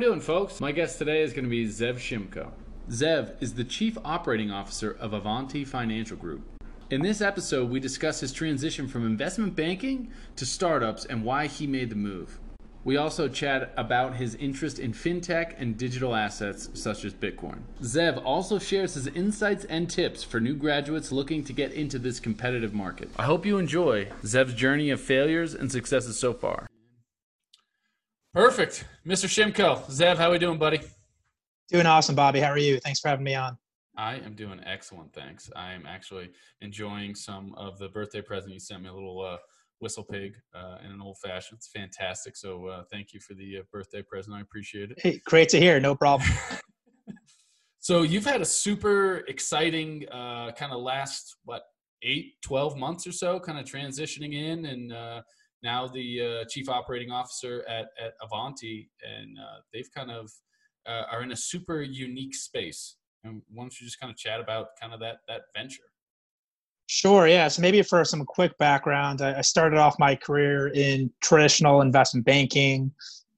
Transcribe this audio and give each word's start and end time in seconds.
we 0.00 0.06
doing, 0.06 0.20
folks? 0.20 0.62
My 0.62 0.72
guest 0.72 0.96
today 0.96 1.20
is 1.20 1.34
going 1.34 1.44
to 1.44 1.50
be 1.50 1.66
Zev 1.66 1.96
Shimko. 1.96 2.52
Zev 2.88 3.34
is 3.42 3.52
the 3.52 3.64
Chief 3.64 3.98
Operating 4.02 4.50
Officer 4.50 4.92
of 4.92 5.12
Avanti 5.12 5.62
Financial 5.62 6.16
Group. 6.16 6.40
In 6.88 7.02
this 7.02 7.20
episode, 7.20 7.68
we 7.68 7.80
discuss 7.80 8.20
his 8.20 8.32
transition 8.32 8.88
from 8.88 9.04
investment 9.04 9.54
banking 9.54 10.10
to 10.36 10.46
startups 10.46 11.04
and 11.04 11.22
why 11.22 11.48
he 11.48 11.66
made 11.66 11.90
the 11.90 11.96
move. 11.96 12.38
We 12.82 12.96
also 12.96 13.28
chat 13.28 13.74
about 13.76 14.16
his 14.16 14.36
interest 14.36 14.78
in 14.78 14.94
fintech 14.94 15.54
and 15.58 15.76
digital 15.76 16.16
assets 16.16 16.70
such 16.72 17.04
as 17.04 17.12
Bitcoin. 17.12 17.58
Zev 17.82 18.22
also 18.24 18.58
shares 18.58 18.94
his 18.94 19.06
insights 19.08 19.66
and 19.66 19.90
tips 19.90 20.22
for 20.22 20.40
new 20.40 20.54
graduates 20.54 21.12
looking 21.12 21.44
to 21.44 21.52
get 21.52 21.72
into 21.74 21.98
this 21.98 22.20
competitive 22.20 22.72
market. 22.72 23.10
I 23.18 23.24
hope 23.24 23.44
you 23.44 23.58
enjoy 23.58 24.06
Zev's 24.22 24.54
journey 24.54 24.88
of 24.88 24.98
failures 24.98 25.52
and 25.52 25.70
successes 25.70 26.18
so 26.18 26.32
far. 26.32 26.69
Perfect. 28.32 28.84
Mr. 29.04 29.26
Shimko. 29.26 29.84
Zev, 29.90 30.16
how 30.16 30.28
are 30.28 30.30
we 30.30 30.38
doing, 30.38 30.56
buddy? 30.56 30.80
Doing 31.68 31.86
awesome, 31.86 32.14
Bobby. 32.14 32.38
How 32.38 32.50
are 32.50 32.58
you? 32.58 32.78
Thanks 32.78 33.00
for 33.00 33.08
having 33.08 33.24
me 33.24 33.34
on. 33.34 33.58
I 33.96 34.16
am 34.16 34.34
doing 34.34 34.60
excellent, 34.64 35.12
thanks. 35.12 35.50
I 35.56 35.72
am 35.72 35.84
actually 35.84 36.30
enjoying 36.60 37.16
some 37.16 37.52
of 37.56 37.76
the 37.80 37.88
birthday 37.88 38.22
present 38.22 38.54
you 38.54 38.60
sent 38.60 38.82
me. 38.82 38.88
A 38.88 38.92
little 38.94 39.20
uh, 39.20 39.36
whistle 39.80 40.04
pig 40.04 40.36
uh, 40.54 40.76
in 40.84 40.92
an 40.92 41.00
old 41.00 41.18
fashioned. 41.18 41.58
It's 41.58 41.72
fantastic. 41.74 42.36
So 42.36 42.66
uh, 42.66 42.84
thank 42.88 43.12
you 43.12 43.18
for 43.18 43.34
the 43.34 43.58
uh, 43.58 43.62
birthday 43.72 44.00
present. 44.00 44.36
I 44.36 44.42
appreciate 44.42 44.92
it. 44.92 45.00
Hey, 45.00 45.20
great 45.26 45.48
to 45.48 45.58
hear. 45.58 45.80
No 45.80 45.96
problem. 45.96 46.30
so 47.80 48.02
you've 48.02 48.26
had 48.26 48.40
a 48.40 48.44
super 48.44 49.24
exciting 49.26 50.06
uh, 50.08 50.52
kind 50.52 50.72
of 50.72 50.80
last 50.80 51.36
what 51.44 51.62
eight, 52.02 52.34
12 52.42 52.76
months 52.76 53.08
or 53.08 53.12
so, 53.12 53.40
kind 53.40 53.58
of 53.58 53.64
transitioning 53.64 54.34
in, 54.34 54.66
and 54.66 54.92
uh, 54.92 55.22
now 55.62 55.86
the 55.86 56.20
uh, 56.42 56.44
chief 56.50 56.68
operating 56.68 57.10
officer 57.10 57.64
at 57.68 57.86
at 58.04 58.14
Avanti, 58.22 58.90
and 59.02 59.38
uh, 59.38 59.60
they've 59.72 59.90
kind 59.94 60.10
of 60.10 60.30
uh, 60.86 61.02
are 61.10 61.22
in 61.22 61.32
a 61.32 61.36
super 61.36 61.82
unique 61.82 62.34
space 62.34 62.96
and 63.24 63.42
why 63.52 63.64
don't 63.64 63.80
you 63.80 63.86
just 63.86 64.00
kind 64.00 64.10
of 64.10 64.16
chat 64.16 64.40
about 64.40 64.68
kind 64.80 64.92
of 64.92 65.00
that 65.00 65.18
that 65.28 65.42
venture? 65.54 65.82
Sure. 66.86 67.28
Yeah. 67.28 67.46
So 67.48 67.62
maybe 67.62 67.82
for 67.82 68.04
some 68.04 68.24
quick 68.24 68.56
background, 68.58 69.22
I 69.22 69.42
started 69.42 69.78
off 69.78 69.94
my 70.00 70.16
career 70.16 70.68
in 70.68 71.10
traditional 71.22 71.82
investment 71.82 72.26
banking, 72.26 72.90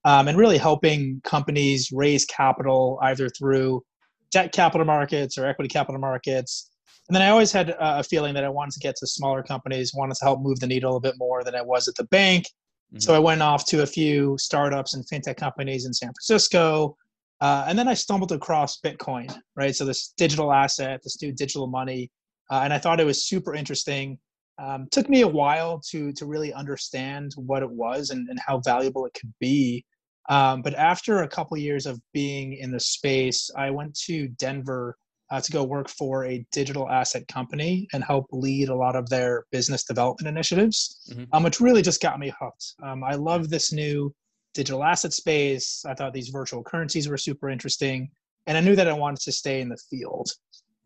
um, 0.04 0.28
and 0.28 0.38
really 0.38 0.56
helping 0.56 1.20
companies 1.22 1.90
raise 1.92 2.24
capital 2.24 2.98
either 3.02 3.28
through 3.28 3.82
debt 4.30 4.52
capital 4.52 4.86
markets 4.86 5.36
or 5.36 5.46
equity 5.46 5.68
capital 5.68 6.00
markets. 6.00 6.70
And 7.08 7.16
then 7.16 7.22
I 7.22 7.30
always 7.30 7.52
had 7.52 7.74
a 7.78 8.02
feeling 8.02 8.32
that 8.34 8.44
I 8.44 8.48
wanted 8.48 8.72
to 8.74 8.80
get 8.80 8.96
to 8.96 9.06
smaller 9.06 9.42
companies, 9.42 9.92
wanted 9.92 10.14
to 10.16 10.24
help 10.24 10.40
move 10.40 10.60
the 10.60 10.66
needle 10.66 10.96
a 10.96 11.00
bit 11.00 11.14
more 11.18 11.42
than 11.42 11.54
I 11.54 11.62
was 11.62 11.88
at 11.88 11.94
the 11.96 12.04
bank. 12.04 12.44
Mm-hmm. 12.44 13.00
So 13.00 13.14
I 13.14 13.18
went 13.18 13.42
off 13.42 13.66
to 13.66 13.82
a 13.82 13.86
few 13.86 14.36
startups 14.38 14.94
and 14.94 15.04
fintech 15.06 15.36
companies 15.36 15.84
in 15.84 15.92
San 15.92 16.08
Francisco, 16.08 16.96
uh, 17.40 17.64
and 17.66 17.76
then 17.76 17.88
I 17.88 17.94
stumbled 17.94 18.30
across 18.30 18.80
Bitcoin, 18.80 19.36
right? 19.56 19.74
So 19.74 19.84
this 19.84 20.14
digital 20.16 20.52
asset, 20.52 21.00
this 21.02 21.20
new 21.20 21.32
digital 21.32 21.66
money, 21.66 22.10
uh, 22.50 22.60
and 22.62 22.72
I 22.72 22.78
thought 22.78 23.00
it 23.00 23.04
was 23.04 23.26
super 23.26 23.54
interesting. 23.54 24.18
Um, 24.58 24.86
took 24.92 25.08
me 25.08 25.22
a 25.22 25.28
while 25.28 25.80
to 25.90 26.12
to 26.12 26.26
really 26.26 26.52
understand 26.52 27.32
what 27.36 27.62
it 27.62 27.70
was 27.70 28.10
and, 28.10 28.28
and 28.28 28.38
how 28.46 28.60
valuable 28.60 29.06
it 29.06 29.14
could 29.14 29.32
be. 29.40 29.84
Um, 30.28 30.62
but 30.62 30.74
after 30.74 31.22
a 31.22 31.28
couple 31.28 31.56
years 31.56 31.84
of 31.84 32.00
being 32.12 32.52
in 32.52 32.70
the 32.70 32.78
space, 32.78 33.50
I 33.56 33.70
went 33.70 33.98
to 34.06 34.28
Denver 34.28 34.96
uh, 35.32 35.40
to 35.40 35.50
go 35.50 35.64
work 35.64 35.88
for 35.88 36.26
a 36.26 36.46
digital 36.52 36.88
asset 36.90 37.26
company 37.26 37.88
and 37.94 38.04
help 38.04 38.26
lead 38.32 38.68
a 38.68 38.74
lot 38.74 38.94
of 38.94 39.08
their 39.08 39.46
business 39.50 39.82
development 39.82 40.28
initiatives, 40.28 41.10
mm-hmm. 41.10 41.24
um, 41.32 41.42
which 41.42 41.58
really 41.58 41.80
just 41.80 42.02
got 42.02 42.20
me 42.20 42.30
hooked. 42.38 42.74
Um, 42.82 43.02
I 43.02 43.14
love 43.14 43.48
this 43.48 43.72
new 43.72 44.14
digital 44.52 44.84
asset 44.84 45.14
space. 45.14 45.84
I 45.88 45.94
thought 45.94 46.12
these 46.12 46.28
virtual 46.28 46.62
currencies 46.62 47.08
were 47.08 47.16
super 47.16 47.48
interesting. 47.48 48.10
And 48.46 48.58
I 48.58 48.60
knew 48.60 48.76
that 48.76 48.86
I 48.86 48.92
wanted 48.92 49.20
to 49.20 49.32
stay 49.32 49.62
in 49.62 49.70
the 49.70 49.78
field. 49.88 50.28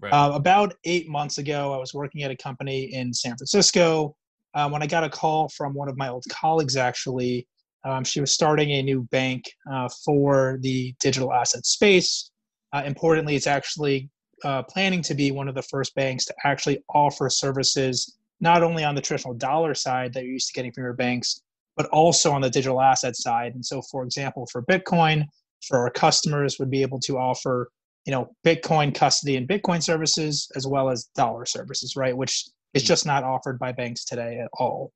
Right. 0.00 0.12
Uh, 0.12 0.30
about 0.34 0.74
eight 0.84 1.08
months 1.08 1.38
ago, 1.38 1.74
I 1.74 1.78
was 1.78 1.92
working 1.92 2.22
at 2.22 2.30
a 2.30 2.36
company 2.36 2.94
in 2.94 3.12
San 3.12 3.36
Francisco 3.36 4.14
uh, 4.54 4.68
when 4.68 4.80
I 4.80 4.86
got 4.86 5.02
a 5.02 5.10
call 5.10 5.48
from 5.48 5.74
one 5.74 5.88
of 5.88 5.96
my 5.96 6.08
old 6.08 6.24
colleagues, 6.30 6.76
actually. 6.76 7.48
Um, 7.84 8.04
she 8.04 8.20
was 8.20 8.32
starting 8.32 8.70
a 8.70 8.82
new 8.82 9.02
bank 9.10 9.44
uh, 9.72 9.88
for 10.04 10.58
the 10.60 10.94
digital 11.00 11.32
asset 11.32 11.66
space. 11.66 12.30
Uh, 12.72 12.82
importantly, 12.84 13.34
it's 13.34 13.46
actually 13.48 14.08
uh, 14.44 14.62
planning 14.62 15.02
to 15.02 15.14
be 15.14 15.30
one 15.30 15.48
of 15.48 15.54
the 15.54 15.62
first 15.62 15.94
banks 15.94 16.24
to 16.26 16.34
actually 16.44 16.82
offer 16.88 17.28
services 17.30 18.16
not 18.40 18.62
only 18.62 18.84
on 18.84 18.94
the 18.94 19.00
traditional 19.00 19.34
dollar 19.34 19.74
side 19.74 20.12
that 20.12 20.24
you're 20.24 20.34
used 20.34 20.48
to 20.48 20.52
getting 20.52 20.72
from 20.72 20.84
your 20.84 20.92
banks, 20.92 21.40
but 21.76 21.86
also 21.86 22.32
on 22.32 22.40
the 22.40 22.50
digital 22.50 22.80
asset 22.80 23.16
side. 23.16 23.54
And 23.54 23.64
so, 23.64 23.82
for 23.82 24.02
example, 24.04 24.46
for 24.50 24.62
Bitcoin, 24.62 25.24
for 25.66 25.78
our 25.78 25.90
customers 25.90 26.58
would 26.58 26.70
be 26.70 26.82
able 26.82 27.00
to 27.00 27.18
offer, 27.18 27.70
you 28.04 28.12
know, 28.12 28.28
Bitcoin 28.44 28.94
custody 28.94 29.36
and 29.36 29.48
Bitcoin 29.48 29.82
services 29.82 30.50
as 30.54 30.66
well 30.66 30.90
as 30.90 31.04
dollar 31.16 31.46
services, 31.46 31.96
right? 31.96 32.16
Which 32.16 32.46
is 32.74 32.82
mm. 32.82 32.86
just 32.86 33.06
not 33.06 33.24
offered 33.24 33.58
by 33.58 33.72
banks 33.72 34.04
today 34.04 34.38
at 34.38 34.48
all. 34.58 34.92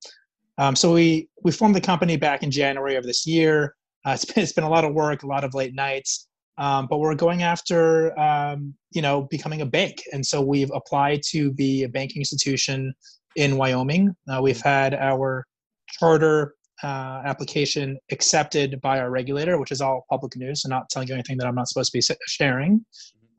Um, 0.58 0.76
so 0.76 0.92
we 0.92 1.28
we 1.42 1.52
formed 1.52 1.74
the 1.74 1.80
company 1.80 2.16
back 2.16 2.42
in 2.42 2.50
January 2.50 2.96
of 2.96 3.04
this 3.04 3.26
year. 3.26 3.74
Uh, 4.04 4.10
it's 4.14 4.24
been 4.24 4.42
it's 4.42 4.52
been 4.52 4.64
a 4.64 4.70
lot 4.70 4.84
of 4.84 4.94
work, 4.94 5.22
a 5.22 5.26
lot 5.26 5.44
of 5.44 5.54
late 5.54 5.74
nights, 5.74 6.28
um, 6.60 6.87
but 6.88 6.98
we're 6.98 7.15
going 7.15 7.43
after 7.43 8.16
um, 8.19 8.75
you 8.93 9.03
know 9.03 9.22
becoming 9.22 9.62
a 9.62 9.66
bank, 9.66 10.03
and 10.12 10.25
so 10.25 10.41
we've 10.41 10.71
applied 10.72 11.22
to 11.31 11.53
be 11.53 11.82
a 11.82 11.88
banking 11.88 12.21
institution 12.21 12.94
in 13.34 13.56
Wyoming. 13.56 14.15
Uh, 14.28 14.41
we've 14.43 14.60
had 14.60 14.94
our 14.94 15.47
charter 15.88 16.54
uh, 16.82 17.22
application 17.25 17.99
accepted 18.12 18.81
by 18.81 19.00
our 19.00 19.10
regulator, 19.10 19.59
which 19.59 19.72
is 19.72 19.81
all 19.81 20.04
public 20.10 20.37
news, 20.37 20.62
so 20.62 20.69
not 20.69 20.88
telling 20.91 21.09
you 21.09 21.15
anything 21.15 21.38
that 21.38 21.47
I'm 21.47 21.54
not 21.54 21.69
supposed 21.69 21.93
to 21.93 21.99
be 21.99 22.16
sharing. 22.26 22.84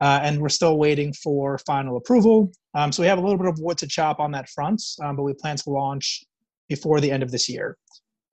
Uh, 0.00 0.18
and 0.24 0.40
we're 0.40 0.48
still 0.48 0.78
waiting 0.78 1.12
for 1.12 1.58
final 1.58 1.96
approval. 1.96 2.50
Um, 2.74 2.90
so 2.90 3.02
we 3.02 3.06
have 3.06 3.18
a 3.18 3.20
little 3.20 3.38
bit 3.38 3.46
of 3.46 3.60
wood 3.60 3.78
to 3.78 3.86
chop 3.86 4.18
on 4.18 4.32
that 4.32 4.48
front, 4.48 4.82
um, 5.00 5.14
but 5.14 5.22
we 5.22 5.32
plan 5.32 5.56
to 5.56 5.70
launch 5.70 6.24
before 6.68 7.00
the 7.00 7.10
end 7.10 7.22
of 7.22 7.30
this 7.30 7.48
year. 7.48 7.76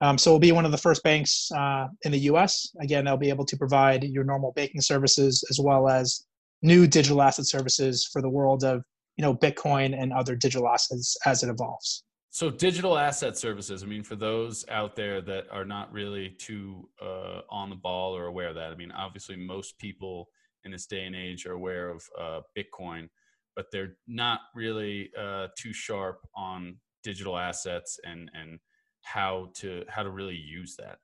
Um, 0.02 0.16
so 0.16 0.30
we'll 0.30 0.40
be 0.40 0.52
one 0.52 0.64
of 0.64 0.72
the 0.72 0.78
first 0.78 1.02
banks 1.02 1.50
uh, 1.52 1.86
in 2.02 2.12
the 2.12 2.18
U.S. 2.20 2.70
Again, 2.80 3.04
they'll 3.04 3.16
be 3.16 3.28
able 3.28 3.44
to 3.44 3.56
provide 3.56 4.04
your 4.04 4.24
normal 4.24 4.52
banking 4.52 4.80
services 4.80 5.44
as 5.50 5.60
well 5.62 5.88
as 5.88 6.26
new 6.62 6.86
digital 6.86 7.22
asset 7.22 7.46
services 7.46 8.08
for 8.10 8.22
the 8.22 8.28
world 8.28 8.64
of 8.64 8.82
you 9.16 9.22
know 9.22 9.34
Bitcoin 9.34 10.00
and 10.00 10.12
other 10.12 10.34
digital 10.34 10.68
assets 10.68 11.16
as 11.26 11.42
it 11.42 11.50
evolves. 11.50 12.04
So 12.30 12.48
digital 12.48 12.96
asset 12.96 13.36
services. 13.36 13.82
I 13.82 13.86
mean, 13.86 14.04
for 14.04 14.14
those 14.14 14.64
out 14.68 14.94
there 14.94 15.20
that 15.22 15.46
are 15.50 15.64
not 15.64 15.92
really 15.92 16.30
too 16.38 16.88
uh, 17.02 17.40
on 17.50 17.70
the 17.70 17.76
ball 17.76 18.16
or 18.16 18.26
aware 18.26 18.48
of 18.48 18.54
that, 18.54 18.70
I 18.70 18.76
mean, 18.76 18.92
obviously 18.92 19.34
most 19.36 19.76
people 19.78 20.28
in 20.64 20.70
this 20.70 20.86
day 20.86 21.04
and 21.04 21.16
age 21.16 21.44
are 21.44 21.54
aware 21.54 21.90
of 21.90 22.04
uh, 22.18 22.40
Bitcoin, 22.56 23.08
but 23.56 23.66
they're 23.72 23.96
not 24.06 24.40
really 24.54 25.10
uh, 25.18 25.48
too 25.58 25.72
sharp 25.72 26.20
on 26.36 26.76
digital 27.02 27.36
assets 27.36 27.98
and 28.04 28.30
and 28.32 28.60
how 29.02 29.50
to 29.54 29.84
how 29.88 30.02
to 30.02 30.10
really 30.10 30.36
use 30.36 30.76
that. 30.76 30.98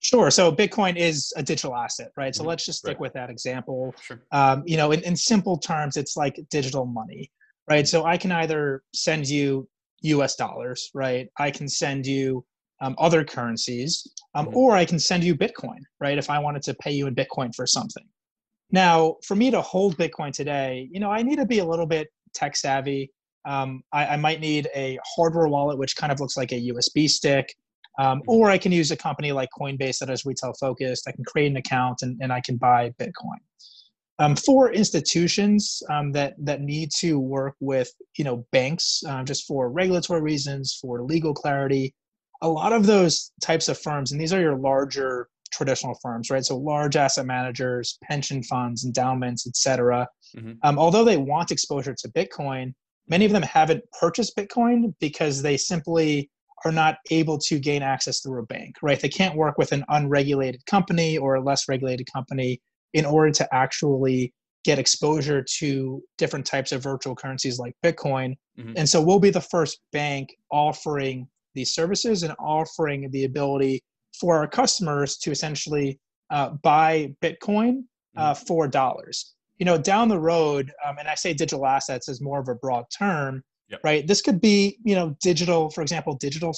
Sure. 0.00 0.30
So 0.30 0.52
Bitcoin 0.52 0.96
is 0.96 1.32
a 1.36 1.42
digital 1.42 1.74
asset, 1.74 2.10
right? 2.16 2.34
So 2.34 2.42
mm-hmm. 2.42 2.50
let's 2.50 2.66
just 2.66 2.80
stick 2.80 2.96
right. 2.96 3.00
with 3.00 3.12
that 3.14 3.30
example. 3.30 3.94
Sure. 4.02 4.22
Um, 4.32 4.62
you 4.66 4.76
know, 4.76 4.92
in, 4.92 5.00
in 5.00 5.16
simple 5.16 5.56
terms, 5.56 5.96
it's 5.96 6.14
like 6.14 6.38
digital 6.50 6.84
money, 6.84 7.32
right? 7.70 7.88
So 7.88 8.04
I 8.04 8.18
can 8.18 8.30
either 8.30 8.82
send 8.92 9.26
you 9.26 9.66
US 10.02 10.36
dollars, 10.36 10.90
right? 10.92 11.28
I 11.38 11.50
can 11.50 11.68
send 11.68 12.06
you 12.06 12.44
um, 12.82 12.94
other 12.98 13.24
currencies, 13.24 14.06
um, 14.34 14.46
mm-hmm. 14.46 14.56
or 14.56 14.76
I 14.76 14.84
can 14.84 14.98
send 14.98 15.24
you 15.24 15.34
Bitcoin, 15.34 15.78
right? 16.00 16.18
If 16.18 16.28
I 16.28 16.38
wanted 16.38 16.62
to 16.64 16.74
pay 16.74 16.92
you 16.92 17.06
in 17.06 17.14
Bitcoin 17.14 17.54
for 17.54 17.66
something. 17.66 18.04
Now, 18.70 19.16
for 19.24 19.36
me 19.36 19.50
to 19.50 19.62
hold 19.62 19.96
Bitcoin 19.96 20.32
today, 20.32 20.88
you 20.92 21.00
know, 21.00 21.10
I 21.10 21.22
need 21.22 21.36
to 21.36 21.46
be 21.46 21.60
a 21.60 21.64
little 21.64 21.86
bit 21.86 22.08
tech 22.34 22.56
savvy. 22.56 23.10
Um, 23.44 23.82
I, 23.92 24.06
I, 24.06 24.16
might 24.16 24.40
need 24.40 24.68
a 24.74 24.98
hardware 25.16 25.48
wallet, 25.48 25.76
which 25.76 25.96
kind 25.96 26.10
of 26.10 26.18
looks 26.18 26.36
like 26.36 26.52
a 26.52 26.72
USB 26.72 27.08
stick. 27.08 27.54
Um, 27.98 28.20
mm-hmm. 28.20 28.30
or 28.30 28.50
I 28.50 28.58
can 28.58 28.72
use 28.72 28.90
a 28.90 28.96
company 28.96 29.32
like 29.32 29.48
Coinbase 29.58 29.98
that 29.98 30.10
is 30.10 30.24
retail 30.24 30.52
focused. 30.58 31.06
I 31.06 31.12
can 31.12 31.24
create 31.24 31.48
an 31.48 31.56
account 31.56 32.02
and, 32.02 32.18
and 32.20 32.32
I 32.32 32.40
can 32.40 32.56
buy 32.56 32.90
Bitcoin 33.00 33.38
um, 34.18 34.36
for 34.36 34.72
institutions 34.72 35.82
um, 35.90 36.12
that 36.12 36.34
that 36.38 36.60
need 36.60 36.90
to 36.98 37.18
work 37.18 37.54
with 37.60 37.92
you 38.16 38.24
know 38.24 38.46
banks 38.52 39.02
um, 39.08 39.24
just 39.24 39.46
for 39.46 39.70
regulatory 39.70 40.20
reasons 40.20 40.78
for 40.80 41.02
legal 41.02 41.34
clarity 41.34 41.94
a 42.42 42.48
lot 42.48 42.72
of 42.72 42.86
those 42.86 43.32
types 43.42 43.68
of 43.68 43.78
firms 43.78 44.12
and 44.12 44.20
these 44.20 44.32
are 44.32 44.40
your 44.40 44.56
larger 44.56 45.28
traditional 45.52 45.96
firms 46.02 46.30
right 46.30 46.44
so 46.44 46.56
large 46.56 46.96
asset 46.96 47.26
managers 47.26 47.98
pension 48.02 48.42
funds 48.42 48.84
endowments 48.84 49.46
etc 49.46 50.06
mm-hmm. 50.36 50.52
Um, 50.62 50.78
although 50.78 51.04
they 51.04 51.16
want 51.16 51.50
exposure 51.50 51.94
to 51.98 52.08
bitcoin 52.10 52.72
many 53.08 53.24
of 53.24 53.32
them 53.32 53.42
haven't 53.42 53.82
purchased 53.98 54.36
bitcoin 54.36 54.94
because 55.00 55.42
they 55.42 55.56
simply 55.56 56.30
are 56.64 56.72
not 56.72 56.96
able 57.10 57.36
to 57.36 57.58
gain 57.58 57.82
access 57.82 58.20
through 58.20 58.40
a 58.40 58.46
bank 58.46 58.76
right 58.82 59.00
they 59.00 59.08
can't 59.08 59.36
work 59.36 59.58
with 59.58 59.72
an 59.72 59.84
unregulated 59.88 60.64
company 60.66 61.18
or 61.18 61.34
a 61.34 61.42
less 61.42 61.68
regulated 61.68 62.06
company 62.12 62.60
in 62.94 63.04
order 63.04 63.30
to 63.30 63.54
actually 63.54 64.32
get 64.64 64.78
exposure 64.78 65.42
to 65.42 66.02
different 66.16 66.46
types 66.46 66.72
of 66.72 66.82
virtual 66.82 67.14
currencies 67.14 67.58
like 67.58 67.74
Bitcoin. 67.84 68.34
Mm-hmm. 68.58 68.72
And 68.76 68.88
so 68.88 69.00
we'll 69.00 69.20
be 69.20 69.30
the 69.30 69.40
first 69.40 69.80
bank 69.92 70.34
offering 70.50 71.28
these 71.54 71.72
services 71.72 72.22
and 72.22 72.34
offering 72.40 73.10
the 73.10 73.24
ability 73.24 73.82
for 74.18 74.38
our 74.38 74.48
customers 74.48 75.18
to 75.18 75.30
essentially 75.30 76.00
uh, 76.30 76.50
buy 76.62 77.14
Bitcoin 77.22 77.82
uh, 78.16 78.32
mm-hmm. 78.32 78.44
for 78.46 78.66
dollars. 78.66 79.34
You 79.58 79.66
know, 79.66 79.78
down 79.78 80.08
the 80.08 80.18
road, 80.18 80.72
um, 80.84 80.96
and 80.98 81.08
I 81.08 81.14
say 81.14 81.32
digital 81.32 81.66
assets 81.66 82.08
is 82.08 82.20
more 82.20 82.40
of 82.40 82.48
a 82.48 82.54
broad 82.54 82.84
term, 82.96 83.42
yep. 83.68 83.80
right? 83.84 84.06
This 84.06 84.20
could 84.20 84.40
be, 84.40 84.78
you 84.84 84.94
know, 84.94 85.16
digital, 85.20 85.70
for 85.70 85.82
example, 85.82 86.16
digital 86.16 86.54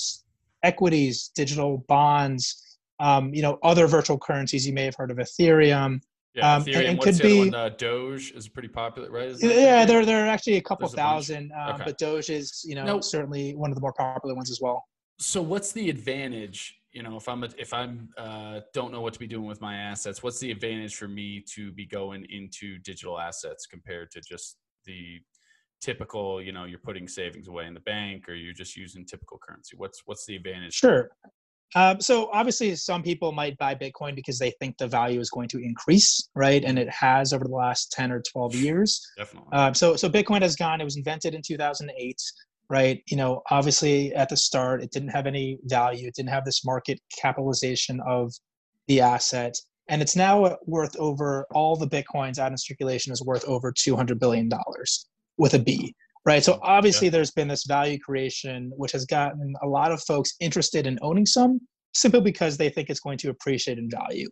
equities, 0.62 1.30
digital 1.34 1.84
bonds, 1.88 2.78
um, 3.00 3.34
you 3.34 3.42
know, 3.42 3.58
other 3.62 3.86
virtual 3.86 4.18
currencies. 4.18 4.66
You 4.66 4.72
may 4.72 4.84
have 4.84 4.94
heard 4.96 5.10
of 5.10 5.18
Ethereum. 5.18 6.00
Yeah, 6.34 6.54
um, 6.54 6.64
Ethereum. 6.64 6.76
And, 6.76 6.86
and 6.86 7.00
could 7.00 7.18
be? 7.18 7.54
Uh, 7.54 7.68
Doge 7.70 8.32
is 8.32 8.48
pretty 8.48 8.68
popular, 8.68 9.10
right? 9.10 9.34
yeah, 9.40 9.84
there 9.84 10.04
there 10.04 10.24
are 10.24 10.28
actually 10.28 10.56
a 10.56 10.62
couple 10.62 10.88
thousand, 10.88 11.52
a 11.52 11.60
um, 11.60 11.74
okay. 11.74 11.84
but 11.86 11.98
Doge 11.98 12.30
is 12.30 12.64
you 12.66 12.74
know 12.74 12.84
now, 12.84 13.00
certainly 13.00 13.54
one 13.54 13.70
of 13.70 13.74
the 13.74 13.80
more 13.80 13.92
popular 13.92 14.34
ones 14.34 14.50
as 14.50 14.60
well. 14.60 14.84
So, 15.18 15.40
what's 15.40 15.72
the 15.72 15.88
advantage? 15.88 16.76
You 16.96 17.02
know, 17.02 17.18
if 17.18 17.28
I'm 17.28 17.44
a, 17.44 17.48
if 17.58 17.74
I'm 17.74 18.08
uh, 18.16 18.60
don't 18.72 18.90
know 18.90 19.02
what 19.02 19.12
to 19.12 19.18
be 19.18 19.26
doing 19.26 19.44
with 19.46 19.60
my 19.60 19.76
assets, 19.76 20.22
what's 20.22 20.38
the 20.38 20.50
advantage 20.50 20.94
for 20.96 21.06
me 21.06 21.44
to 21.54 21.70
be 21.72 21.84
going 21.84 22.24
into 22.30 22.78
digital 22.78 23.20
assets 23.20 23.66
compared 23.66 24.10
to 24.12 24.22
just 24.22 24.56
the 24.86 25.20
typical? 25.82 26.40
You 26.40 26.52
know, 26.52 26.64
you're 26.64 26.78
putting 26.78 27.06
savings 27.06 27.48
away 27.48 27.66
in 27.66 27.74
the 27.74 27.80
bank, 27.80 28.30
or 28.30 28.34
you're 28.34 28.54
just 28.54 28.78
using 28.78 29.04
typical 29.04 29.38
currency. 29.46 29.76
What's 29.76 30.00
what's 30.06 30.24
the 30.24 30.36
advantage? 30.36 30.72
Sure. 30.72 31.10
Um, 31.74 32.00
so 32.00 32.30
obviously, 32.32 32.74
some 32.76 33.02
people 33.02 33.30
might 33.30 33.58
buy 33.58 33.74
Bitcoin 33.74 34.14
because 34.14 34.38
they 34.38 34.52
think 34.58 34.78
the 34.78 34.88
value 34.88 35.20
is 35.20 35.28
going 35.28 35.48
to 35.48 35.58
increase, 35.58 36.30
right? 36.34 36.64
And 36.64 36.78
it 36.78 36.88
has 36.88 37.34
over 37.34 37.44
the 37.44 37.54
last 37.54 37.92
ten 37.92 38.10
or 38.10 38.22
twelve 38.32 38.54
years. 38.54 39.06
Definitely. 39.18 39.52
Um, 39.52 39.74
so 39.74 39.96
so 39.96 40.08
Bitcoin 40.08 40.40
has 40.40 40.56
gone. 40.56 40.80
It 40.80 40.84
was 40.84 40.96
invented 40.96 41.34
in 41.34 41.42
two 41.42 41.58
thousand 41.58 41.90
eight, 41.98 42.22
right? 42.68 43.02
You 43.08 43.16
know, 43.16 43.42
obviously 43.50 44.14
at 44.14 44.28
the 44.28 44.36
start, 44.36 44.82
it 44.82 44.90
didn't 44.90 45.10
have 45.10 45.26
any 45.26 45.58
value. 45.64 46.08
It 46.08 46.14
didn't 46.14 46.30
have 46.30 46.44
this 46.44 46.64
market 46.64 47.00
capitalization 47.20 48.00
of 48.06 48.32
the 48.88 49.00
asset, 49.00 49.54
and 49.88 50.02
it's 50.02 50.16
now 50.16 50.56
worth 50.66 50.96
over 50.96 51.46
all 51.52 51.76
the 51.76 51.88
bitcoins 51.88 52.38
out 52.38 52.52
in 52.52 52.58
circulation 52.58 53.12
is 53.12 53.22
worth 53.22 53.44
over 53.44 53.72
two 53.72 53.96
hundred 53.96 54.20
billion 54.20 54.48
dollars 54.48 55.08
with 55.38 55.54
a 55.54 55.58
B 55.58 55.94
right? 56.26 56.42
So 56.44 56.58
obviously, 56.62 57.06
yeah. 57.06 57.12
there's 57.12 57.30
been 57.30 57.48
this 57.48 57.64
value 57.64 57.98
creation, 57.98 58.72
which 58.76 58.92
has 58.92 59.06
gotten 59.06 59.54
a 59.62 59.66
lot 59.66 59.92
of 59.92 60.02
folks 60.02 60.34
interested 60.40 60.86
in 60.86 60.98
owning 61.00 61.24
some 61.24 61.60
simply 61.94 62.20
because 62.20 62.56
they 62.56 62.68
think 62.68 62.90
it's 62.90 63.00
going 63.00 63.16
to 63.18 63.30
appreciate 63.30 63.78
in 63.78 63.88
value. 63.88 64.28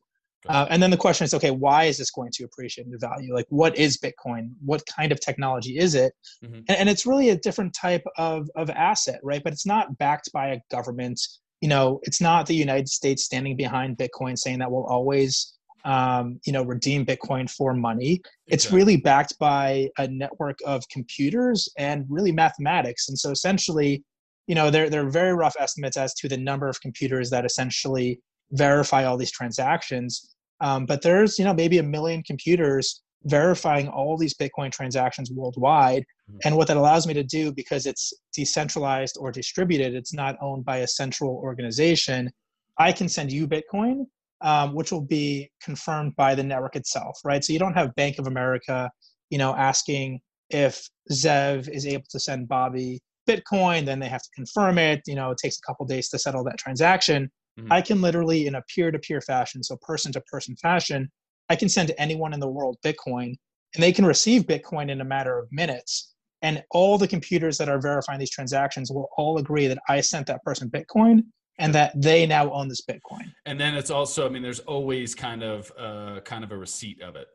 Uh, 0.48 0.66
and 0.70 0.82
then 0.82 0.90
the 0.90 0.96
question 0.96 1.24
is, 1.24 1.34
okay, 1.34 1.50
why 1.50 1.84
is 1.84 1.98
this 1.98 2.10
going 2.10 2.30
to 2.32 2.44
appreciate 2.44 2.86
in 2.86 2.98
value? 2.98 3.34
Like, 3.34 3.46
what 3.48 3.76
is 3.78 3.98
Bitcoin? 3.98 4.50
What 4.64 4.82
kind 4.86 5.12
of 5.12 5.20
technology 5.20 5.78
is 5.78 5.94
it? 5.94 6.12
Mm-hmm. 6.44 6.60
And, 6.68 6.70
and 6.70 6.88
it's 6.88 7.06
really 7.06 7.30
a 7.30 7.36
different 7.36 7.74
type 7.74 8.04
of, 8.18 8.50
of 8.56 8.70
asset, 8.70 9.20
right? 9.22 9.42
But 9.42 9.52
it's 9.52 9.66
not 9.66 9.96
backed 9.98 10.30
by 10.32 10.48
a 10.48 10.60
government. 10.70 11.20
You 11.60 11.68
know, 11.68 12.00
it's 12.02 12.20
not 12.20 12.46
the 12.46 12.54
United 12.54 12.88
States 12.88 13.24
standing 13.24 13.56
behind 13.56 13.96
Bitcoin 13.96 14.38
saying 14.38 14.58
that 14.58 14.70
we'll 14.70 14.84
always 14.84 15.54
um, 15.84 16.40
you 16.46 16.52
know, 16.52 16.62
redeem 16.62 17.04
Bitcoin 17.04 17.50
for 17.50 17.74
money. 17.74 18.22
It's 18.46 18.72
really 18.72 18.96
backed 18.96 19.38
by 19.38 19.90
a 19.98 20.08
network 20.08 20.58
of 20.64 20.82
computers 20.88 21.68
and 21.76 22.06
really 22.08 22.32
mathematics. 22.32 23.08
And 23.08 23.18
so 23.18 23.30
essentially, 23.30 24.02
you 24.46 24.54
know, 24.54 24.70
there, 24.70 24.88
there 24.88 25.06
are 25.06 25.10
very 25.10 25.34
rough 25.34 25.56
estimates 25.58 25.96
as 25.96 26.14
to 26.14 26.28
the 26.28 26.36
number 26.36 26.68
of 26.68 26.80
computers 26.80 27.30
that 27.30 27.44
essentially 27.44 28.20
verify 28.52 29.04
all 29.04 29.16
these 29.16 29.30
transactions. 29.30 30.33
Um, 30.60 30.86
but 30.86 31.02
there's, 31.02 31.38
you 31.38 31.44
know, 31.44 31.54
maybe 31.54 31.78
a 31.78 31.82
million 31.82 32.22
computers 32.22 33.02
verifying 33.24 33.88
all 33.88 34.16
these 34.16 34.34
Bitcoin 34.34 34.70
transactions 34.70 35.30
worldwide. 35.30 36.02
Mm-hmm. 36.30 36.38
And 36.44 36.56
what 36.56 36.68
that 36.68 36.76
allows 36.76 37.06
me 37.06 37.14
to 37.14 37.24
do, 37.24 37.52
because 37.52 37.86
it's 37.86 38.12
decentralized 38.34 39.16
or 39.18 39.32
distributed, 39.32 39.94
it's 39.94 40.12
not 40.12 40.36
owned 40.40 40.64
by 40.64 40.78
a 40.78 40.86
central 40.86 41.36
organization, 41.36 42.30
I 42.78 42.92
can 42.92 43.08
send 43.08 43.32
you 43.32 43.48
Bitcoin 43.48 44.06
um, 44.44 44.74
which 44.74 44.92
will 44.92 45.00
be 45.00 45.50
confirmed 45.62 46.14
by 46.16 46.34
the 46.34 46.42
network 46.42 46.76
itself, 46.76 47.18
right? 47.24 47.42
So 47.42 47.52
you 47.52 47.58
don't 47.58 47.74
have 47.74 47.94
Bank 47.94 48.18
of 48.18 48.26
America, 48.26 48.90
you 49.30 49.38
know, 49.38 49.54
asking 49.56 50.20
if 50.50 50.86
Zev 51.10 51.68
is 51.68 51.86
able 51.86 52.04
to 52.10 52.20
send 52.20 52.46
Bobby 52.46 53.00
Bitcoin, 53.26 53.86
then 53.86 53.98
they 53.98 54.08
have 54.08 54.22
to 54.22 54.28
confirm 54.34 54.76
it. 54.76 55.00
You 55.06 55.14
know, 55.14 55.30
it 55.30 55.38
takes 55.42 55.56
a 55.56 55.66
couple 55.66 55.86
days 55.86 56.10
to 56.10 56.18
settle 56.18 56.44
that 56.44 56.58
transaction. 56.58 57.30
Mm-hmm. 57.58 57.72
I 57.72 57.80
can 57.82 58.00
literally, 58.00 58.46
in 58.46 58.56
a 58.56 58.62
peer-to-peer 58.74 59.20
fashion, 59.20 59.62
so 59.62 59.76
person-to-person 59.82 60.56
fashion, 60.56 61.10
I 61.48 61.56
can 61.56 61.68
send 61.68 61.92
anyone 61.98 62.32
in 62.32 62.40
the 62.40 62.48
world 62.48 62.78
Bitcoin, 62.84 63.34
and 63.74 63.82
they 63.82 63.92
can 63.92 64.06
receive 64.06 64.42
Bitcoin 64.44 64.90
in 64.90 65.00
a 65.00 65.04
matter 65.04 65.38
of 65.38 65.48
minutes. 65.52 66.14
And 66.42 66.62
all 66.70 66.98
the 66.98 67.08
computers 67.08 67.56
that 67.58 67.68
are 67.68 67.80
verifying 67.80 68.18
these 68.18 68.30
transactions 68.30 68.90
will 68.90 69.08
all 69.16 69.38
agree 69.38 69.66
that 69.66 69.78
I 69.88 70.00
sent 70.00 70.26
that 70.26 70.42
person 70.42 70.68
Bitcoin, 70.68 71.24
and 71.58 71.72
that 71.74 71.92
they 71.94 72.26
now 72.26 72.52
own 72.52 72.68
this 72.68 72.82
Bitcoin. 72.82 73.30
And 73.46 73.60
then 73.60 73.74
it's 73.74 73.90
also, 73.90 74.26
I 74.26 74.28
mean, 74.28 74.42
there's 74.42 74.60
always 74.60 75.14
kind 75.14 75.42
of 75.42 75.70
uh, 75.78 76.20
kind 76.24 76.42
of 76.42 76.50
a 76.50 76.56
receipt 76.56 77.00
of 77.00 77.14
it. 77.14 77.28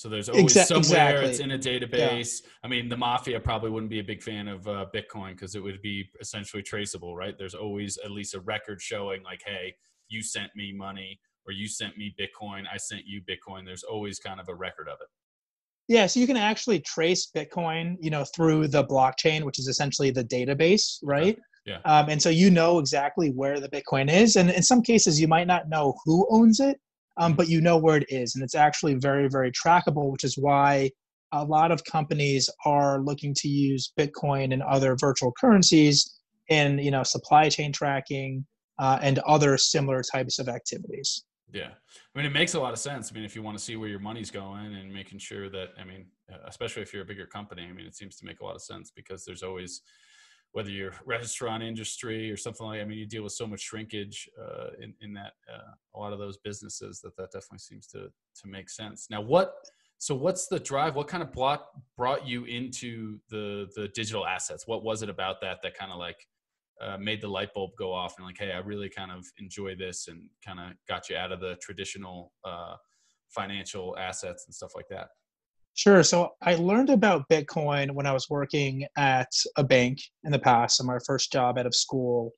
So 0.00 0.08
there's 0.08 0.30
always 0.30 0.54
Exa- 0.54 0.64
somewhere 0.64 1.22
exactly. 1.22 1.28
it's 1.28 1.40
in 1.40 1.50
a 1.50 1.58
database. 1.58 2.40
Yeah. 2.42 2.50
I 2.64 2.68
mean, 2.68 2.88
the 2.88 2.96
mafia 2.96 3.38
probably 3.38 3.68
wouldn't 3.68 3.90
be 3.90 4.00
a 4.00 4.04
big 4.04 4.22
fan 4.22 4.48
of 4.48 4.66
uh, 4.66 4.86
Bitcoin 4.94 5.32
because 5.32 5.54
it 5.54 5.62
would 5.62 5.82
be 5.82 6.08
essentially 6.22 6.62
traceable, 6.62 7.14
right? 7.14 7.36
There's 7.36 7.54
always 7.54 7.98
at 8.02 8.10
least 8.10 8.34
a 8.34 8.40
record 8.40 8.80
showing, 8.80 9.22
like, 9.22 9.42
hey, 9.44 9.74
you 10.08 10.22
sent 10.22 10.56
me 10.56 10.72
money 10.74 11.20
or 11.46 11.52
you 11.52 11.68
sent 11.68 11.98
me 11.98 12.14
Bitcoin, 12.18 12.64
I 12.72 12.78
sent 12.78 13.02
you 13.04 13.20
Bitcoin. 13.28 13.66
There's 13.66 13.82
always 13.82 14.18
kind 14.18 14.40
of 14.40 14.48
a 14.48 14.54
record 14.54 14.88
of 14.88 14.96
it. 15.02 15.08
Yeah, 15.92 16.06
so 16.06 16.18
you 16.18 16.26
can 16.26 16.38
actually 16.38 16.80
trace 16.80 17.30
Bitcoin, 17.36 17.96
you 18.00 18.08
know, 18.08 18.24
through 18.34 18.68
the 18.68 18.84
blockchain, 18.84 19.44
which 19.44 19.58
is 19.58 19.68
essentially 19.68 20.10
the 20.10 20.24
database, 20.24 20.96
right? 21.02 21.38
Yeah. 21.66 21.80
Um, 21.84 22.08
and 22.08 22.22
so 22.22 22.30
you 22.30 22.50
know 22.50 22.78
exactly 22.78 23.32
where 23.32 23.60
the 23.60 23.68
Bitcoin 23.68 24.10
is. 24.10 24.36
And 24.36 24.48
in 24.48 24.62
some 24.62 24.80
cases, 24.80 25.20
you 25.20 25.28
might 25.28 25.46
not 25.46 25.68
know 25.68 25.94
who 26.06 26.26
owns 26.30 26.58
it, 26.58 26.80
um, 27.16 27.34
but 27.34 27.48
you 27.48 27.60
know 27.60 27.76
where 27.76 27.96
it 27.96 28.06
is. 28.08 28.34
And 28.34 28.44
it's 28.44 28.54
actually 28.54 28.94
very, 28.94 29.28
very 29.28 29.52
trackable, 29.52 30.10
which 30.10 30.24
is 30.24 30.36
why 30.38 30.90
a 31.32 31.44
lot 31.44 31.70
of 31.70 31.84
companies 31.84 32.48
are 32.64 33.00
looking 33.00 33.34
to 33.34 33.48
use 33.48 33.92
Bitcoin 33.98 34.52
and 34.52 34.62
other 34.62 34.96
virtual 34.96 35.32
currencies 35.38 36.18
in 36.48 36.78
you 36.78 36.90
know 36.90 37.02
supply 37.02 37.48
chain 37.48 37.72
tracking 37.72 38.44
uh, 38.78 38.98
and 39.00 39.18
other 39.20 39.56
similar 39.56 40.02
types 40.02 40.38
of 40.38 40.48
activities. 40.48 41.24
Yeah, 41.52 41.70
I 42.14 42.18
mean 42.18 42.26
it 42.26 42.32
makes 42.32 42.54
a 42.54 42.60
lot 42.60 42.72
of 42.72 42.78
sense. 42.78 43.10
I 43.10 43.14
mean 43.14 43.24
if 43.24 43.34
you 43.34 43.42
want 43.42 43.56
to 43.56 43.62
see 43.62 43.76
where 43.76 43.88
your 43.88 44.00
money's 44.00 44.30
going 44.30 44.74
and 44.74 44.92
making 44.92 45.18
sure 45.18 45.48
that 45.50 45.68
I 45.80 45.84
mean 45.84 46.06
especially 46.46 46.82
if 46.82 46.92
you're 46.92 47.02
a 47.02 47.06
bigger 47.06 47.26
company, 47.26 47.66
I 47.68 47.72
mean 47.72 47.86
it 47.86 47.94
seems 47.94 48.16
to 48.16 48.26
make 48.26 48.40
a 48.40 48.44
lot 48.44 48.56
of 48.56 48.62
sense 48.62 48.90
because 48.94 49.24
there's 49.24 49.42
always 49.42 49.82
whether 50.52 50.70
you're 50.70 50.92
restaurant 51.06 51.62
industry 51.62 52.30
or 52.30 52.36
something 52.36 52.66
like 52.66 52.80
I 52.80 52.84
mean 52.84 52.98
you 52.98 53.06
deal 53.06 53.22
with 53.22 53.32
so 53.32 53.46
much 53.46 53.60
shrinkage 53.60 54.28
uh, 54.40 54.70
in, 54.80 54.94
in 55.00 55.12
that 55.14 55.32
uh, 55.52 55.72
a 55.94 55.98
lot 55.98 56.12
of 56.12 56.18
those 56.18 56.38
businesses 56.38 57.00
that 57.02 57.16
that 57.16 57.30
definitely 57.32 57.58
seems 57.58 57.86
to 57.88 58.08
to 58.42 58.48
make 58.48 58.68
sense. 58.68 59.08
Now 59.10 59.20
what 59.20 59.54
so 59.98 60.14
what's 60.14 60.48
the 60.48 60.58
drive? 60.58 60.96
What 60.96 61.08
kind 61.08 61.22
of 61.22 61.32
brought 61.32 61.66
brought 61.96 62.26
you 62.26 62.44
into 62.44 63.18
the 63.28 63.68
the 63.76 63.88
digital 63.88 64.26
assets? 64.26 64.66
What 64.66 64.82
was 64.82 65.02
it 65.02 65.08
about 65.08 65.40
that 65.42 65.62
that 65.62 65.76
kind 65.76 65.92
of 65.92 65.98
like 65.98 66.26
uh, 66.80 66.96
made 66.96 67.20
the 67.20 67.28
light 67.28 67.52
bulb 67.52 67.70
go 67.76 67.92
off 67.92 68.14
and 68.16 68.26
like 68.26 68.38
hey 68.38 68.52
i 68.52 68.58
really 68.58 68.88
kind 68.88 69.12
of 69.12 69.26
enjoy 69.38 69.74
this 69.74 70.08
and 70.08 70.22
kind 70.44 70.58
of 70.58 70.72
got 70.88 71.08
you 71.08 71.16
out 71.16 71.30
of 71.30 71.40
the 71.40 71.56
traditional 71.56 72.32
uh, 72.44 72.74
financial 73.28 73.96
assets 73.98 74.46
and 74.46 74.54
stuff 74.54 74.72
like 74.74 74.88
that 74.88 75.08
Sure. 75.74 76.02
So 76.02 76.30
I 76.42 76.56
learned 76.56 76.90
about 76.90 77.28
Bitcoin 77.30 77.92
when 77.92 78.06
I 78.06 78.12
was 78.12 78.28
working 78.28 78.86
at 78.96 79.30
a 79.56 79.64
bank 79.64 79.98
in 80.24 80.32
the 80.32 80.38
past, 80.38 80.76
so 80.76 80.84
my 80.84 80.98
first 81.06 81.32
job 81.32 81.58
out 81.58 81.66
of 81.66 81.74
school. 81.74 82.32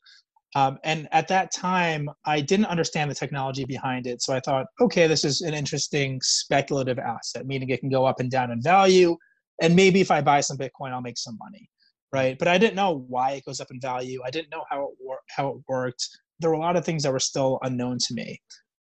Um, 0.54 0.78
and 0.84 1.08
at 1.12 1.28
that 1.28 1.50
time, 1.50 2.10
I 2.26 2.40
didn't 2.40 2.66
understand 2.66 3.10
the 3.10 3.14
technology 3.14 3.64
behind 3.64 4.06
it. 4.06 4.22
So 4.22 4.34
I 4.34 4.40
thought, 4.40 4.66
okay, 4.80 5.06
this 5.06 5.24
is 5.24 5.40
an 5.40 5.54
interesting 5.54 6.20
speculative 6.22 6.98
asset, 6.98 7.46
meaning 7.46 7.70
it 7.70 7.80
can 7.80 7.88
go 7.88 8.04
up 8.04 8.20
and 8.20 8.30
down 8.30 8.50
in 8.50 8.60
value. 8.60 9.16
And 9.62 9.74
maybe 9.74 10.00
if 10.00 10.10
I 10.10 10.20
buy 10.20 10.40
some 10.40 10.58
Bitcoin, 10.58 10.92
I'll 10.92 11.00
make 11.00 11.18
some 11.18 11.38
money. 11.38 11.68
Right. 12.12 12.38
But 12.38 12.48
I 12.48 12.58
didn't 12.58 12.76
know 12.76 13.06
why 13.08 13.32
it 13.32 13.44
goes 13.46 13.60
up 13.60 13.70
in 13.70 13.80
value. 13.80 14.20
I 14.22 14.30
didn't 14.30 14.50
know 14.50 14.64
how 14.68 14.82
it, 14.84 14.90
wor- 15.00 15.22
how 15.34 15.48
it 15.48 15.56
worked. 15.66 16.06
There 16.40 16.50
were 16.50 16.56
a 16.56 16.60
lot 16.60 16.76
of 16.76 16.84
things 16.84 17.04
that 17.04 17.12
were 17.12 17.18
still 17.18 17.58
unknown 17.62 17.96
to 18.06 18.14
me. 18.14 18.38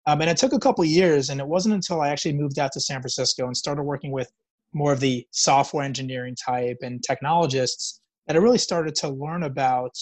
Um, 0.08 0.22
and 0.22 0.30
it 0.30 0.38
took 0.38 0.54
a 0.54 0.58
couple 0.58 0.82
years, 0.86 1.28
and 1.28 1.38
it 1.38 1.46
wasn't 1.46 1.74
until 1.74 2.00
I 2.00 2.08
actually 2.08 2.32
moved 2.32 2.58
out 2.58 2.72
to 2.72 2.80
San 2.80 3.02
Francisco 3.02 3.44
and 3.44 3.54
started 3.54 3.82
working 3.82 4.10
with 4.10 4.32
more 4.72 4.90
of 4.90 5.00
the 5.00 5.26
software 5.32 5.84
engineering 5.84 6.34
type 6.34 6.78
and 6.80 7.02
technologists 7.02 8.00
that 8.26 8.34
I 8.34 8.38
really 8.38 8.56
started 8.56 8.94
to 8.96 9.10
learn 9.10 9.42
about 9.42 9.94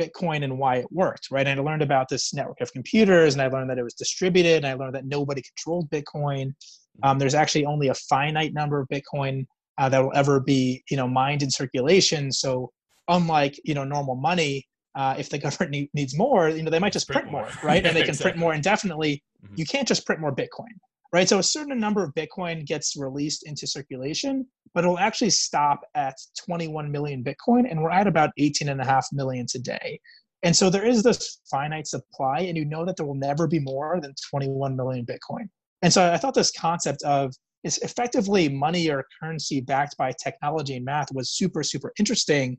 Bitcoin 0.00 0.42
and 0.42 0.58
why 0.58 0.76
it 0.78 0.86
worked, 0.90 1.28
right? 1.30 1.46
And 1.46 1.60
I 1.60 1.62
learned 1.62 1.82
about 1.82 2.08
this 2.08 2.34
network 2.34 2.60
of 2.60 2.72
computers 2.72 3.34
and 3.34 3.42
I 3.42 3.46
learned 3.46 3.70
that 3.70 3.78
it 3.78 3.84
was 3.84 3.94
distributed 3.94 4.56
and 4.56 4.66
I 4.66 4.74
learned 4.74 4.96
that 4.96 5.06
nobody 5.06 5.42
controlled 5.42 5.88
Bitcoin. 5.90 6.46
Mm-hmm. 6.46 7.04
Um, 7.04 7.18
there's 7.20 7.34
actually 7.34 7.64
only 7.64 7.86
a 7.86 7.94
finite 7.94 8.54
number 8.54 8.80
of 8.80 8.88
Bitcoin 8.88 9.46
uh, 9.78 9.88
that 9.88 10.02
will 10.02 10.12
ever 10.16 10.40
be, 10.40 10.82
you 10.90 10.96
know, 10.96 11.06
mined 11.06 11.42
in 11.42 11.50
circulation. 11.52 12.32
So 12.32 12.72
unlike, 13.06 13.60
you 13.64 13.74
know, 13.74 13.84
normal 13.84 14.16
money, 14.16 14.66
uh, 14.94 15.14
if 15.18 15.30
the 15.30 15.38
government 15.44 15.70
need, 15.70 15.90
needs 15.94 16.16
more, 16.16 16.48
you 16.48 16.62
know, 16.62 16.70
they 16.70 16.78
might 16.78 16.92
just 16.92 17.06
print, 17.06 17.22
print 17.22 17.32
more, 17.32 17.42
more, 17.42 17.52
right? 17.62 17.84
and 17.84 17.96
they 17.96 18.00
can 18.02 18.10
exactly. 18.10 18.32
print 18.32 18.38
more 18.38 18.54
indefinitely. 18.54 19.22
Mm-hmm. 19.44 19.54
You 19.56 19.66
can't 19.66 19.88
just 19.88 20.06
print 20.06 20.20
more 20.20 20.34
Bitcoin, 20.34 20.72
right? 21.12 21.28
So 21.28 21.38
a 21.38 21.42
certain 21.42 21.78
number 21.78 22.02
of 22.02 22.14
Bitcoin 22.14 22.66
gets 22.66 22.96
released 22.96 23.46
into 23.46 23.66
circulation, 23.66 24.46
but 24.74 24.84
it'll 24.84 24.98
actually 24.98 25.30
stop 25.30 25.80
at 25.94 26.14
21 26.44 26.90
million 26.90 27.24
Bitcoin, 27.24 27.70
and 27.70 27.82
we're 27.82 27.90
at 27.90 28.06
about 28.06 28.30
18 28.38 28.68
and 28.68 28.80
a 28.80 28.84
half 28.84 29.06
million 29.12 29.46
today. 29.48 30.00
And 30.44 30.56
so 30.56 30.70
there 30.70 30.84
is 30.84 31.02
this 31.02 31.38
finite 31.48 31.86
supply, 31.86 32.40
and 32.40 32.56
you 32.56 32.64
know 32.64 32.84
that 32.84 32.96
there 32.96 33.06
will 33.06 33.14
never 33.14 33.46
be 33.46 33.60
more 33.60 34.00
than 34.00 34.12
21 34.30 34.76
million 34.76 35.06
Bitcoin. 35.06 35.48
And 35.82 35.92
so 35.92 36.12
I 36.12 36.16
thought 36.16 36.34
this 36.34 36.52
concept 36.52 37.02
of 37.02 37.32
is 37.64 37.78
effectively 37.78 38.48
money 38.48 38.90
or 38.90 39.04
currency 39.20 39.60
backed 39.60 39.96
by 39.96 40.12
technology 40.12 40.76
and 40.76 40.84
math 40.84 41.12
was 41.12 41.30
super, 41.30 41.62
super 41.62 41.92
interesting. 41.98 42.58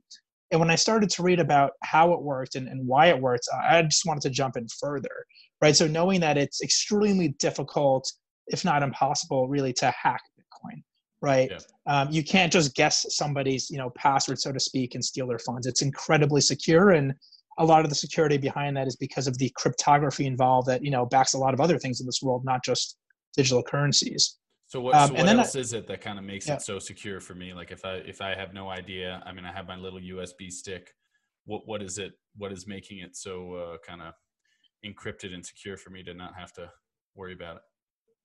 And 0.53 0.59
when 0.59 0.69
I 0.69 0.75
started 0.75 1.09
to 1.09 1.23
read 1.23 1.39
about 1.39 1.71
how 1.81 2.13
it 2.13 2.21
worked 2.21 2.53
and, 2.53 2.67
and 2.67 2.87
why 2.87 3.07
it 3.07 3.19
worked, 3.19 3.47
I 3.59 3.81
just 3.81 4.05
wanted 4.05 4.21
to 4.21 4.29
jump 4.29 4.55
in 4.55 4.67
further, 4.79 5.25
right? 5.63 5.75
So 5.75 5.87
knowing 5.87 6.19
that 6.19 6.37
it's 6.37 6.61
extremely 6.61 7.29
difficult, 7.39 8.09
if 8.47 8.63
not 8.63 8.83
impossible, 8.83 9.47
really 9.47 9.73
to 9.73 9.91
hack 9.99 10.21
Bitcoin, 10.39 10.83
right? 11.23 11.49
Yeah. 11.49 11.57
Um, 11.87 12.11
you 12.11 12.23
can't 12.23 12.53
just 12.53 12.75
guess 12.75 13.03
somebody's, 13.09 13.71
you 13.71 13.79
know, 13.79 13.89
password, 13.97 14.39
so 14.39 14.51
to 14.51 14.59
speak, 14.59 14.93
and 14.93 15.03
steal 15.03 15.25
their 15.25 15.39
funds. 15.39 15.65
It's 15.65 15.81
incredibly 15.81 16.39
secure, 16.39 16.91
and 16.91 17.15
a 17.57 17.65
lot 17.65 17.83
of 17.83 17.89
the 17.89 17.95
security 17.95 18.37
behind 18.37 18.77
that 18.77 18.87
is 18.87 18.95
because 18.95 19.25
of 19.25 19.35
the 19.39 19.51
cryptography 19.55 20.27
involved 20.27 20.67
that 20.67 20.83
you 20.83 20.91
know 20.91 21.05
backs 21.05 21.33
a 21.33 21.37
lot 21.39 21.55
of 21.55 21.61
other 21.61 21.79
things 21.79 21.99
in 21.99 22.05
this 22.05 22.19
world, 22.21 22.45
not 22.45 22.63
just 22.63 22.95
digital 23.35 23.63
currencies. 23.63 24.37
So 24.73 24.81
what, 24.81 24.95
um, 24.95 25.09
so 25.09 25.13
what 25.13 25.27
else 25.27 25.55
I, 25.55 25.59
is 25.59 25.73
it 25.73 25.85
that 25.85 26.01
kind 26.01 26.17
of 26.17 26.25
makes 26.25 26.47
yeah. 26.47 26.55
it 26.55 26.63
so 26.63 26.79
secure 26.79 27.19
for 27.19 27.35
me? 27.35 27.53
Like 27.53 27.69
if 27.69 27.85
I 27.85 27.97
if 28.07 28.21
I 28.21 28.33
have 28.33 28.55
no 28.55 28.69
idea, 28.69 29.21
I 29.23 29.31
mean 29.31 29.45
I 29.45 29.53
have 29.53 29.67
my 29.67 29.75
little 29.75 29.99
USB 29.99 30.51
stick. 30.51 30.89
What 31.45 31.67
what 31.67 31.83
is 31.83 31.99
it? 31.99 32.13
What 32.37 32.51
is 32.51 32.65
making 32.65 32.97
it 32.97 33.15
so 33.15 33.53
uh, 33.53 33.77
kind 33.87 34.01
of 34.01 34.15
encrypted 34.83 35.31
and 35.31 35.45
secure 35.45 35.77
for 35.77 35.91
me 35.91 36.01
to 36.01 36.15
not 36.15 36.31
have 36.39 36.53
to 36.53 36.71
worry 37.13 37.33
about 37.33 37.57
it? 37.57 37.61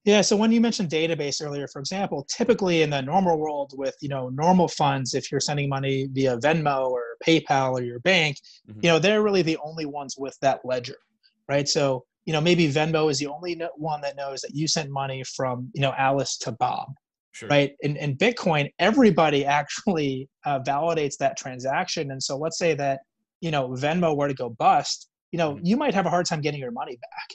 Yeah, 0.06 0.22
so 0.22 0.38
when 0.38 0.50
you 0.50 0.62
mentioned 0.62 0.88
database 0.88 1.44
earlier, 1.44 1.68
for 1.68 1.80
example, 1.80 2.26
typically 2.34 2.80
in 2.80 2.88
the 2.88 3.02
normal 3.02 3.38
world 3.38 3.74
with 3.76 3.96
you 4.00 4.08
know 4.08 4.30
normal 4.30 4.68
funds, 4.68 5.12
if 5.12 5.30
you're 5.30 5.42
sending 5.42 5.68
money 5.68 6.08
via 6.12 6.38
Venmo 6.38 6.88
or 6.88 7.02
PayPal 7.22 7.72
or 7.72 7.82
your 7.82 8.00
bank, 8.00 8.38
mm-hmm. 8.66 8.80
you 8.82 8.88
know 8.88 8.98
they're 8.98 9.22
really 9.22 9.42
the 9.42 9.58
only 9.62 9.84
ones 9.84 10.14
with 10.16 10.34
that 10.40 10.64
ledger, 10.64 10.96
right? 11.46 11.68
So 11.68 12.06
you 12.28 12.34
know 12.34 12.42
maybe 12.42 12.68
venmo 12.68 13.10
is 13.10 13.18
the 13.18 13.26
only 13.26 13.58
one 13.76 14.02
that 14.02 14.14
knows 14.14 14.42
that 14.42 14.54
you 14.54 14.68
sent 14.68 14.90
money 14.90 15.24
from 15.24 15.70
you 15.72 15.80
know 15.80 15.94
alice 15.96 16.36
to 16.36 16.52
bob 16.52 16.92
sure. 17.32 17.48
right 17.48 17.72
and, 17.82 17.96
and 17.96 18.18
bitcoin 18.18 18.70
everybody 18.78 19.46
actually 19.46 20.28
uh, 20.44 20.60
validates 20.60 21.16
that 21.16 21.38
transaction 21.38 22.10
and 22.10 22.22
so 22.22 22.36
let's 22.36 22.58
say 22.58 22.74
that 22.74 23.00
you 23.40 23.50
know 23.50 23.70
venmo 23.70 24.14
were 24.14 24.28
to 24.28 24.34
go 24.34 24.50
bust 24.50 25.08
you 25.32 25.38
know 25.38 25.54
mm-hmm. 25.54 25.64
you 25.64 25.76
might 25.78 25.94
have 25.94 26.04
a 26.04 26.10
hard 26.10 26.26
time 26.26 26.42
getting 26.42 26.60
your 26.60 26.70
money 26.70 26.98
back 27.00 27.28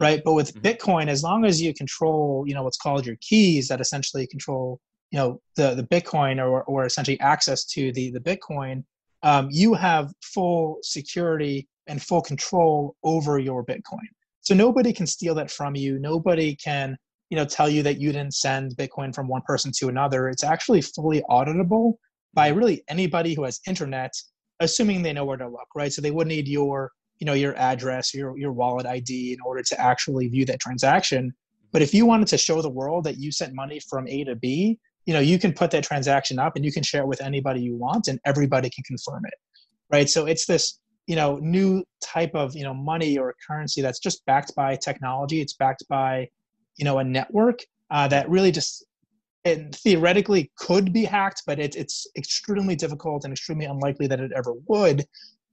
right 0.00 0.20
but 0.24 0.34
with 0.34 0.52
mm-hmm. 0.52 0.66
bitcoin 0.66 1.06
as 1.06 1.22
long 1.22 1.44
as 1.44 1.62
you 1.62 1.72
control 1.72 2.42
you 2.44 2.52
know 2.52 2.64
what's 2.64 2.78
called 2.78 3.06
your 3.06 3.16
keys 3.20 3.68
that 3.68 3.80
essentially 3.80 4.26
control 4.26 4.80
you 5.12 5.18
know 5.20 5.40
the 5.54 5.76
the 5.76 5.84
bitcoin 5.84 6.44
or 6.44 6.64
or 6.64 6.84
essentially 6.84 7.20
access 7.20 7.64
to 7.64 7.92
the 7.92 8.10
the 8.10 8.20
bitcoin 8.20 8.82
um, 9.22 9.48
you 9.50 9.74
have 9.74 10.12
full 10.22 10.78
security 10.82 11.68
and 11.86 12.02
full 12.02 12.22
control 12.22 12.96
over 13.04 13.38
your 13.38 13.64
bitcoin 13.64 14.08
so 14.50 14.56
nobody 14.56 14.92
can 14.92 15.06
steal 15.06 15.36
that 15.36 15.48
from 15.48 15.76
you. 15.76 16.00
Nobody 16.00 16.56
can, 16.56 16.96
you 17.28 17.36
know, 17.36 17.44
tell 17.44 17.68
you 17.68 17.84
that 17.84 18.00
you 18.00 18.10
didn't 18.10 18.34
send 18.34 18.76
Bitcoin 18.76 19.14
from 19.14 19.28
one 19.28 19.42
person 19.46 19.70
to 19.78 19.86
another. 19.86 20.28
It's 20.28 20.42
actually 20.42 20.82
fully 20.82 21.22
auditable 21.30 21.94
by 22.34 22.48
mm-hmm. 22.48 22.58
really 22.58 22.84
anybody 22.88 23.34
who 23.34 23.44
has 23.44 23.60
internet, 23.68 24.12
assuming 24.58 25.02
they 25.02 25.12
know 25.12 25.24
where 25.24 25.36
to 25.36 25.48
look, 25.48 25.68
right? 25.76 25.92
So 25.92 26.02
they 26.02 26.10
would 26.10 26.26
need 26.26 26.48
your, 26.48 26.90
you 27.20 27.26
know, 27.26 27.32
your 27.32 27.54
address, 27.54 28.12
your 28.12 28.36
your 28.36 28.50
wallet 28.50 28.86
ID 28.86 29.34
in 29.34 29.38
order 29.46 29.62
to 29.62 29.80
actually 29.80 30.26
view 30.26 30.44
that 30.46 30.58
transaction. 30.58 31.32
But 31.70 31.82
if 31.82 31.94
you 31.94 32.04
wanted 32.04 32.26
to 32.26 32.36
show 32.36 32.60
the 32.60 32.68
world 32.68 33.04
that 33.04 33.18
you 33.18 33.30
sent 33.30 33.54
money 33.54 33.80
from 33.88 34.08
A 34.08 34.24
to 34.24 34.34
B, 34.34 34.80
you 35.06 35.14
know, 35.14 35.20
you 35.20 35.38
can 35.38 35.52
put 35.52 35.70
that 35.70 35.84
transaction 35.84 36.40
up 36.40 36.56
and 36.56 36.64
you 36.64 36.72
can 36.72 36.82
share 36.82 37.02
it 37.02 37.06
with 37.06 37.22
anybody 37.22 37.60
you 37.60 37.76
want 37.76 38.08
and 38.08 38.18
everybody 38.24 38.68
can 38.68 38.82
confirm 38.82 39.22
it. 39.26 39.34
Right. 39.92 40.10
So 40.10 40.26
it's 40.26 40.46
this 40.46 40.79
you 41.06 41.16
know 41.16 41.36
new 41.42 41.84
type 42.02 42.34
of 42.34 42.54
you 42.54 42.64
know 42.64 42.74
money 42.74 43.18
or 43.18 43.34
currency 43.46 43.82
that's 43.82 43.98
just 43.98 44.24
backed 44.26 44.54
by 44.54 44.76
technology 44.76 45.40
it's 45.40 45.54
backed 45.54 45.84
by 45.88 46.28
you 46.76 46.84
know 46.84 46.98
a 46.98 47.04
network 47.04 47.60
uh, 47.90 48.06
that 48.08 48.28
really 48.28 48.50
just 48.50 48.84
it 49.44 49.74
theoretically 49.74 50.50
could 50.56 50.92
be 50.92 51.04
hacked 51.04 51.42
but 51.46 51.58
it, 51.58 51.74
it's 51.76 52.06
extremely 52.16 52.76
difficult 52.76 53.24
and 53.24 53.32
extremely 53.32 53.64
unlikely 53.64 54.06
that 54.06 54.20
it 54.20 54.32
ever 54.36 54.52
would. 54.66 55.04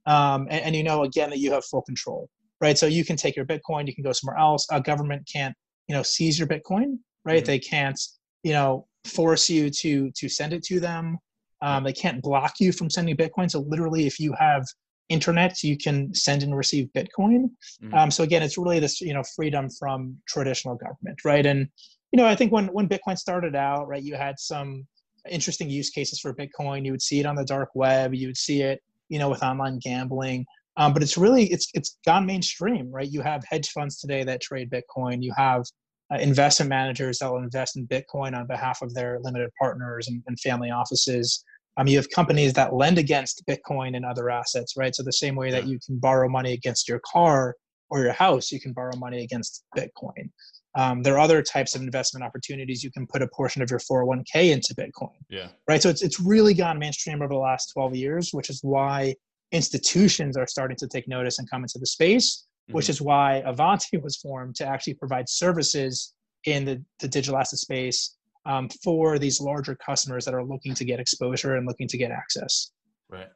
Um, 0.06 0.46
and, 0.50 0.64
and, 0.64 0.76
you 0.76 0.82
know 0.82 1.02
again 1.02 1.30
that 1.30 1.38
you 1.38 1.52
have 1.52 1.64
full 1.64 1.82
control 1.82 2.30
right? 2.60 2.76
So 2.78 2.86
you 2.86 3.04
can 3.04 3.16
take 3.16 3.36
your 3.36 3.44
bitcoin 3.44 3.86
you 3.86 3.94
can 3.94 4.04
go 4.04 4.12
somewhere 4.12 4.38
else 4.38 4.66
a 4.70 4.80
government 4.80 5.28
can't 5.30 5.54
you 5.86 5.94
know 5.94 6.02
seize 6.02 6.38
your 6.38 6.48
bitcoin 6.48 6.98
right? 7.24 7.38
Mm-hmm. 7.38 7.46
they 7.46 7.58
can't 7.58 8.00
you 8.42 8.52
know 8.52 8.86
force 9.04 9.50
you 9.50 9.70
to 9.70 10.10
to 10.12 10.28
send 10.28 10.52
it 10.52 10.62
to 10.64 10.80
them. 10.80 11.18
Um, 11.60 11.84
they 11.84 11.92
can't 11.92 12.22
block 12.22 12.54
you 12.60 12.72
from 12.72 12.88
sending 12.88 13.16
bitcoin. 13.16 13.50
So 13.50 13.60
literally 13.60 14.06
if 14.06 14.20
you 14.20 14.32
have 14.38 14.64
internet 15.08 15.62
you 15.62 15.76
can 15.76 16.14
send 16.14 16.42
and 16.42 16.56
receive 16.56 16.88
bitcoin. 16.94 17.50
Mm-hmm. 17.82 17.94
um, 17.94 18.10
so 18.10 18.24
again 18.24 18.42
it's 18.42 18.58
really 18.58 18.78
this 18.78 19.00
you 19.00 19.14
know 19.14 19.22
freedom 19.36 19.68
from 19.78 20.16
traditional 20.26 20.74
government 20.74 21.20
right? 21.24 21.46
And 21.46 21.68
you 22.12 22.16
know 22.16 22.26
i 22.26 22.34
think 22.34 22.52
when 22.52 22.68
when 22.68 22.88
bitcoin 22.88 23.18
started 23.18 23.54
out 23.54 23.86
right 23.86 24.02
you 24.02 24.14
had 24.14 24.38
some 24.38 24.86
interesting 25.30 25.70
use 25.70 25.90
cases 25.90 26.20
for 26.20 26.34
bitcoin. 26.34 26.84
You 26.84 26.92
would 26.92 27.02
see 27.02 27.20
it 27.20 27.26
on 27.26 27.36
the 27.36 27.44
dark 27.44 27.70
web. 27.74 28.14
You 28.14 28.28
would 28.28 28.36
see 28.36 28.62
it 28.62 28.80
you 29.08 29.18
know 29.18 29.28
with 29.28 29.42
online 29.42 29.78
gambling. 29.78 30.46
Um, 30.76 30.92
but 30.92 31.02
it's 31.02 31.18
really 31.18 31.44
it's 31.46 31.68
it's 31.74 31.98
gone 32.06 32.26
mainstream 32.26 32.90
right? 32.90 33.10
You 33.10 33.22
have 33.22 33.42
hedge 33.48 33.70
funds 33.70 33.98
today 34.00 34.24
that 34.24 34.40
trade 34.40 34.70
bitcoin. 34.70 35.22
You 35.22 35.32
have 35.36 35.64
uh, 36.12 36.18
investment 36.18 36.70
managers 36.70 37.18
that 37.18 37.30
will 37.30 37.42
invest 37.42 37.76
in 37.76 37.86
bitcoin 37.86 38.36
on 38.36 38.46
behalf 38.46 38.80
of 38.80 38.94
their 38.94 39.18
limited 39.22 39.50
partners 39.60 40.08
and, 40.08 40.22
and 40.26 40.38
family 40.40 40.70
offices 40.70 41.44
um, 41.78 41.86
you 41.86 41.96
have 41.96 42.10
companies 42.10 42.52
that 42.54 42.74
lend 42.74 42.98
against 42.98 43.44
Bitcoin 43.46 43.96
and 43.96 44.04
other 44.04 44.30
assets, 44.30 44.74
right? 44.76 44.94
So 44.94 45.04
the 45.04 45.12
same 45.12 45.36
way 45.36 45.52
that 45.52 45.66
you 45.66 45.78
can 45.86 45.98
borrow 45.98 46.28
money 46.28 46.52
against 46.52 46.88
your 46.88 47.00
car 47.06 47.54
or 47.88 48.00
your 48.00 48.12
house, 48.12 48.50
you 48.50 48.60
can 48.60 48.72
borrow 48.72 48.96
money 48.96 49.22
against 49.22 49.64
Bitcoin. 49.76 50.30
Um, 50.74 51.02
there 51.02 51.14
are 51.14 51.20
other 51.20 51.40
types 51.40 51.76
of 51.76 51.82
investment 51.82 52.24
opportunities. 52.24 52.82
You 52.82 52.90
can 52.90 53.06
put 53.06 53.22
a 53.22 53.28
portion 53.28 53.62
of 53.62 53.70
your 53.70 53.78
401k 53.78 54.50
into 54.50 54.74
Bitcoin. 54.74 55.14
Yeah. 55.30 55.48
Right. 55.68 55.80
So 55.80 55.88
it's 55.88 56.02
it's 56.02 56.20
really 56.20 56.52
gone 56.52 56.78
mainstream 56.78 57.22
over 57.22 57.32
the 57.32 57.38
last 57.38 57.72
12 57.72 57.94
years, 57.94 58.30
which 58.32 58.50
is 58.50 58.60
why 58.62 59.14
institutions 59.52 60.36
are 60.36 60.46
starting 60.46 60.76
to 60.78 60.88
take 60.88 61.08
notice 61.08 61.38
and 61.38 61.48
come 61.48 61.62
into 61.62 61.78
the 61.78 61.86
space, 61.86 62.44
mm-hmm. 62.68 62.76
which 62.76 62.88
is 62.90 63.00
why 63.00 63.42
Avanti 63.46 63.96
was 64.02 64.16
formed 64.16 64.56
to 64.56 64.66
actually 64.66 64.94
provide 64.94 65.28
services 65.28 66.12
in 66.44 66.64
the, 66.64 66.84
the 67.00 67.08
digital 67.08 67.38
asset 67.38 67.58
space 67.58 68.17
um, 68.48 68.68
for 68.82 69.18
these 69.18 69.40
larger 69.40 69.76
customers 69.76 70.24
that 70.24 70.34
are 70.34 70.42
looking 70.42 70.74
to 70.74 70.84
get 70.84 70.98
exposure 70.98 71.54
and 71.54 71.66
looking 71.66 71.86
to 71.86 71.98
get 71.98 72.10
access. 72.10 72.72
Right. 73.08 73.28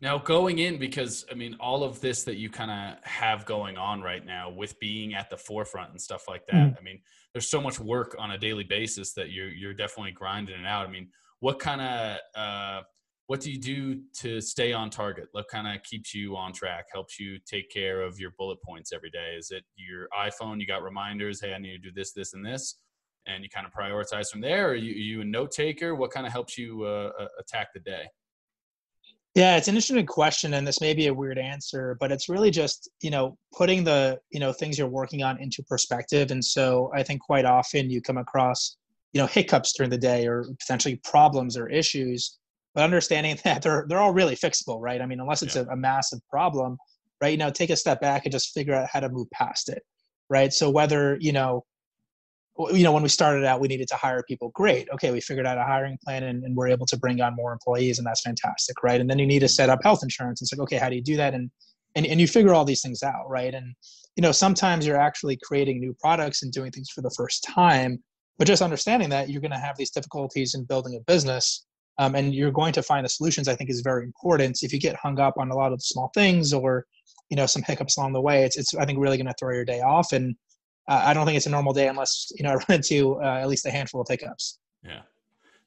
Now, 0.00 0.18
going 0.18 0.58
in, 0.58 0.78
because 0.78 1.24
I 1.30 1.34
mean, 1.34 1.56
all 1.60 1.82
of 1.82 2.00
this 2.00 2.24
that 2.24 2.36
you 2.36 2.50
kind 2.50 2.70
of 2.70 3.02
have 3.04 3.46
going 3.46 3.76
on 3.76 4.02
right 4.02 4.24
now 4.24 4.50
with 4.50 4.78
being 4.80 5.14
at 5.14 5.30
the 5.30 5.36
forefront 5.36 5.90
and 5.90 6.00
stuff 6.00 6.24
like 6.28 6.46
that. 6.46 6.54
Mm-hmm. 6.54 6.78
I 6.78 6.82
mean, 6.82 7.00
there's 7.32 7.50
so 7.50 7.60
much 7.60 7.80
work 7.80 8.14
on 8.18 8.32
a 8.32 8.38
daily 8.38 8.64
basis 8.64 9.12
that 9.14 9.30
you're 9.30 9.48
you're 9.48 9.74
definitely 9.74 10.12
grinding 10.12 10.60
it 10.60 10.66
out. 10.66 10.86
I 10.86 10.90
mean, 10.90 11.08
what 11.40 11.58
kind 11.58 11.80
of 11.80 12.18
uh, 12.36 12.82
what 13.26 13.40
do 13.40 13.50
you 13.50 13.58
do 13.58 14.00
to 14.20 14.40
stay 14.40 14.72
on 14.72 14.88
target? 14.88 15.28
What 15.32 15.48
kind 15.48 15.66
of 15.66 15.82
keeps 15.82 16.14
you 16.14 16.36
on 16.36 16.52
track? 16.52 16.86
Helps 16.92 17.18
you 17.18 17.38
take 17.44 17.68
care 17.68 18.02
of 18.02 18.20
your 18.20 18.32
bullet 18.38 18.58
points 18.62 18.92
every 18.92 19.10
day? 19.10 19.34
Is 19.36 19.50
it 19.50 19.64
your 19.76 20.08
iPhone? 20.16 20.60
You 20.60 20.66
got 20.66 20.82
reminders? 20.84 21.40
Hey, 21.40 21.54
I 21.54 21.58
need 21.58 21.72
to 21.72 21.78
do 21.78 21.92
this, 21.92 22.12
this, 22.12 22.34
and 22.34 22.46
this 22.46 22.76
and 23.28 23.42
you 23.44 23.50
kind 23.50 23.66
of 23.66 23.72
prioritize 23.72 24.28
from 24.30 24.40
there? 24.40 24.70
Are 24.70 24.74
you, 24.74 24.92
are 24.92 24.96
you 24.96 25.20
a 25.20 25.24
note 25.24 25.52
taker? 25.52 25.94
What 25.94 26.10
kind 26.10 26.26
of 26.26 26.32
helps 26.32 26.58
you 26.58 26.84
uh, 26.84 27.10
attack 27.38 27.68
the 27.74 27.80
day? 27.80 28.04
Yeah, 29.34 29.56
it's 29.56 29.68
an 29.68 29.74
interesting 29.74 30.04
question, 30.06 30.54
and 30.54 30.66
this 30.66 30.80
may 30.80 30.94
be 30.94 31.06
a 31.06 31.14
weird 31.14 31.38
answer, 31.38 31.96
but 32.00 32.10
it's 32.10 32.28
really 32.28 32.50
just 32.50 32.90
you 33.02 33.10
know 33.10 33.36
putting 33.56 33.84
the 33.84 34.18
you 34.30 34.40
know 34.40 34.52
things 34.52 34.76
you're 34.76 34.88
working 34.88 35.22
on 35.22 35.40
into 35.40 35.62
perspective. 35.62 36.30
And 36.30 36.44
so 36.44 36.90
I 36.94 37.02
think 37.02 37.20
quite 37.20 37.44
often 37.44 37.90
you 37.90 38.00
come 38.00 38.18
across 38.18 38.76
you 39.12 39.20
know 39.20 39.26
hiccups 39.26 39.74
during 39.76 39.90
the 39.90 39.98
day 39.98 40.26
or 40.26 40.44
potentially 40.58 41.00
problems 41.04 41.56
or 41.56 41.68
issues, 41.68 42.38
but 42.74 42.82
understanding 42.82 43.38
that 43.44 43.62
they're 43.62 43.86
they're 43.88 44.00
all 44.00 44.14
really 44.14 44.34
fixable, 44.34 44.80
right? 44.80 45.00
I 45.00 45.06
mean, 45.06 45.20
unless 45.20 45.42
it's 45.42 45.54
yeah. 45.54 45.62
a, 45.68 45.74
a 45.74 45.76
massive 45.76 46.20
problem, 46.28 46.78
right? 47.20 47.28
You 47.28 47.38
know, 47.38 47.50
take 47.50 47.70
a 47.70 47.76
step 47.76 48.00
back 48.00 48.24
and 48.24 48.32
just 48.32 48.52
figure 48.54 48.74
out 48.74 48.88
how 48.92 49.00
to 49.00 49.08
move 49.08 49.30
past 49.30 49.68
it, 49.68 49.82
right? 50.28 50.52
So 50.52 50.68
whether 50.70 51.16
you 51.20 51.32
know 51.32 51.64
you 52.72 52.82
know 52.82 52.92
when 52.92 53.02
we 53.02 53.08
started 53.08 53.44
out 53.44 53.60
we 53.60 53.68
needed 53.68 53.88
to 53.88 53.96
hire 53.96 54.22
people. 54.26 54.50
Great. 54.50 54.88
Okay 54.92 55.10
we 55.10 55.20
figured 55.20 55.46
out 55.46 55.58
a 55.58 55.64
hiring 55.64 55.98
plan 56.04 56.24
and, 56.24 56.44
and 56.44 56.56
we're 56.56 56.68
able 56.68 56.86
to 56.86 56.96
bring 56.96 57.20
on 57.20 57.34
more 57.36 57.52
employees 57.52 57.98
and 57.98 58.06
that's 58.06 58.22
fantastic 58.22 58.82
right? 58.82 59.00
And 59.00 59.08
then 59.08 59.18
you 59.18 59.26
need 59.26 59.40
to 59.40 59.46
mm-hmm. 59.46 59.50
set 59.50 59.70
up 59.70 59.80
health 59.82 60.00
insurance. 60.02 60.42
It's 60.42 60.52
like 60.52 60.60
okay 60.62 60.76
how 60.78 60.88
do 60.88 60.96
you 60.96 61.02
do 61.02 61.16
that? 61.16 61.34
And 61.34 61.50
and, 61.94 62.06
and 62.06 62.20
you 62.20 62.28
figure 62.28 62.52
all 62.52 62.64
these 62.64 62.82
things 62.82 63.02
out 63.02 63.28
right? 63.28 63.54
And 63.54 63.74
you 64.16 64.22
know 64.22 64.32
sometimes 64.32 64.86
you're 64.86 65.00
actually 65.00 65.38
creating 65.42 65.78
new 65.78 65.94
products 66.00 66.42
and 66.42 66.52
doing 66.52 66.72
things 66.72 66.90
for 66.90 67.02
the 67.02 67.10
first 67.16 67.44
time 67.44 68.02
but 68.36 68.46
just 68.46 68.62
understanding 68.62 69.08
that 69.10 69.28
you're 69.28 69.40
going 69.40 69.52
to 69.52 69.58
have 69.58 69.76
these 69.76 69.90
difficulties 69.90 70.54
in 70.54 70.64
building 70.64 70.96
a 70.96 71.00
business 71.00 71.66
um, 71.98 72.14
and 72.14 72.34
you're 72.34 72.52
going 72.52 72.72
to 72.72 72.82
find 72.82 73.04
the 73.04 73.08
solutions 73.08 73.46
i 73.46 73.54
think 73.54 73.70
is 73.70 73.80
very 73.80 74.04
important. 74.04 74.58
If 74.62 74.72
you 74.72 74.80
get 74.80 74.96
hung 74.96 75.20
up 75.20 75.34
on 75.38 75.50
a 75.50 75.54
lot 75.54 75.72
of 75.72 75.78
the 75.78 75.84
small 75.84 76.10
things 76.14 76.52
or 76.52 76.84
you 77.30 77.36
know 77.36 77.46
some 77.46 77.62
hiccups 77.62 77.96
along 77.96 78.12
the 78.12 78.20
way 78.20 78.44
it's, 78.44 78.56
it's 78.56 78.74
i 78.74 78.84
think 78.84 78.98
really 78.98 79.16
going 79.16 79.26
to 79.26 79.34
throw 79.38 79.54
your 79.54 79.64
day 79.64 79.80
off 79.80 80.12
and 80.12 80.34
uh, 80.88 81.02
I 81.04 81.14
don't 81.14 81.26
think 81.26 81.36
it's 81.36 81.46
a 81.46 81.50
normal 81.50 81.72
day 81.72 81.88
unless 81.88 82.32
you 82.34 82.42
know 82.42 82.50
I 82.52 82.54
run 82.54 82.64
into 82.68 83.20
uh, 83.22 83.38
at 83.40 83.48
least 83.48 83.66
a 83.66 83.70
handful 83.70 84.00
of 84.00 84.08
hiccups. 84.08 84.58
Yeah. 84.82 85.02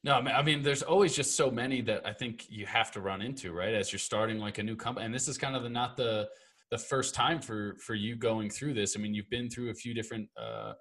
No, 0.04 0.14
I 0.14 0.42
mean, 0.42 0.62
there's 0.64 0.82
always 0.82 1.14
just 1.14 1.36
so 1.36 1.48
many 1.48 1.80
that 1.82 2.04
I 2.04 2.12
think 2.12 2.46
you 2.48 2.66
have 2.66 2.90
to 2.92 3.00
run 3.00 3.22
into, 3.22 3.52
right? 3.52 3.72
As 3.72 3.92
you're 3.92 4.00
starting 4.00 4.40
like 4.40 4.58
a 4.58 4.62
new 4.62 4.74
company, 4.74 5.06
and 5.06 5.14
this 5.14 5.28
is 5.28 5.38
kind 5.38 5.54
of 5.54 5.62
the 5.62 5.68
not 5.68 5.96
the 5.96 6.28
the 6.72 6.78
first 6.78 7.14
time 7.14 7.40
for 7.40 7.76
for 7.78 7.94
you 7.94 8.16
going 8.16 8.50
through 8.50 8.74
this. 8.74 8.96
I 8.96 9.00
mean, 9.00 9.14
you've 9.14 9.30
been 9.30 9.48
through 9.48 9.70
a 9.70 9.74
few 9.74 9.94
different 9.94 10.28
uh, 10.36 10.72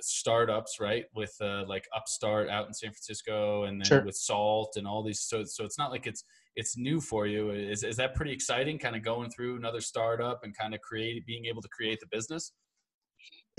startups, 0.00 0.78
right? 0.78 1.04
With 1.16 1.34
uh, 1.40 1.64
like 1.66 1.84
Upstart 1.96 2.48
out 2.48 2.68
in 2.68 2.74
San 2.74 2.90
Francisco, 2.90 3.64
and 3.64 3.80
then 3.80 3.86
sure. 3.86 4.04
with 4.04 4.14
Salt 4.14 4.74
and 4.76 4.86
all 4.86 5.02
these. 5.02 5.22
So 5.22 5.42
so 5.44 5.64
it's 5.64 5.78
not 5.78 5.90
like 5.90 6.06
it's 6.06 6.22
it's 6.54 6.76
new 6.76 7.00
for 7.00 7.26
you. 7.26 7.50
Is 7.50 7.82
is 7.82 7.96
that 7.96 8.14
pretty 8.14 8.32
exciting? 8.32 8.78
Kind 8.78 8.94
of 8.94 9.02
going 9.02 9.30
through 9.30 9.56
another 9.56 9.80
startup 9.80 10.44
and 10.44 10.56
kind 10.56 10.74
of 10.74 10.80
create 10.80 11.26
being 11.26 11.46
able 11.46 11.62
to 11.62 11.68
create 11.68 11.98
the 11.98 12.06
business. 12.12 12.52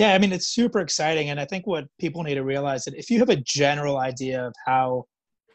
Yeah, 0.01 0.13
I 0.13 0.17
mean 0.17 0.33
it's 0.33 0.47
super 0.47 0.79
exciting, 0.79 1.29
and 1.29 1.39
I 1.39 1.45
think 1.45 1.67
what 1.67 1.85
people 1.99 2.23
need 2.23 2.35
to 2.35 2.43
realize 2.43 2.83
that 2.85 2.95
if 2.95 3.09
you 3.09 3.19
have 3.19 3.29
a 3.29 3.35
general 3.35 3.97
idea 3.97 4.47
of 4.47 4.53
how 4.65 5.05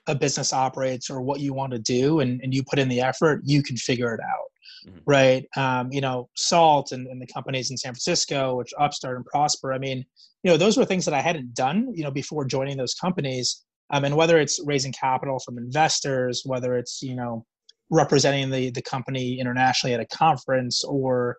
a 0.07 0.15
business 0.15 0.53
operates 0.53 1.11
or 1.11 1.21
what 1.21 1.41
you 1.41 1.53
want 1.53 1.73
to 1.73 1.81
do, 1.81 2.21
and, 2.21 2.41
and 2.43 2.55
you 2.55 2.63
put 2.63 2.79
in 2.79 2.89
the 2.89 3.01
effort, 3.01 3.41
you 3.45 3.63
can 3.63 3.77
figure 3.77 4.15
it 4.15 4.21
out 4.21 4.47
mm-hmm. 4.87 4.99
right? 5.07 5.45
Um, 5.57 5.89
you 5.93 6.01
know, 6.01 6.29
Salt 6.37 6.93
and, 6.93 7.07
and 7.07 7.21
the 7.21 7.27
companies 7.27 7.71
in 7.71 7.77
San 7.77 7.93
Francisco, 7.93 8.57
which 8.57 8.73
Upstart 8.79 9.17
and 9.17 9.27
Prosper. 9.27 9.73
I 9.73 9.79
mean, 9.79 10.05
you 10.43 10.51
know, 10.51 10.57
those 10.57 10.77
were 10.77 10.85
things 10.85 11.05
that 11.07 11.15
I 11.15 11.21
hadn't 11.21 11.55
done, 11.55 11.93
you 11.95 12.05
know, 12.05 12.11
before 12.11 12.45
joining 12.45 12.77
those 12.77 12.95
companies. 12.95 13.65
Um, 13.91 14.05
and 14.05 14.17
whether 14.17 14.39
it's 14.39 14.61
raising 14.65 14.93
capital 14.93 15.39
from 15.39 15.59
investors, 15.59 16.43
whether 16.45 16.77
it's 16.77 17.03
you 17.03 17.15
know 17.15 17.45
representing 17.91 18.51
the 18.51 18.71
the 18.71 18.83
company 18.83 19.39
internationally 19.39 19.95
at 19.95 20.01
a 20.01 20.07
conference, 20.07 20.83
or 20.83 21.37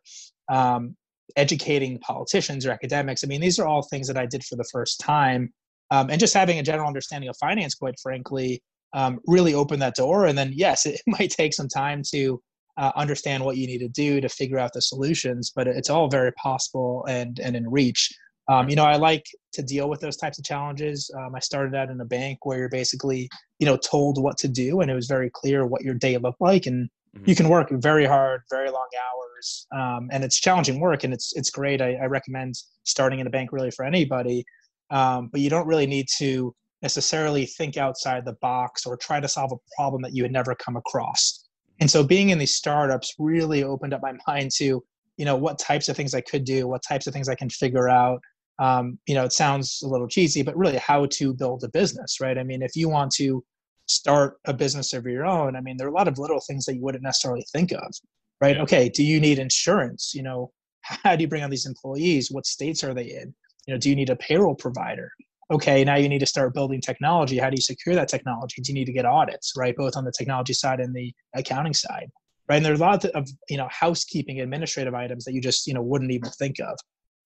um, 0.49 0.95
educating 1.35 1.99
politicians 1.99 2.65
or 2.65 2.71
academics. 2.71 3.23
I 3.23 3.27
mean, 3.27 3.41
these 3.41 3.59
are 3.59 3.67
all 3.67 3.81
things 3.83 4.07
that 4.07 4.17
I 4.17 4.25
did 4.25 4.43
for 4.43 4.55
the 4.55 4.67
first 4.71 4.99
time, 4.99 5.53
um, 5.91 6.09
and 6.09 6.19
just 6.19 6.33
having 6.33 6.59
a 6.59 6.63
general 6.63 6.87
understanding 6.87 7.29
of 7.29 7.37
finance, 7.37 7.75
quite 7.75 7.99
frankly, 8.01 8.61
um, 8.93 9.19
really 9.27 9.53
opened 9.53 9.81
that 9.81 9.95
door. 9.95 10.25
And 10.25 10.37
then, 10.37 10.51
yes, 10.55 10.85
it 10.85 11.01
might 11.07 11.31
take 11.31 11.53
some 11.53 11.67
time 11.67 12.01
to 12.11 12.41
uh, 12.77 12.91
understand 12.95 13.43
what 13.43 13.57
you 13.57 13.67
need 13.67 13.79
to 13.79 13.87
do 13.89 14.21
to 14.21 14.29
figure 14.29 14.59
out 14.59 14.71
the 14.73 14.81
solutions 14.81 15.51
but 15.55 15.67
it's 15.67 15.89
all 15.89 16.07
very 16.07 16.31
possible 16.33 17.03
and 17.09 17.39
and 17.39 17.55
in 17.55 17.69
reach 17.69 18.13
um, 18.49 18.69
you 18.69 18.75
know 18.75 18.85
i 18.85 18.95
like 18.95 19.25
to 19.51 19.63
deal 19.63 19.89
with 19.89 19.99
those 19.99 20.15
types 20.15 20.37
of 20.37 20.45
challenges 20.45 21.09
um, 21.17 21.33
i 21.35 21.39
started 21.39 21.73
out 21.75 21.89
in 21.89 21.99
a 22.01 22.05
bank 22.05 22.45
where 22.45 22.59
you're 22.59 22.69
basically 22.69 23.27
you 23.59 23.65
know 23.65 23.77
told 23.77 24.21
what 24.21 24.37
to 24.37 24.47
do 24.47 24.81
and 24.81 24.91
it 24.91 24.95
was 24.95 25.07
very 25.07 25.29
clear 25.33 25.65
what 25.65 25.81
your 25.83 25.95
day 25.95 26.17
looked 26.17 26.41
like 26.41 26.65
and. 26.65 26.89
You 27.25 27.35
can 27.35 27.49
work 27.49 27.69
very 27.71 28.05
hard 28.05 28.41
very 28.49 28.69
long 28.69 28.87
hours 29.05 29.67
um, 29.75 30.09
and 30.11 30.23
it's 30.23 30.39
challenging 30.39 30.79
work 30.79 31.03
and 31.03 31.13
it's 31.13 31.33
it's 31.35 31.49
great 31.49 31.81
I, 31.81 31.95
I 31.95 32.05
recommend 32.05 32.55
starting 32.83 33.19
in 33.19 33.27
a 33.27 33.29
bank 33.29 33.51
really 33.51 33.71
for 33.71 33.85
anybody 33.85 34.43
um, 34.89 35.29
but 35.31 35.41
you 35.41 35.49
don't 35.49 35.67
really 35.67 35.87
need 35.87 36.07
to 36.17 36.53
necessarily 36.81 37.45
think 37.45 37.75
outside 37.77 38.23
the 38.25 38.37
box 38.41 38.85
or 38.85 38.95
try 38.97 39.19
to 39.19 39.27
solve 39.27 39.51
a 39.51 39.57
problem 39.75 40.01
that 40.03 40.13
you 40.13 40.23
had 40.23 40.31
never 40.31 40.55
come 40.55 40.75
across 40.75 41.47
and 41.79 41.89
so 41.89 42.03
being 42.03 42.29
in 42.29 42.37
these 42.37 42.55
startups 42.55 43.13
really 43.19 43.63
opened 43.63 43.93
up 43.93 44.01
my 44.01 44.13
mind 44.27 44.51
to, 44.55 44.83
you 45.17 45.25
know, 45.25 45.35
what 45.35 45.59
types 45.59 45.89
of 45.89 45.95
things 45.95 46.13
I 46.13 46.21
could 46.21 46.43
do, 46.43 46.67
what 46.67 46.81
types 46.87 47.07
of 47.07 47.13
things 47.13 47.29
I 47.29 47.35
can 47.35 47.49
figure 47.49 47.89
out. 47.89 48.21
Um, 48.59 48.97
you 49.05 49.13
know, 49.13 49.23
it 49.23 49.33
sounds 49.33 49.81
a 49.83 49.87
little 49.87 50.07
cheesy, 50.07 50.41
but 50.41 50.57
really 50.57 50.77
how 50.77 51.05
to 51.05 51.33
build 51.33 51.63
a 51.63 51.69
business, 51.69 52.19
right? 52.19 52.37
I 52.37 52.43
mean, 52.43 52.63
if 52.63 52.75
you 52.75 52.89
want 52.89 53.11
to 53.13 53.43
start 53.87 54.37
a 54.45 54.53
business 54.53 54.93
of 54.93 55.05
your 55.05 55.25
own, 55.25 55.55
I 55.55 55.61
mean, 55.61 55.77
there 55.77 55.87
are 55.87 55.91
a 55.91 55.93
lot 55.93 56.07
of 56.07 56.17
little 56.17 56.39
things 56.39 56.65
that 56.65 56.75
you 56.75 56.81
wouldn't 56.81 57.03
necessarily 57.03 57.45
think 57.51 57.71
of, 57.71 57.93
right? 58.41 58.55
Yeah. 58.55 58.63
Okay, 58.63 58.89
do 58.89 59.03
you 59.03 59.19
need 59.19 59.39
insurance? 59.39 60.13
You 60.13 60.23
know, 60.23 60.51
how 60.81 61.15
do 61.15 61.21
you 61.23 61.27
bring 61.27 61.43
on 61.43 61.49
these 61.49 61.65
employees? 61.65 62.31
What 62.31 62.45
states 62.45 62.83
are 62.83 62.93
they 62.93 63.11
in? 63.11 63.33
You 63.65 63.73
know, 63.73 63.79
do 63.79 63.89
you 63.89 63.95
need 63.95 64.09
a 64.09 64.15
payroll 64.15 64.55
provider? 64.55 65.11
okay, 65.51 65.83
now 65.83 65.95
you 65.95 66.09
need 66.09 66.19
to 66.19 66.25
start 66.25 66.53
building 66.53 66.81
technology. 66.81 67.37
How 67.37 67.49
do 67.49 67.55
you 67.55 67.61
secure 67.61 67.95
that 67.95 68.09
technology? 68.09 68.61
Do 68.61 68.71
you 68.71 68.73
need 68.73 68.85
to 68.85 68.91
get 68.91 69.05
audits, 69.05 69.53
right? 69.55 69.75
Both 69.75 69.95
on 69.95 70.03
the 70.03 70.11
technology 70.11 70.53
side 70.53 70.79
and 70.79 70.93
the 70.93 71.13
accounting 71.35 71.73
side, 71.73 72.09
right? 72.49 72.57
And 72.57 72.65
there's 72.65 72.79
a 72.79 72.83
lot 72.83 73.05
of 73.05 73.29
you 73.49 73.57
know 73.57 73.67
housekeeping 73.69 74.41
administrative 74.41 74.93
items 74.93 75.23
that 75.25 75.33
you 75.33 75.41
just 75.41 75.67
you 75.67 75.73
know 75.73 75.81
wouldn't 75.81 76.11
even 76.11 76.29
think 76.31 76.57
of. 76.59 76.77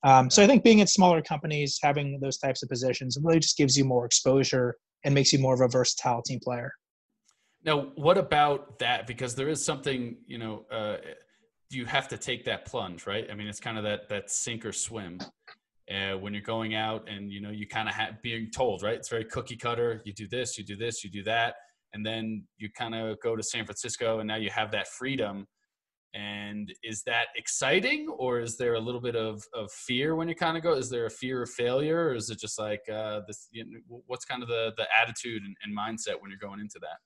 Um, 0.03 0.29
so 0.29 0.43
I 0.43 0.47
think 0.47 0.63
being 0.63 0.79
in 0.79 0.87
smaller 0.87 1.21
companies, 1.21 1.79
having 1.81 2.19
those 2.21 2.37
types 2.37 2.63
of 2.63 2.69
positions, 2.69 3.17
really 3.21 3.39
just 3.39 3.57
gives 3.57 3.77
you 3.77 3.85
more 3.85 4.05
exposure 4.05 4.75
and 5.03 5.13
makes 5.13 5.33
you 5.33 5.39
more 5.39 5.53
of 5.53 5.61
a 5.61 5.67
versatile 5.67 6.21
team 6.21 6.39
player. 6.43 6.71
Now, 7.63 7.91
what 7.95 8.17
about 8.17 8.79
that? 8.79 9.07
Because 9.07 9.35
there 9.35 9.49
is 9.49 9.63
something 9.63 10.17
you 10.27 10.37
know. 10.37 10.65
Uh, 10.71 10.97
you 11.69 11.85
have 11.85 12.09
to 12.09 12.17
take 12.17 12.43
that 12.43 12.65
plunge, 12.65 13.07
right? 13.07 13.25
I 13.31 13.33
mean, 13.33 13.47
it's 13.47 13.61
kind 13.61 13.77
of 13.77 13.85
that 13.85 14.09
that 14.09 14.29
sink 14.29 14.65
or 14.65 14.73
swim 14.73 15.19
uh, 15.91 16.17
when 16.17 16.33
you're 16.33 16.41
going 16.41 16.75
out 16.75 17.07
and 17.09 17.31
you 17.31 17.41
know 17.41 17.49
you 17.49 17.67
kind 17.67 17.89
of 17.89 17.95
have 17.95 18.21
being 18.21 18.49
told 18.51 18.83
right 18.83 18.95
it's 18.95 19.09
very 19.09 19.25
cookie 19.25 19.57
cutter 19.57 20.01
you 20.05 20.13
do 20.13 20.27
this 20.27 20.57
you 20.57 20.63
do 20.63 20.75
this 20.75 21.03
you 21.03 21.09
do 21.09 21.23
that 21.23 21.55
and 21.93 22.05
then 22.05 22.43
you 22.57 22.69
kind 22.71 22.95
of 22.95 23.19
go 23.21 23.35
to 23.35 23.43
san 23.43 23.65
francisco 23.65 24.19
and 24.19 24.27
now 24.27 24.35
you 24.35 24.49
have 24.49 24.71
that 24.71 24.87
freedom 24.87 25.47
and 26.13 26.73
is 26.83 27.03
that 27.03 27.27
exciting 27.35 28.09
or 28.17 28.39
is 28.39 28.57
there 28.57 28.73
a 28.73 28.79
little 28.79 28.99
bit 28.99 29.15
of, 29.15 29.41
of 29.53 29.71
fear 29.71 30.15
when 30.15 30.27
you 30.27 30.35
kind 30.35 30.57
of 30.57 30.63
go 30.63 30.73
is 30.73 30.89
there 30.89 31.05
a 31.05 31.09
fear 31.09 31.43
of 31.43 31.49
failure 31.49 32.09
or 32.09 32.15
is 32.15 32.29
it 32.29 32.39
just 32.39 32.59
like 32.59 32.81
uh, 32.93 33.21
this 33.27 33.47
you 33.51 33.63
know, 33.65 34.01
what's 34.07 34.25
kind 34.25 34.43
of 34.43 34.49
the, 34.49 34.73
the 34.77 34.85
attitude 35.01 35.41
and, 35.43 35.55
and 35.63 35.77
mindset 35.77 36.19
when 36.19 36.29
you're 36.29 36.39
going 36.39 36.59
into 36.59 36.79
that 36.79 36.97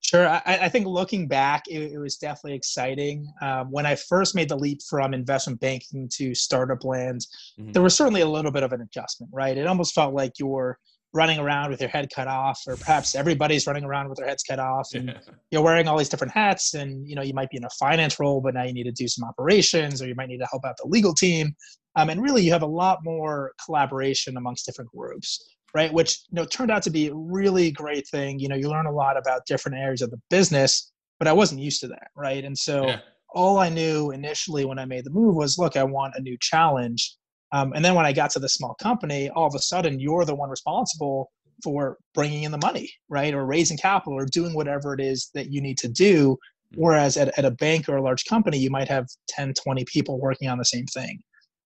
Sure. 0.00 0.28
I, 0.28 0.40
I, 0.46 0.68
think 0.68 0.86
looking 0.86 1.26
back, 1.26 1.64
it, 1.68 1.92
it 1.92 1.98
was 1.98 2.16
definitely 2.16 2.54
exciting. 2.54 3.30
Um, 3.42 3.70
when 3.70 3.84
I 3.84 3.96
first 3.96 4.34
made 4.34 4.48
the 4.48 4.56
leap 4.56 4.80
from 4.88 5.12
investment 5.12 5.60
banking 5.60 6.08
to 6.14 6.34
startup 6.34 6.84
land, 6.84 7.26
mm-hmm. 7.58 7.72
there 7.72 7.82
was 7.82 7.96
certainly 7.96 8.20
a 8.20 8.28
little 8.28 8.52
bit 8.52 8.62
of 8.62 8.72
an 8.72 8.80
adjustment, 8.80 9.30
right? 9.34 9.58
It 9.58 9.66
almost 9.66 9.94
felt 9.94 10.14
like 10.14 10.38
you're 10.38 10.78
running 11.14 11.38
around 11.38 11.70
with 11.70 11.80
your 11.80 11.90
head 11.90 12.08
cut 12.14 12.28
off, 12.28 12.60
or 12.66 12.76
perhaps 12.76 13.14
everybody's 13.14 13.66
running 13.66 13.84
around 13.84 14.08
with 14.08 14.18
their 14.18 14.26
heads 14.26 14.42
cut 14.42 14.58
off, 14.58 14.88
and 14.94 15.18
you're 15.50 15.62
wearing 15.62 15.88
all 15.88 15.96
these 15.96 16.08
different 16.08 16.32
hats. 16.32 16.74
And 16.74 17.08
you 17.08 17.14
know, 17.14 17.22
you 17.22 17.34
might 17.34 17.50
be 17.50 17.56
in 17.56 17.64
a 17.64 17.70
finance 17.78 18.20
role, 18.20 18.40
but 18.40 18.54
now 18.54 18.64
you 18.64 18.72
need 18.72 18.84
to 18.84 18.92
do 18.92 19.08
some 19.08 19.28
operations, 19.28 20.02
or 20.02 20.06
you 20.06 20.14
might 20.14 20.28
need 20.28 20.38
to 20.38 20.48
help 20.50 20.64
out 20.64 20.76
the 20.76 20.88
legal 20.88 21.14
team. 21.14 21.54
Um, 21.96 22.10
and 22.10 22.22
really, 22.22 22.42
you 22.42 22.52
have 22.52 22.62
a 22.62 22.66
lot 22.66 22.98
more 23.02 23.52
collaboration 23.64 24.36
amongst 24.36 24.66
different 24.66 24.90
groups 24.90 25.42
right? 25.74 25.92
Which 25.92 26.20
you 26.30 26.36
know 26.36 26.44
turned 26.44 26.70
out 26.70 26.82
to 26.84 26.90
be 26.90 27.08
a 27.08 27.14
really 27.14 27.70
great 27.70 28.06
thing. 28.08 28.38
You 28.38 28.48
know, 28.48 28.56
you 28.56 28.68
learn 28.68 28.86
a 28.86 28.92
lot 28.92 29.16
about 29.16 29.46
different 29.46 29.78
areas 29.78 30.02
of 30.02 30.10
the 30.10 30.20
business, 30.30 30.92
but 31.18 31.28
I 31.28 31.32
wasn't 31.32 31.60
used 31.60 31.80
to 31.82 31.88
that, 31.88 32.08
right? 32.16 32.44
And 32.44 32.56
so 32.56 32.86
yeah. 32.86 33.00
all 33.34 33.58
I 33.58 33.68
knew 33.68 34.10
initially 34.10 34.64
when 34.64 34.78
I 34.78 34.84
made 34.84 35.04
the 35.04 35.10
move 35.10 35.34
was, 35.34 35.58
look, 35.58 35.76
I 35.76 35.84
want 35.84 36.14
a 36.16 36.22
new 36.22 36.36
challenge. 36.40 37.16
Um, 37.52 37.72
and 37.74 37.84
then 37.84 37.94
when 37.94 38.06
I 38.06 38.12
got 38.12 38.30
to 38.32 38.38
the 38.38 38.48
small 38.48 38.74
company, 38.74 39.30
all 39.30 39.46
of 39.46 39.54
a 39.54 39.58
sudden 39.58 39.98
you're 39.98 40.24
the 40.24 40.34
one 40.34 40.50
responsible 40.50 41.30
for 41.62 41.98
bringing 42.14 42.44
in 42.44 42.52
the 42.52 42.58
money, 42.58 42.90
right? 43.08 43.34
Or 43.34 43.44
raising 43.46 43.78
capital 43.78 44.14
or 44.14 44.26
doing 44.26 44.54
whatever 44.54 44.94
it 44.94 45.00
is 45.00 45.30
that 45.34 45.50
you 45.50 45.60
need 45.60 45.78
to 45.78 45.88
do. 45.88 46.32
Mm-hmm. 46.32 46.80
Whereas 46.80 47.16
at, 47.16 47.36
at 47.38 47.44
a 47.44 47.50
bank 47.50 47.88
or 47.88 47.96
a 47.96 48.02
large 48.02 48.24
company, 48.26 48.58
you 48.58 48.70
might 48.70 48.88
have 48.88 49.06
10, 49.28 49.54
20 49.54 49.84
people 49.86 50.20
working 50.20 50.48
on 50.48 50.58
the 50.58 50.64
same 50.64 50.86
thing. 50.86 51.20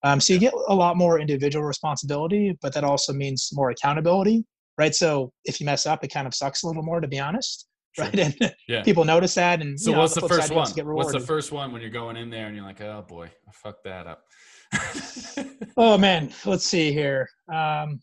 Um, 0.04 0.20
so 0.20 0.34
you 0.34 0.40
get 0.40 0.54
a 0.68 0.76
lot 0.76 0.96
more 0.96 1.20
individual 1.20 1.66
responsibility, 1.66 2.58
but 2.62 2.74
that 2.74 2.84
also 2.84 3.14
means 3.14 3.50
more 3.54 3.72
accountability, 3.72 4.46
right? 4.78 4.94
So 4.94 5.32
if 5.46 5.60
you 5.60 5.66
mess 5.66 5.86
up, 5.86 6.04
it 6.04 6.10
kind 6.10 6.28
of 6.28 6.36
sucks 6.36 6.64
a 6.64 6.68
little 6.68 6.84
more, 6.84 7.02
to 7.02 7.08
be 7.08 7.20
honest, 7.20 7.68
sure. 7.94 8.06
right? 8.06 8.20
And 8.20 8.56
yeah. 8.68 8.84
people 8.84 9.06
notice 9.06 9.34
that. 9.36 9.62
And 9.62 9.80
so, 9.80 9.90
you 9.90 9.96
know, 9.96 10.02
what's 10.04 10.14
the, 10.14 10.22
the 10.22 10.28
first 10.28 10.52
one? 10.52 10.70
What's 10.96 11.12
the 11.12 11.20
first 11.20 11.52
one 11.52 11.72
when 11.72 11.82
you're 11.82 11.90
going 11.90 12.16
in 12.16 12.30
there 12.30 12.46
and 12.46 12.56
you're 12.56 12.66
like, 12.66 12.82
oh 12.82 13.06
boy, 13.08 13.26
I 13.26 13.52
fucked 13.52 13.86
that 13.86 14.06
up. 14.06 14.24
oh 15.78 15.98
man, 15.98 16.32
let's 16.46 16.66
see 16.66 16.92
here. 16.92 17.28
Um, 17.52 18.02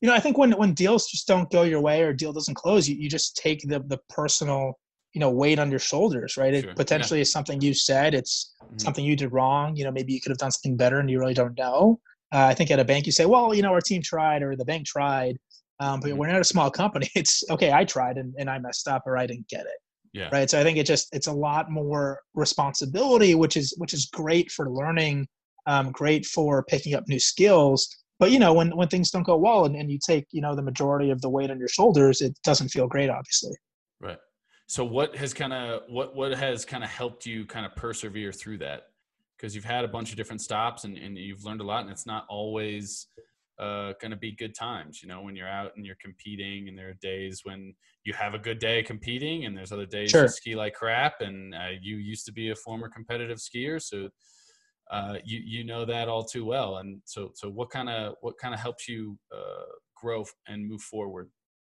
you 0.00 0.08
know, 0.08 0.14
I 0.14 0.20
think 0.20 0.38
when 0.38 0.52
when 0.52 0.74
deals 0.74 1.08
just 1.08 1.26
don't 1.26 1.50
go 1.50 1.62
your 1.62 1.80
way 1.80 2.02
or 2.02 2.12
deal 2.12 2.32
doesn't 2.32 2.54
close, 2.54 2.88
you, 2.88 2.96
you 2.96 3.08
just 3.08 3.36
take 3.36 3.62
the 3.62 3.80
the 3.80 3.98
personal 4.08 4.74
you 5.16 5.20
know 5.20 5.30
weight 5.30 5.58
on 5.58 5.70
your 5.70 5.80
shoulders 5.80 6.36
right 6.36 6.52
it 6.52 6.64
sure. 6.64 6.74
potentially 6.74 7.20
yeah. 7.20 7.22
is 7.22 7.32
something 7.32 7.58
you 7.62 7.72
said 7.72 8.12
it's 8.12 8.54
mm-hmm. 8.62 8.76
something 8.76 9.02
you 9.02 9.16
did 9.16 9.32
wrong 9.32 9.74
you 9.74 9.82
know 9.82 9.90
maybe 9.90 10.12
you 10.12 10.20
could 10.20 10.28
have 10.28 10.36
done 10.36 10.50
something 10.50 10.76
better 10.76 11.00
and 11.00 11.08
you 11.10 11.18
really 11.18 11.32
don't 11.32 11.56
know 11.56 11.98
uh, 12.34 12.44
i 12.44 12.52
think 12.52 12.70
at 12.70 12.78
a 12.78 12.84
bank 12.84 13.06
you 13.06 13.12
say 13.12 13.24
well 13.24 13.54
you 13.54 13.62
know 13.62 13.72
our 13.72 13.80
team 13.80 14.02
tried 14.02 14.42
or 14.42 14.54
the 14.54 14.64
bank 14.64 14.86
tried 14.86 15.38
um, 15.80 16.00
but 16.00 16.10
mm-hmm. 16.10 16.18
we're 16.18 16.26
not 16.26 16.42
a 16.42 16.44
small 16.44 16.70
company 16.70 17.08
it's 17.16 17.42
okay 17.50 17.72
i 17.72 17.82
tried 17.82 18.18
and, 18.18 18.34
and 18.38 18.50
i 18.50 18.58
messed 18.58 18.88
up 18.88 19.04
or 19.06 19.16
i 19.16 19.26
didn't 19.26 19.48
get 19.48 19.62
it 19.62 19.78
yeah. 20.12 20.28
right 20.30 20.50
so 20.50 20.60
i 20.60 20.62
think 20.62 20.76
it 20.76 20.84
just 20.84 21.08
it's 21.14 21.28
a 21.28 21.32
lot 21.32 21.70
more 21.70 22.20
responsibility 22.34 23.34
which 23.34 23.56
is 23.56 23.74
which 23.78 23.94
is 23.94 24.10
great 24.12 24.50
for 24.50 24.70
learning 24.70 25.26
um, 25.66 25.90
great 25.92 26.24
for 26.26 26.62
picking 26.64 26.94
up 26.94 27.04
new 27.08 27.20
skills 27.20 27.88
but 28.18 28.30
you 28.30 28.38
know 28.38 28.52
when 28.52 28.74
when 28.76 28.88
things 28.88 29.10
don't 29.10 29.24
go 29.24 29.36
well 29.36 29.66
and, 29.66 29.76
and 29.76 29.90
you 29.90 29.98
take 30.04 30.26
you 30.30 30.40
know 30.40 30.54
the 30.54 30.62
majority 30.62 31.10
of 31.10 31.20
the 31.20 31.28
weight 31.28 31.50
on 31.50 31.58
your 31.58 31.68
shoulders 31.68 32.20
it 32.20 32.36
doesn't 32.44 32.68
feel 32.68 32.86
great 32.86 33.10
obviously 33.10 33.52
right 34.00 34.18
so 34.68 34.84
what 34.84 35.14
has 35.16 35.32
kind 35.32 35.52
of 35.52 35.82
what 35.88 36.14
what 36.16 36.34
has 36.34 36.64
kind 36.64 36.82
of 36.82 36.90
helped 36.90 37.24
you 37.24 37.46
kind 37.46 37.64
of 37.64 37.74
persevere 37.76 38.32
through 38.32 38.58
that? 38.58 38.88
Because 39.36 39.54
you've 39.54 39.64
had 39.64 39.84
a 39.84 39.88
bunch 39.88 40.10
of 40.10 40.16
different 40.16 40.40
stops 40.40 40.84
and, 40.84 40.96
and 40.96 41.16
you've 41.16 41.44
learned 41.44 41.60
a 41.60 41.64
lot, 41.64 41.82
and 41.82 41.90
it's 41.90 42.06
not 42.06 42.24
always 42.28 43.06
uh, 43.60 43.92
going 44.00 44.10
to 44.10 44.16
be 44.16 44.32
good 44.32 44.54
times. 44.54 45.02
You 45.02 45.08
know, 45.08 45.22
when 45.22 45.36
you're 45.36 45.48
out 45.48 45.72
and 45.76 45.86
you're 45.86 45.96
competing, 46.02 46.68
and 46.68 46.76
there 46.76 46.88
are 46.88 46.98
days 47.00 47.42
when 47.44 47.74
you 48.04 48.12
have 48.14 48.34
a 48.34 48.38
good 48.38 48.58
day 48.58 48.82
competing, 48.82 49.44
and 49.44 49.56
there's 49.56 49.72
other 49.72 49.86
days 49.86 50.10
sure. 50.10 50.22
you 50.22 50.28
ski 50.28 50.54
like 50.56 50.74
crap. 50.74 51.20
And 51.20 51.54
uh, 51.54 51.68
you 51.80 51.96
used 51.96 52.26
to 52.26 52.32
be 52.32 52.50
a 52.50 52.56
former 52.56 52.88
competitive 52.88 53.38
skier, 53.38 53.80
so 53.80 54.08
uh, 54.90 55.14
you 55.24 55.40
you 55.44 55.64
know 55.64 55.84
that 55.84 56.08
all 56.08 56.24
too 56.24 56.44
well. 56.44 56.78
And 56.78 57.00
so 57.04 57.30
so 57.34 57.50
what 57.50 57.70
kind 57.70 57.88
of 57.88 58.14
what 58.20 58.38
kind 58.38 58.54
of 58.54 58.60
helps 58.60 58.88
you 58.88 59.18
uh, 59.34 59.64
grow 59.96 60.24
and 60.48 60.68
move 60.68 60.82
forward 60.82 61.28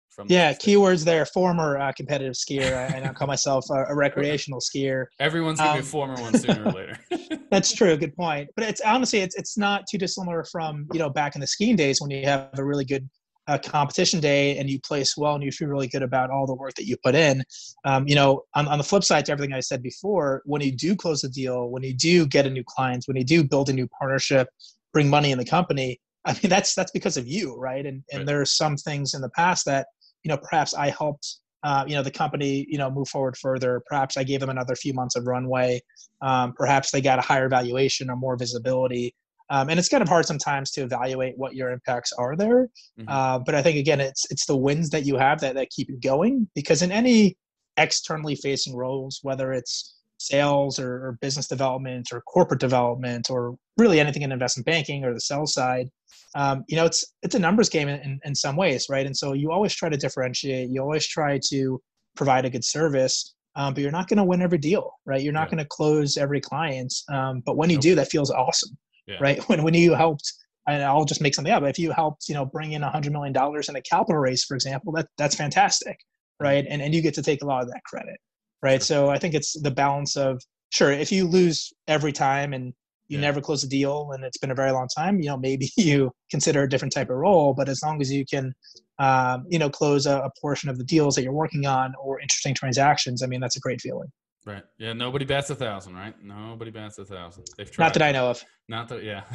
from 0.08 0.26
yeah 0.30 0.52
keywords 0.52 1.04
there 1.04 1.26
former 1.26 1.78
uh, 1.78 1.92
competitive 1.92 2.34
skier. 2.34 2.74
I, 2.74 3.08
I 3.08 3.12
call 3.12 3.26
myself 3.26 3.66
a, 3.70 3.84
a 3.84 3.94
recreational 3.94 4.60
skier. 4.60 5.06
Everyone's 5.20 5.58
gonna 5.58 5.70
um, 5.70 5.76
be 5.76 5.80
a 5.80 5.82
um, 5.82 5.86
former 5.86 6.20
one 6.20 6.36
sooner 6.36 6.64
or 6.64 6.72
later. 6.72 6.98
That's 7.50 7.72
true 7.72 7.96
good 7.96 8.16
point. 8.16 8.48
But 8.56 8.64
it's 8.64 8.80
honestly 8.80 9.20
it's 9.20 9.36
it's 9.36 9.56
not 9.56 9.84
too 9.90 9.98
dissimilar 9.98 10.44
from 10.50 10.86
you 10.92 10.98
know 10.98 11.10
back 11.10 11.34
in 11.34 11.40
the 11.40 11.46
skiing 11.46 11.76
days 11.76 12.00
when 12.00 12.10
you 12.10 12.24
have 12.26 12.50
a 12.58 12.64
really 12.64 12.84
good 12.84 13.08
uh, 13.48 13.58
competition 13.58 14.20
day 14.20 14.58
and 14.58 14.68
you 14.68 14.80
place 14.80 15.16
well 15.16 15.34
and 15.34 15.44
you 15.44 15.52
feel 15.52 15.68
really 15.68 15.86
good 15.86 16.02
about 16.02 16.30
all 16.30 16.46
the 16.46 16.54
work 16.54 16.74
that 16.74 16.86
you 16.86 16.96
put 17.04 17.14
in 17.14 17.42
um, 17.84 18.06
you 18.08 18.14
know 18.14 18.42
on, 18.54 18.66
on 18.68 18.78
the 18.78 18.84
flip 18.84 19.04
side 19.04 19.24
to 19.24 19.32
everything 19.32 19.54
i 19.54 19.60
said 19.60 19.82
before 19.82 20.42
when 20.44 20.60
you 20.60 20.72
do 20.72 20.96
close 20.96 21.22
a 21.24 21.28
deal 21.28 21.70
when 21.70 21.82
you 21.82 21.94
do 21.94 22.26
get 22.26 22.46
a 22.46 22.50
new 22.50 22.64
client 22.64 23.04
when 23.06 23.16
you 23.16 23.24
do 23.24 23.44
build 23.44 23.68
a 23.68 23.72
new 23.72 23.88
partnership 23.98 24.48
bring 24.92 25.08
money 25.08 25.30
in 25.30 25.38
the 25.38 25.44
company 25.44 26.00
i 26.24 26.32
mean 26.32 26.50
that's 26.50 26.74
that's 26.74 26.92
because 26.92 27.16
of 27.16 27.26
you 27.26 27.56
right? 27.56 27.86
And 27.86 28.02
and 28.10 28.20
right. 28.20 28.26
there 28.26 28.40
are 28.40 28.46
some 28.46 28.76
things 28.76 29.14
in 29.14 29.20
the 29.20 29.30
past 29.30 29.64
that 29.66 29.86
you 30.22 30.28
know 30.28 30.38
perhaps 30.38 30.74
i 30.74 30.90
helped 30.90 31.36
uh, 31.62 31.84
you 31.86 31.96
know 31.96 32.02
the 32.02 32.10
company 32.10 32.64
you 32.68 32.78
know 32.78 32.90
move 32.90 33.08
forward 33.08 33.36
further. 33.36 33.82
Perhaps 33.86 34.16
i 34.16 34.22
gave 34.22 34.38
them 34.38 34.50
another 34.50 34.76
few 34.76 34.94
months 34.94 35.16
of 35.16 35.26
runway. 35.26 35.80
Um, 36.22 36.52
perhaps 36.52 36.90
they 36.90 37.00
got 37.00 37.18
a 37.18 37.22
higher 37.22 37.48
valuation 37.48 38.08
or 38.08 38.14
more 38.14 38.36
visibility 38.36 39.14
um, 39.50 39.68
and 39.68 39.78
it's 39.78 39.88
kind 39.88 40.02
of 40.02 40.08
hard 40.08 40.26
sometimes 40.26 40.70
to 40.72 40.82
evaluate 40.82 41.34
what 41.36 41.54
your 41.54 41.70
impacts 41.70 42.12
are 42.12 42.36
there. 42.36 42.68
Mm-hmm. 42.98 43.08
uh, 43.08 43.38
but 43.38 43.54
i 43.54 43.62
think 43.62 43.76
again 43.78 44.00
it's 44.00 44.24
it's 44.30 44.46
the 44.46 44.56
wins 44.56 44.90
that 44.90 45.04
you 45.04 45.16
have 45.16 45.40
that, 45.40 45.54
that 45.54 45.70
keep 45.70 45.90
it 45.90 46.00
going 46.00 46.48
because 46.54 46.82
in 46.82 46.92
any 46.92 47.36
externally 47.76 48.36
facing 48.36 48.74
roles 48.74 49.20
whether 49.22 49.52
it's 49.52 49.94
sales 50.18 50.78
or, 50.78 51.06
or 51.06 51.18
business 51.20 51.46
development 51.46 52.08
or 52.12 52.22
corporate 52.22 52.60
development 52.60 53.28
or 53.28 53.56
really 53.76 54.00
anything 54.00 54.22
in 54.22 54.32
investment 54.32 54.64
banking 54.64 55.04
or 55.04 55.12
the 55.12 55.20
sell 55.20 55.46
side 55.46 55.88
um, 56.36 56.64
you 56.68 56.76
know 56.76 56.84
it's 56.84 57.04
it's 57.22 57.34
a 57.34 57.38
numbers 57.38 57.68
game 57.68 57.88
in, 57.88 58.20
in 58.24 58.34
some 58.34 58.56
ways 58.56 58.86
right? 58.88 59.06
And 59.06 59.16
so 59.16 59.32
you 59.32 59.50
always 59.50 59.74
try 59.74 59.88
to 59.88 59.96
differentiate. 59.96 60.70
You 60.70 60.82
always 60.82 61.06
try 61.06 61.40
to 61.48 61.80
provide 62.14 62.44
a 62.44 62.50
good 62.50 62.64
service 62.64 63.34
um, 63.56 63.72
but 63.72 63.82
you're 63.82 63.92
not 63.92 64.06
going 64.06 64.18
to 64.18 64.24
win 64.24 64.42
every 64.42 64.58
deal 64.58 64.92
right? 65.06 65.22
You're 65.22 65.32
not 65.32 65.48
yeah. 65.48 65.56
going 65.56 65.64
to 65.64 65.68
close 65.68 66.16
every 66.16 66.40
client 66.40 66.92
um, 67.08 67.42
but 67.44 67.56
when 67.56 67.70
you 67.70 67.78
do 67.78 67.94
that 67.94 68.10
feels 68.10 68.30
awesome 68.30 68.76
yeah. 69.06 69.16
right 69.20 69.42
when, 69.48 69.62
when 69.62 69.74
you 69.74 69.94
helped 69.94 70.32
and 70.68 70.82
I'll 70.82 71.04
just 71.04 71.20
make 71.20 71.34
something 71.34 71.52
up. 71.52 71.62
If 71.62 71.78
you 71.78 71.92
helped, 71.92 72.28
you 72.28 72.34
know, 72.34 72.44
bring 72.44 72.72
in 72.72 72.82
a 72.82 72.90
hundred 72.90 73.12
million 73.12 73.32
dollars 73.32 73.68
in 73.68 73.76
a 73.76 73.82
capital 73.82 74.20
raise, 74.20 74.42
for 74.44 74.54
example, 74.54 74.92
that 74.94 75.06
that's 75.16 75.36
fantastic, 75.36 75.98
right? 76.40 76.64
And 76.68 76.82
and 76.82 76.94
you 76.94 77.02
get 77.02 77.14
to 77.14 77.22
take 77.22 77.42
a 77.42 77.46
lot 77.46 77.62
of 77.62 77.68
that 77.68 77.82
credit, 77.84 78.16
right? 78.62 78.82
So 78.82 79.08
I 79.08 79.18
think 79.18 79.34
it's 79.34 79.60
the 79.60 79.70
balance 79.70 80.16
of 80.16 80.42
sure 80.70 80.90
if 80.90 81.12
you 81.12 81.26
lose 81.26 81.72
every 81.86 82.12
time 82.12 82.52
and 82.52 82.74
you 83.08 83.18
yeah. 83.18 83.22
never 83.22 83.40
close 83.40 83.62
a 83.62 83.68
deal 83.68 84.10
and 84.12 84.24
it's 84.24 84.38
been 84.38 84.50
a 84.50 84.54
very 84.54 84.72
long 84.72 84.88
time 84.88 85.20
you 85.20 85.26
know 85.26 85.36
maybe 85.36 85.70
you 85.76 86.10
consider 86.30 86.62
a 86.62 86.68
different 86.68 86.92
type 86.92 87.10
of 87.10 87.16
role 87.16 87.54
but 87.54 87.68
as 87.68 87.80
long 87.84 88.00
as 88.00 88.12
you 88.12 88.24
can 88.26 88.52
um, 88.98 89.44
you 89.48 89.58
know 89.58 89.70
close 89.70 90.06
a, 90.06 90.18
a, 90.18 90.30
portion 90.40 90.68
of 90.68 90.78
the 90.78 90.84
deals 90.84 91.14
that 91.14 91.22
you're 91.22 91.32
working 91.32 91.66
on 91.66 91.94
or 92.02 92.20
interesting 92.20 92.54
transactions 92.54 93.22
i 93.22 93.26
mean 93.26 93.40
that's 93.40 93.56
a 93.56 93.60
great 93.60 93.80
feeling 93.80 94.08
right. 94.46 94.62
Yeah 94.78 94.92
nobody 94.94 95.24
bats 95.24 95.50
a 95.50 95.54
thousand 95.54 95.94
right? 95.94 96.14
Nobody 96.22 96.70
bats 96.70 96.98
a 96.98 97.04
thousand. 97.04 97.44
They've 97.58 97.70
tried 97.70 97.86
not 97.86 97.94
that 97.94 98.02
i 98.02 98.12
know 98.12 98.30
of. 98.30 98.42
Not 98.68 98.88
that 98.88 99.02
yeah. 99.02 99.24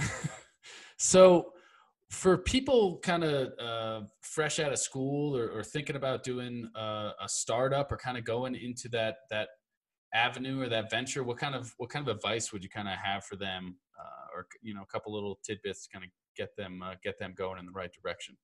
So 1.02 1.54
for 2.12 2.38
people 2.38 3.00
kind 3.02 3.24
of 3.24 3.54
uh, 3.60 4.06
fresh 4.21 4.60
out 4.60 4.71
of 4.71 4.78
school 4.78 5.36
or, 5.36 5.50
or 5.50 5.63
thinking 5.63 5.95
about 5.95 6.24
doing 6.24 6.69
uh, 6.78 7.12
a 7.19 7.28
startup 7.28 7.91
or 7.91 7.97
kind 7.97 8.17
of 8.17 8.24
going 8.24 8.54
into 8.54 8.88
that 8.89 9.15
that 9.32 9.47
avenue 10.13 10.62
or 10.62 10.69
that 10.69 10.91
venture 10.91 11.24
what 11.24 11.38
kind 11.38 11.56
of 11.56 11.74
what 11.78 11.89
kind 11.89 12.08
of 12.08 12.15
advice 12.15 12.52
would 12.52 12.63
you 12.63 12.69
kind 12.69 12.88
of 12.88 12.95
have 13.02 13.24
for 13.24 13.38
them 13.38 13.78
uh, 14.00 14.38
or 14.38 14.45
you 14.62 14.76
know 14.76 14.82
a 14.82 14.86
couple 14.86 15.12
little 15.12 15.39
tidbits 15.43 15.88
to 15.88 15.89
kind 15.89 16.04
of 16.06 16.12
get 16.36 16.56
them 16.56 16.84
uh, 16.84 16.93
get 17.04 17.17
them 17.17 17.34
going 17.36 17.58
in 17.58 17.65
the 17.65 17.71
right 17.71 17.91
direction 17.93 18.38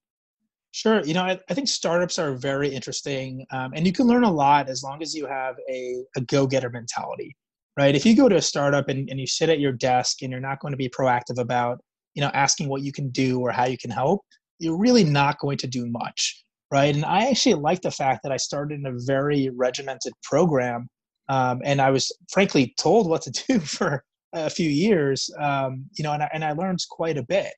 sure 0.72 1.04
you 1.06 1.14
know 1.14 1.24
i, 1.24 1.40
I 1.50 1.54
think 1.54 1.68
startups 1.68 2.20
are 2.20 2.36
very 2.36 2.70
interesting 2.70 3.46
um, 3.52 3.72
and 3.76 3.86
you 3.86 3.94
can 3.94 4.08
learn 4.08 4.24
a 4.24 4.32
lot 4.32 4.70
as 4.70 4.84
long 4.84 5.02
as 5.02 5.14
you 5.14 5.26
have 5.26 5.56
a, 5.70 6.04
a 6.16 6.22
go-getter 6.22 6.70
mentality 6.70 7.36
right 7.78 7.96
if 7.96 8.06
you 8.06 8.16
go 8.16 8.30
to 8.30 8.36
a 8.36 8.42
startup 8.42 8.90
and, 8.90 9.10
and 9.10 9.20
you 9.20 9.28
sit 9.28 9.50
at 9.50 9.60
your 9.60 9.72
desk 9.72 10.22
and 10.22 10.32
you're 10.32 10.42
not 10.42 10.60
going 10.60 10.72
to 10.72 10.78
be 10.78 10.90
proactive 10.90 11.40
about 11.40 11.80
you 12.14 12.22
know 12.22 12.32
asking 12.34 12.70
what 12.70 12.84
you 12.84 12.92
can 12.92 13.10
do 13.10 13.40
or 13.40 13.52
how 13.52 13.66
you 13.66 13.78
can 13.78 13.92
help 13.92 14.22
you're 14.60 14.78
really 14.78 15.04
not 15.04 15.40
going 15.40 15.58
to 15.58 15.68
do 15.68 15.86
much 15.88 16.44
right 16.72 16.96
and 16.96 17.06
i 17.06 17.28
actually 17.28 17.56
like 17.56 17.82
the 17.82 17.92
fact 17.92 18.22
that 18.24 18.32
i 18.32 18.38
started 18.38 18.80
in 18.80 18.86
a 18.86 18.98
very 19.06 19.50
regimented 19.56 20.14
program 20.24 20.88
um, 21.30 21.62
and 21.64 21.82
I 21.82 21.92
was 21.92 22.12
frankly 22.32 22.74
told 22.78 23.10
what 23.10 23.22
to 23.24 23.32
do 23.48 23.60
for 23.60 24.04
a 24.34 24.50
few 24.50 24.70
years. 24.70 25.30
Um, 25.40 25.86
you 25.98 26.04
know, 26.04 26.14
and 26.14 26.24
I, 26.24 26.30
and 26.34 26.44
I 26.44 26.52
learned 26.54 26.80
quite 26.90 27.18
a 27.18 27.24
bit. 27.24 27.54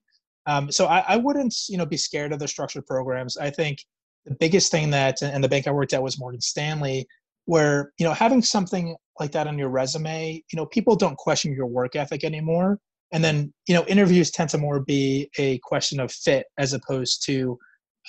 Um, 0.46 0.72
so 0.72 0.86
I, 0.86 1.04
I, 1.08 1.18
wouldn't, 1.18 1.56
you 1.68 1.78
know, 1.78 1.86
be 1.86 1.98
scared 1.98 2.32
of 2.32 2.40
the 2.40 2.48
structured 2.48 2.86
programs. 2.86 3.38
I 3.38 3.50
think 3.50 3.80
the 4.26 4.36
biggest 4.36 4.72
thing 4.72 4.90
that, 4.92 5.22
and 5.22 5.44
the 5.44 5.50
bank 5.50 5.68
I 5.68 5.72
worked 5.72 5.94
at 5.94 6.02
was 6.02 6.20
Morgan 6.20 6.42
Stanley, 6.42 7.08
where 7.46 7.92
you 7.98 8.06
know 8.06 8.14
having 8.14 8.42
something 8.42 8.96
like 9.20 9.32
that 9.32 9.48
on 9.48 9.58
your 9.58 9.70
resume, 9.70 10.44
you 10.52 10.58
know, 10.58 10.66
people 10.66 10.96
don't 10.96 11.18
question 11.18 11.54
your 11.54 11.66
work 11.66 11.96
ethic 11.96 12.24
anymore. 12.24 12.80
And 13.12 13.24
then 13.24 13.54
you 13.68 13.74
know, 13.74 13.86
interviews 13.86 14.32
tend 14.32 14.50
to 14.52 14.58
more 14.58 14.80
be 14.80 15.30
a 15.38 15.60
question 15.60 16.00
of 16.00 16.12
fit 16.12 16.46
as 16.58 16.74
opposed 16.74 17.26
to 17.26 17.58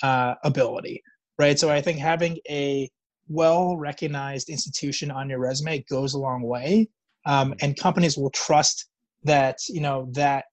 uh, 0.03 0.35
ability, 0.43 1.01
right? 1.37 1.57
So 1.59 1.69
I 1.69 1.81
think 1.81 1.99
having 1.99 2.37
a 2.49 2.89
well 3.27 3.77
recognized 3.77 4.49
institution 4.49 5.09
on 5.11 5.29
your 5.29 5.39
resume 5.39 5.83
goes 5.89 6.13
a 6.13 6.19
long 6.19 6.43
way 6.43 6.89
um, 7.25 7.53
and 7.61 7.77
companies 7.77 8.17
will 8.17 8.31
trust 8.31 8.87
that 9.23 9.59
you 9.69 9.81
know 9.81 10.07
that 10.11 10.45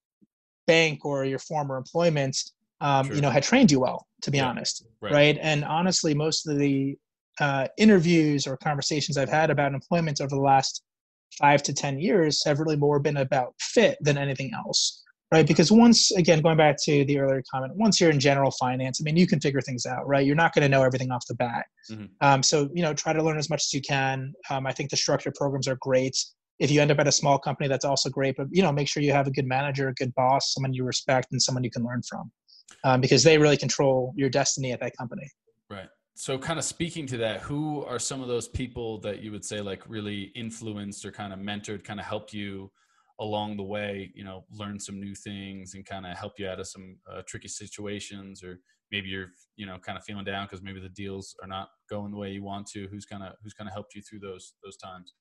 bank 0.69 1.05
or 1.05 1.25
your 1.25 1.41
former 1.41 1.77
employment 1.77 2.37
um, 2.81 3.07
sure. 3.07 3.17
you 3.17 3.21
know 3.21 3.31
had 3.31 3.43
trained 3.43 3.71
you 3.73 3.81
well 3.81 4.07
to 4.23 4.31
be 4.31 4.39
yeah. 4.39 4.49
honest 4.49 4.87
right. 5.01 5.13
right. 5.13 5.39
and 5.41 5.65
honestly 5.65 6.15
most 6.15 6.47
of 6.47 6.59
the 6.59 6.97
uh, 7.41 7.67
interviews 7.77 8.47
or 8.47 8.57
conversations 8.57 9.17
i've 9.17 9.29
had 9.41 9.51
about 9.51 9.75
employment 9.75 10.21
over 10.21 10.35
the 10.35 10.49
last 10.55 10.83
five 11.39 11.63
to 11.63 11.73
ten 11.73 11.99
years 11.99 12.45
have 12.45 12.61
really 12.61 12.77
more 12.77 13.01
been 13.01 13.19
about 13.19 13.55
fit 13.59 13.99
than 14.01 14.17
anything 14.17 14.51
else 14.55 15.03
right? 15.33 15.47
Because 15.47 15.71
once, 15.71 16.11
again, 16.13 16.41
going 16.41 16.57
back 16.57 16.77
to 16.85 17.05
the 17.05 17.19
earlier 17.19 17.43
comment, 17.53 17.75
once 17.77 18.01
you're 18.01 18.11
in 18.11 18.21
general 18.21 18.51
finance, 18.53 19.01
I 19.01 19.05
mean, 19.05 19.17
you 19.17 19.27
can 19.27 19.41
figure 19.41 19.61
things 19.61 19.85
out, 19.85 20.07
right? 20.07 20.27
You're 20.27 20.37
not 20.37 20.55
going 20.55 20.63
to 20.63 20.69
know 20.69 20.83
everything 20.83 21.11
off 21.11 21.27
the 21.27 21.35
bat. 21.35 21.67
Mm-hmm. 21.91 22.05
Um, 22.21 22.43
so, 22.43 22.71
you 22.75 22.83
know, 22.83 22.95
try 22.95 23.13
to 23.13 23.23
learn 23.23 23.39
as 23.39 23.51
much 23.51 23.65
as 23.65 23.75
you 23.75 23.83
can. 23.83 24.33
Um, 24.51 24.67
I 24.67 24.73
think 24.73 24.91
the 24.91 24.97
structured 24.97 25.35
programs 25.35 25.69
are 25.69 25.77
great. 25.81 26.17
If 26.59 26.71
you 26.71 26.81
end 26.81 26.91
up 26.91 26.99
at 26.99 27.07
a 27.07 27.13
small 27.13 27.39
company, 27.39 27.69
that's 27.69 27.85
also 27.85 28.11
great. 28.11 28.37
But, 28.37 28.49
you 28.51 28.63
know, 28.63 28.73
make 28.73 28.89
sure 28.89 29.03
you 29.03 29.13
have 29.13 29.27
a 29.27 29.31
good 29.31 29.47
manager, 29.47 29.89
a 29.89 29.95
good 29.95 30.15
boss, 30.15 30.53
someone 30.53 30.73
you 30.73 30.85
respect, 30.85 31.29
and 31.31 31.41
someone 31.41 31.65
you 31.65 31.71
can 31.71 31.85
learn 31.85 32.03
from 32.09 32.31
um, 32.85 33.01
because 33.01 33.23
they 33.23 33.39
really 33.39 33.57
control 33.57 34.13
your 34.17 34.29
destiny 34.29 34.73
at 34.73 34.81
that 34.81 34.97
company. 34.97 35.29
Right. 35.71 35.89
So, 36.15 36.37
kind 36.39 36.59
of 36.59 36.65
speaking 36.65 37.07
to 37.07 37.17
that, 37.19 37.41
who 37.41 37.85
are 37.85 37.99
some 37.99 38.21
of 38.21 38.29
those 38.29 38.49
people 38.49 38.99
that 39.01 39.23
you 39.23 39.31
would 39.31 39.45
say 39.45 39.61
like 39.61 39.89
really 39.89 40.33
influenced 40.35 41.05
or 41.05 41.13
kind 41.13 41.33
of 41.33 41.39
mentored, 41.39 41.85
kind 41.85 42.01
of 42.01 42.07
helped 42.07 42.33
you 42.33 42.71
along 43.21 43.57
the 43.57 43.63
way, 43.63 44.13
you 44.15 44.25
know, 44.25 44.45
learn 44.51 44.79
some 44.79 45.01
new 45.01 45.15
things 45.15 45.75
and 45.75 45.85
kind 45.85 46.07
of 46.07 46.17
help 46.17 46.35
you 46.39 46.49
out 46.49 46.61
of 46.61 46.67
some 46.67 46.97
uh, 47.13 47.23
tricky 47.27 47.49
situations, 47.49 48.43
or 48.45 48.61
maybe 48.93 49.09
you're, 49.09 49.29
you 49.57 49.67
know, 49.67 49.77
kind 49.79 49.99
of 49.99 50.05
feeling 50.05 50.25
down 50.25 50.47
because 50.47 50.63
maybe 50.63 50.81
the 50.81 50.89
deals 50.89 51.35
are 51.43 51.49
not 51.49 51.69
going 51.91 52.11
the 52.11 52.17
way 52.17 52.31
you 52.31 52.43
want 52.43 52.67
to. 52.69 52.87
Who's 52.89 53.05
kind 53.05 53.23
of 53.23 53.35
who's 53.43 53.55
kind 53.55 53.69
of 53.69 53.75
helped 53.75 53.95
you 53.95 54.03
through 54.03 54.21
those 54.21 54.55
those 54.65 54.77
times? 54.77 55.15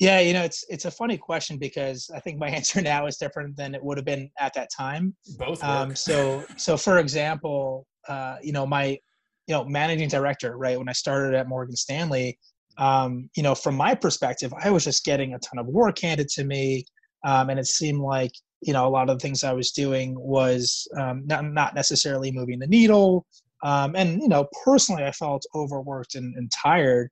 Yeah, 0.00 0.18
you 0.20 0.32
know, 0.32 0.42
it's 0.42 0.64
it's 0.70 0.86
a 0.86 0.90
funny 0.90 1.18
question 1.18 1.58
because 1.58 2.10
I 2.14 2.20
think 2.20 2.38
my 2.38 2.48
answer 2.58 2.80
now 2.80 3.06
is 3.06 3.18
different 3.18 3.56
than 3.56 3.74
it 3.74 3.84
would 3.84 3.98
have 3.98 4.06
been 4.06 4.30
at 4.40 4.54
that 4.54 4.70
time. 4.76 5.14
Both. 5.38 5.62
Um, 5.62 5.94
so 5.94 6.44
so 6.56 6.76
for 6.76 6.98
example, 6.98 7.86
uh, 8.08 8.36
you 8.42 8.52
know, 8.52 8.66
my 8.66 8.98
you 9.46 9.54
know 9.54 9.64
managing 9.64 10.08
director, 10.08 10.56
right? 10.56 10.78
When 10.78 10.88
I 10.88 10.92
started 10.92 11.34
at 11.34 11.48
Morgan 11.48 11.76
Stanley, 11.76 12.38
um, 12.78 13.28
you 13.36 13.42
know, 13.42 13.54
from 13.54 13.76
my 13.76 13.94
perspective, 13.94 14.52
I 14.64 14.70
was 14.70 14.84
just 14.84 15.04
getting 15.04 15.34
a 15.34 15.38
ton 15.38 15.58
of 15.58 15.66
work 15.66 15.98
handed 16.00 16.28
to 16.30 16.44
me, 16.44 16.86
um, 17.24 17.50
and 17.50 17.60
it 17.60 17.66
seemed 17.66 18.00
like 18.00 18.32
you 18.62 18.72
know 18.72 18.86
a 18.86 18.90
lot 18.90 19.10
of 19.10 19.18
the 19.18 19.22
things 19.22 19.44
I 19.44 19.52
was 19.52 19.70
doing 19.70 20.18
was 20.18 20.88
um, 20.98 21.24
not 21.26 21.44
not 21.44 21.74
necessarily 21.74 22.32
moving 22.32 22.58
the 22.58 22.66
needle. 22.66 23.26
Um, 23.62 23.94
and 23.94 24.22
you 24.22 24.28
know, 24.28 24.48
personally, 24.64 25.04
I 25.04 25.12
felt 25.12 25.44
overworked 25.54 26.14
and, 26.14 26.34
and 26.36 26.50
tired. 26.50 27.10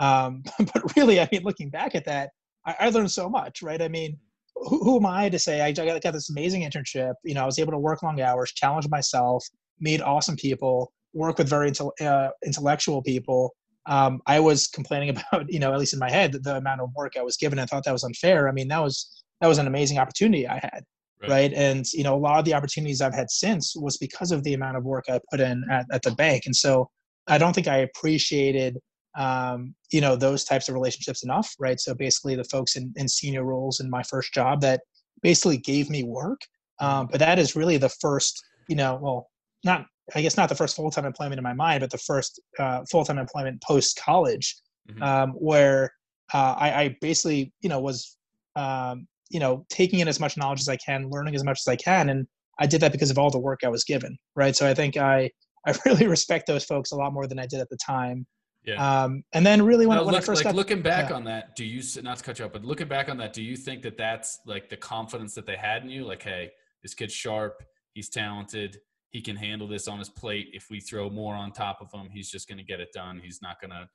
Um, 0.00 0.42
but 0.58 0.96
really, 0.96 1.20
I 1.20 1.28
mean, 1.30 1.42
looking 1.42 1.70
back 1.70 1.94
at 1.94 2.04
that, 2.06 2.30
I, 2.66 2.76
I 2.80 2.90
learned 2.90 3.10
so 3.10 3.28
much, 3.28 3.62
right? 3.62 3.80
I 3.80 3.88
mean, 3.88 4.18
who, 4.54 4.82
who 4.82 4.96
am 4.96 5.06
I 5.06 5.28
to 5.28 5.38
say 5.38 5.60
I 5.60 5.72
got, 5.72 6.02
got 6.02 6.12
this 6.12 6.30
amazing 6.30 6.62
internship? 6.62 7.14
You 7.24 7.34
know, 7.34 7.42
I 7.42 7.46
was 7.46 7.58
able 7.58 7.72
to 7.72 7.78
work 7.78 8.02
long 8.02 8.20
hours, 8.20 8.52
challenge 8.52 8.88
myself, 8.88 9.46
meet 9.80 10.02
awesome 10.02 10.36
people, 10.36 10.92
work 11.12 11.38
with 11.38 11.48
very 11.48 11.70
intel- 11.70 11.92
uh, 12.00 12.30
intellectual 12.44 13.02
people 13.02 13.54
um, 13.88 14.20
I 14.26 14.38
was 14.38 14.66
complaining 14.66 15.08
about, 15.32 15.50
you 15.50 15.58
know, 15.58 15.72
at 15.72 15.78
least 15.78 15.94
in 15.94 15.98
my 15.98 16.10
head, 16.10 16.32
the 16.32 16.56
amount 16.56 16.80
of 16.80 16.90
work 16.94 17.14
I 17.18 17.22
was 17.22 17.36
given. 17.36 17.58
I 17.58 17.66
thought 17.66 17.84
that 17.84 17.92
was 17.92 18.04
unfair. 18.04 18.48
I 18.48 18.52
mean, 18.52 18.68
that 18.68 18.82
was 18.82 19.24
that 19.40 19.48
was 19.48 19.58
an 19.58 19.66
amazing 19.66 19.98
opportunity 19.98 20.46
I 20.46 20.54
had, 20.54 20.84
right? 21.22 21.30
right? 21.30 21.52
And 21.52 21.86
you 21.92 22.04
know, 22.04 22.14
a 22.14 22.18
lot 22.18 22.38
of 22.38 22.44
the 22.44 22.54
opportunities 22.54 23.00
I've 23.00 23.14
had 23.14 23.30
since 23.30 23.74
was 23.76 23.96
because 23.96 24.30
of 24.30 24.44
the 24.44 24.54
amount 24.54 24.76
of 24.76 24.84
work 24.84 25.06
I 25.08 25.20
put 25.30 25.40
in 25.40 25.64
at, 25.70 25.86
at 25.92 26.02
the 26.02 26.12
bank. 26.12 26.44
And 26.46 26.54
so, 26.54 26.90
I 27.26 27.38
don't 27.38 27.52
think 27.52 27.68
I 27.68 27.78
appreciated, 27.78 28.78
um, 29.18 29.74
you 29.92 30.00
know, 30.00 30.16
those 30.16 30.44
types 30.44 30.68
of 30.68 30.74
relationships 30.74 31.24
enough, 31.24 31.54
right? 31.58 31.78
So 31.78 31.94
basically, 31.94 32.36
the 32.36 32.44
folks 32.44 32.76
in, 32.76 32.92
in 32.96 33.08
senior 33.08 33.44
roles 33.44 33.80
in 33.80 33.90
my 33.90 34.02
first 34.04 34.32
job 34.32 34.60
that 34.62 34.80
basically 35.22 35.58
gave 35.58 35.90
me 35.90 36.04
work. 36.04 36.40
Um, 36.80 37.08
but 37.10 37.18
that 37.18 37.38
is 37.38 37.56
really 37.56 37.76
the 37.76 37.88
first, 37.88 38.40
you 38.68 38.76
know, 38.76 38.98
well, 39.02 39.28
not 39.64 39.86
I 40.14 40.22
guess 40.22 40.36
not 40.36 40.48
the 40.48 40.54
first 40.54 40.76
full 40.76 40.90
time 40.90 41.04
employment 41.04 41.38
in 41.38 41.42
my 41.42 41.52
mind, 41.52 41.80
but 41.80 41.90
the 41.90 41.98
first 41.98 42.40
uh, 42.58 42.82
full 42.90 43.04
time 43.04 43.18
employment 43.18 43.62
post 43.62 44.00
college, 44.02 44.56
mm-hmm. 44.88 45.02
um, 45.02 45.30
where 45.32 45.92
uh, 46.32 46.54
I, 46.58 46.82
I, 46.82 46.96
basically, 47.00 47.52
you 47.60 47.68
know, 47.68 47.80
was, 47.80 48.16
um, 48.56 49.06
you 49.30 49.40
know, 49.40 49.66
taking 49.70 50.00
in 50.00 50.08
as 50.08 50.20
much 50.20 50.36
knowledge 50.36 50.60
as 50.60 50.68
I 50.68 50.76
can, 50.76 51.10
learning 51.10 51.34
as 51.34 51.44
much 51.44 51.60
as 51.60 51.68
I 51.68 51.76
can, 51.76 52.10
and 52.10 52.26
I 52.58 52.66
did 52.66 52.80
that 52.80 52.92
because 52.92 53.10
of 53.10 53.18
all 53.18 53.30
the 53.30 53.38
work 53.38 53.60
I 53.64 53.68
was 53.68 53.84
given, 53.84 54.16
right? 54.36 54.54
So 54.54 54.66
I 54.66 54.74
think 54.74 54.96
I 54.96 55.30
I 55.66 55.74
really 55.84 56.06
respect 56.06 56.46
those 56.46 56.64
folks 56.64 56.92
a 56.92 56.96
lot 56.96 57.12
more 57.12 57.26
than 57.26 57.38
I 57.38 57.46
did 57.46 57.60
at 57.60 57.68
the 57.68 57.76
time. 57.84 58.26
Yeah. 58.68 59.04
Um, 59.04 59.24
and 59.32 59.46
then 59.46 59.62
really 59.62 59.86
when, 59.86 59.96
when 59.96 60.08
look, 60.08 60.16
I 60.16 60.20
first 60.20 60.44
like 60.44 60.52
got 60.52 60.54
looking 60.54 60.82
back 60.82 61.08
yeah. 61.08 61.16
on 61.16 61.24
that, 61.24 61.56
do 61.56 61.64
you 61.64 61.82
not 62.02 62.18
to 62.18 62.24
cut 62.24 62.38
you 62.38 62.44
up, 62.44 62.52
but 62.52 62.64
looking 62.64 62.86
back 62.86 63.08
on 63.08 63.16
that, 63.16 63.32
do 63.32 63.42
you 63.42 63.56
think 63.56 63.82
that 63.82 63.96
that's 63.96 64.40
like 64.44 64.68
the 64.68 64.76
confidence 64.76 65.34
that 65.34 65.46
they 65.46 65.56
had 65.56 65.82
in 65.82 65.88
you? 65.88 66.04
Like, 66.04 66.22
hey, 66.22 66.50
this 66.82 66.92
kid's 66.92 67.14
sharp, 67.14 67.62
he's 67.94 68.10
talented, 68.10 68.78
he 69.10 69.22
can 69.22 69.36
handle 69.36 69.66
this 69.66 69.88
on 69.88 69.98
his 69.98 70.10
plate. 70.10 70.48
If 70.52 70.66
we 70.70 70.80
throw 70.80 71.08
more 71.08 71.34
on 71.34 71.52
top 71.52 71.78
of 71.80 71.90
him, 71.98 72.10
he's 72.12 72.30
just 72.30 72.46
going 72.46 72.58
to 72.58 72.64
get 72.64 72.78
it 72.78 72.88
done. 72.92 73.20
He's 73.24 73.40
not 73.40 73.58
going 73.60 73.70
to, 73.70 73.88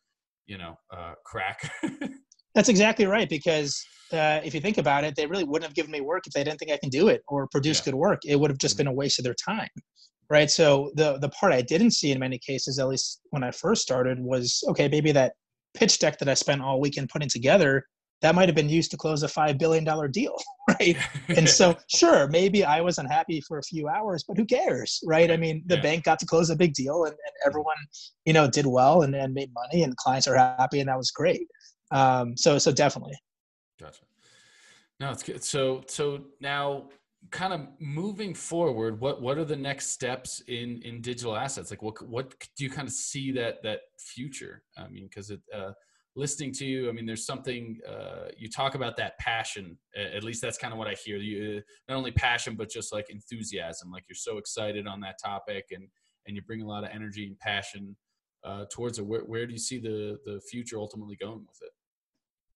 you 0.47 0.57
know, 0.57 0.75
uh, 0.91 1.13
crack. 1.23 1.71
That's 2.55 2.69
exactly 2.69 3.05
right. 3.05 3.29
Because 3.29 3.86
uh, 4.12 4.41
if 4.43 4.55
you 4.55 4.59
think 4.59 4.79
about 4.79 5.03
it, 5.03 5.15
they 5.15 5.27
really 5.27 5.43
wouldn't 5.43 5.67
have 5.67 5.75
given 5.75 5.91
me 5.91 6.01
work 6.01 6.25
if 6.25 6.33
they 6.33 6.43
didn't 6.43 6.57
think 6.57 6.71
I 6.71 6.77
can 6.77 6.89
do 6.89 7.09
it 7.09 7.21
or 7.27 7.47
produce 7.47 7.79
yeah. 7.79 7.86
good 7.86 7.95
work. 7.95 8.21
It 8.25 8.39
would 8.39 8.49
have 8.49 8.57
just 8.57 8.73
mm-hmm. 8.73 8.86
been 8.86 8.88
a 8.88 8.93
waste 8.93 9.19
of 9.19 9.25
their 9.25 9.36
time, 9.36 9.69
right? 10.29 10.49
So 10.49 10.91
the 10.95 11.17
the 11.19 11.29
part 11.29 11.53
I 11.53 11.62
didn't 11.62 11.91
see 11.91 12.12
in 12.12 12.19
many 12.19 12.38
cases, 12.38 12.79
at 12.79 12.88
least 12.88 13.21
when 13.29 13.43
I 13.43 13.51
first 13.51 13.81
started, 13.81 14.19
was 14.19 14.63
okay. 14.69 14.88
Maybe 14.88 15.12
that 15.12 15.33
pitch 15.73 15.99
deck 15.99 16.19
that 16.19 16.29
I 16.29 16.33
spent 16.33 16.62
all 16.62 16.79
weekend 16.79 17.09
putting 17.09 17.29
together 17.29 17.83
that 18.23 18.36
might 18.36 18.47
have 18.47 18.55
been 18.55 18.69
used 18.69 18.89
to 18.89 18.97
close 18.97 19.21
a 19.21 19.27
five 19.27 19.57
billion 19.57 19.83
dollar 19.83 20.07
deal, 20.07 20.36
right? 20.69 20.97
and 21.27 21.47
so, 21.47 21.77
sure, 21.93 22.27
maybe 22.29 22.63
I 22.63 22.79
was 22.79 22.97
unhappy 22.97 23.41
for 23.41 23.59
a 23.59 23.63
few 23.63 23.89
hours, 23.89 24.23
but 24.25 24.38
who 24.38 24.45
cares, 24.45 25.01
right? 25.05 25.29
I 25.29 25.38
mean, 25.38 25.62
the 25.67 25.75
yeah. 25.75 25.81
bank 25.81 26.05
got 26.05 26.19
to 26.19 26.25
close 26.25 26.49
a 26.49 26.55
big 26.55 26.73
deal, 26.73 27.03
and, 27.03 27.12
and 27.12 27.33
everyone, 27.45 27.75
you 28.25 28.31
know, 28.31 28.49
did 28.49 28.65
well 28.65 29.03
and, 29.03 29.13
and 29.13 29.33
made 29.33 29.51
money, 29.53 29.83
and 29.83 29.95
clients 29.97 30.27
are 30.27 30.38
happy, 30.38 30.79
and 30.79 30.88
that 30.88 30.97
was 30.97 31.12
great. 31.12 31.45
Um, 31.91 32.36
so, 32.38 32.57
so 32.57 32.71
definitely. 32.71 33.17
Gotcha. 33.79 34.05
No, 35.01 35.12
it's 35.12 35.23
good. 35.23 35.43
So, 35.43 35.83
so 35.88 36.23
now, 36.39 36.86
kind 37.31 37.53
of 37.53 37.67
moving 37.79 38.33
forward, 38.33 38.99
what 38.99 39.21
what 39.21 39.38
are 39.38 39.45
the 39.45 39.55
next 39.55 39.88
steps 39.91 40.41
in 40.47 40.81
in 40.83 41.01
digital 41.01 41.36
assets? 41.36 41.71
Like, 41.71 41.81
what 41.81 42.01
what 42.07 42.33
do 42.57 42.63
you 42.63 42.69
kind 42.69 42.88
of 42.88 42.93
see 42.93 43.31
that 43.33 43.63
that 43.63 43.81
future? 43.97 44.63
I 44.77 44.88
mean, 44.88 45.07
because 45.07 45.29
it. 45.29 45.41
Uh, 45.53 45.71
listening 46.15 46.51
to 46.53 46.65
you, 46.65 46.89
I 46.89 46.91
mean, 46.91 47.05
there's 47.05 47.25
something 47.25 47.79
uh, 47.89 48.29
you 48.38 48.47
talk 48.49 48.75
about 48.75 48.97
that 48.97 49.17
passion. 49.17 49.77
At 49.95 50.23
least 50.23 50.41
that's 50.41 50.57
kind 50.57 50.71
of 50.71 50.77
what 50.79 50.88
I 50.88 50.93
hear. 50.93 51.17
You 51.17 51.57
uh, 51.57 51.62
not 51.89 51.97
only 51.97 52.12
passion, 52.12 52.55
but 52.55 52.69
just 52.69 52.93
like 52.93 53.09
enthusiasm. 53.09 53.91
Like 53.91 54.03
you're 54.07 54.15
so 54.15 54.38
excited 54.38 54.88
on 54.88 54.99
that 55.01 55.15
topic, 55.23 55.65
and 55.71 55.88
and 56.27 56.36
you 56.36 56.41
bring 56.41 56.62
a 56.62 56.67
lot 56.67 56.83
of 56.83 56.91
energy 56.93 57.25
and 57.25 57.38
passion 57.39 57.95
uh, 58.43 58.65
towards 58.71 58.99
it. 58.99 59.05
Where 59.05 59.21
where 59.21 59.45
do 59.45 59.53
you 59.53 59.59
see 59.59 59.79
the 59.79 60.17
the 60.25 60.41
future 60.49 60.77
ultimately 60.77 61.15
going 61.15 61.45
with 61.47 61.59
it? 61.62 61.72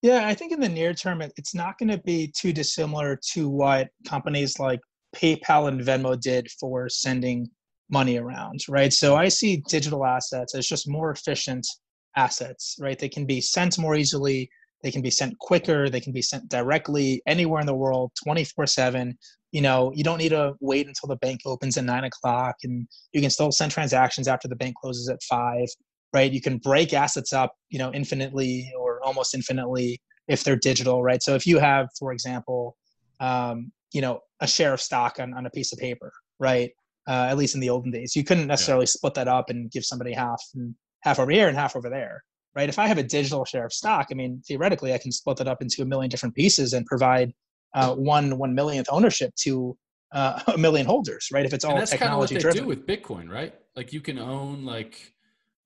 Yeah, 0.07 0.25
I 0.25 0.35
think 0.35 0.53
in 0.53 0.61
the 0.61 0.69
near 0.69 0.93
term, 0.93 1.21
it's 1.21 1.53
not 1.53 1.77
going 1.77 1.89
to 1.89 1.97
be 1.97 2.31
too 2.33 2.53
dissimilar 2.53 3.19
to 3.33 3.49
what 3.49 3.89
companies 4.07 4.57
like 4.57 4.79
PayPal 5.13 5.67
and 5.67 5.81
Venmo 5.81 6.17
did 6.17 6.49
for 6.61 6.87
sending 6.87 7.49
money 7.89 8.17
around, 8.17 8.61
right? 8.69 8.93
So 8.93 9.17
I 9.17 9.27
see 9.27 9.61
digital 9.67 10.05
assets 10.05 10.55
as 10.55 10.65
just 10.65 10.87
more 10.87 11.11
efficient 11.11 11.67
assets, 12.15 12.77
right? 12.79 12.97
They 12.97 13.09
can 13.09 13.25
be 13.25 13.41
sent 13.41 13.77
more 13.77 13.95
easily, 13.95 14.49
they 14.81 14.91
can 14.91 15.01
be 15.01 15.11
sent 15.11 15.37
quicker, 15.39 15.89
they 15.89 15.99
can 15.99 16.13
be 16.13 16.21
sent 16.21 16.47
directly 16.47 17.21
anywhere 17.27 17.59
in 17.59 17.67
the 17.67 17.75
world, 17.75 18.13
24 18.23 18.65
7. 18.65 19.13
You 19.51 19.61
know, 19.61 19.91
you 19.93 20.05
don't 20.05 20.19
need 20.19 20.29
to 20.29 20.53
wait 20.61 20.87
until 20.87 21.07
the 21.09 21.17
bank 21.17 21.41
opens 21.45 21.75
at 21.75 21.83
nine 21.83 22.05
o'clock, 22.05 22.55
and 22.63 22.87
you 23.11 23.19
can 23.19 23.29
still 23.29 23.51
send 23.51 23.73
transactions 23.73 24.29
after 24.29 24.47
the 24.47 24.55
bank 24.55 24.75
closes 24.81 25.09
at 25.09 25.21
five, 25.23 25.67
right? 26.13 26.31
You 26.31 26.39
can 26.39 26.59
break 26.59 26.93
assets 26.93 27.33
up, 27.33 27.53
you 27.69 27.77
know, 27.77 27.91
infinitely 27.91 28.71
or 28.79 28.86
almost 29.03 29.33
infinitely 29.33 30.01
if 30.27 30.43
they're 30.43 30.55
digital, 30.55 31.03
right? 31.03 31.23
So 31.23 31.35
if 31.35 31.47
you 31.47 31.59
have, 31.59 31.87
for 31.97 32.11
example, 32.11 32.75
um, 33.19 33.71
you 33.93 34.01
know, 34.01 34.19
a 34.41 34.47
share 34.47 34.73
of 34.73 34.81
stock 34.81 35.19
on, 35.19 35.33
on 35.33 35.45
a 35.45 35.49
piece 35.49 35.71
of 35.73 35.79
paper, 35.79 36.11
right? 36.39 36.71
Uh, 37.07 37.27
at 37.29 37.37
least 37.37 37.55
in 37.55 37.61
the 37.61 37.69
olden 37.69 37.91
days, 37.91 38.15
you 38.15 38.23
couldn't 38.23 38.47
necessarily 38.47 38.83
yeah. 38.83 38.89
split 38.89 39.13
that 39.13 39.27
up 39.27 39.49
and 39.49 39.71
give 39.71 39.85
somebody 39.85 40.13
half 40.13 40.41
and 40.55 40.75
half 41.01 41.19
over 41.19 41.31
here 41.31 41.47
and 41.47 41.57
half 41.57 41.75
over 41.75 41.89
there 41.89 42.23
right 42.55 42.69
if 42.69 42.79
i 42.79 42.87
have 42.87 42.97
a 42.97 43.03
digital 43.03 43.45
share 43.45 43.65
of 43.65 43.71
stock 43.71 44.07
i 44.11 44.13
mean 44.13 44.41
theoretically 44.47 44.93
i 44.93 44.97
can 44.97 45.11
split 45.11 45.37
that 45.37 45.47
up 45.47 45.61
into 45.61 45.81
a 45.81 45.85
million 45.85 46.09
different 46.09 46.35
pieces 46.35 46.73
and 46.73 46.85
provide 46.85 47.31
uh, 47.75 47.93
one 47.93 48.37
one 48.37 48.53
millionth 48.53 48.87
ownership 48.91 49.33
to 49.35 49.77
uh, 50.13 50.39
a 50.53 50.57
million 50.57 50.85
holders 50.85 51.29
right 51.31 51.45
if 51.45 51.53
it's 51.53 51.63
all 51.63 51.71
and 51.71 51.81
that's 51.81 51.91
technology 51.91 52.35
kind 52.35 52.43
of 52.43 52.49
what 52.49 52.55
they 52.55 52.59
driven. 52.59 52.63
do 52.63 52.67
with 52.67 52.87
bitcoin 52.87 53.29
right 53.29 53.53
like 53.75 53.93
you 53.93 54.01
can 54.01 54.17
own 54.17 54.65
like 54.65 55.13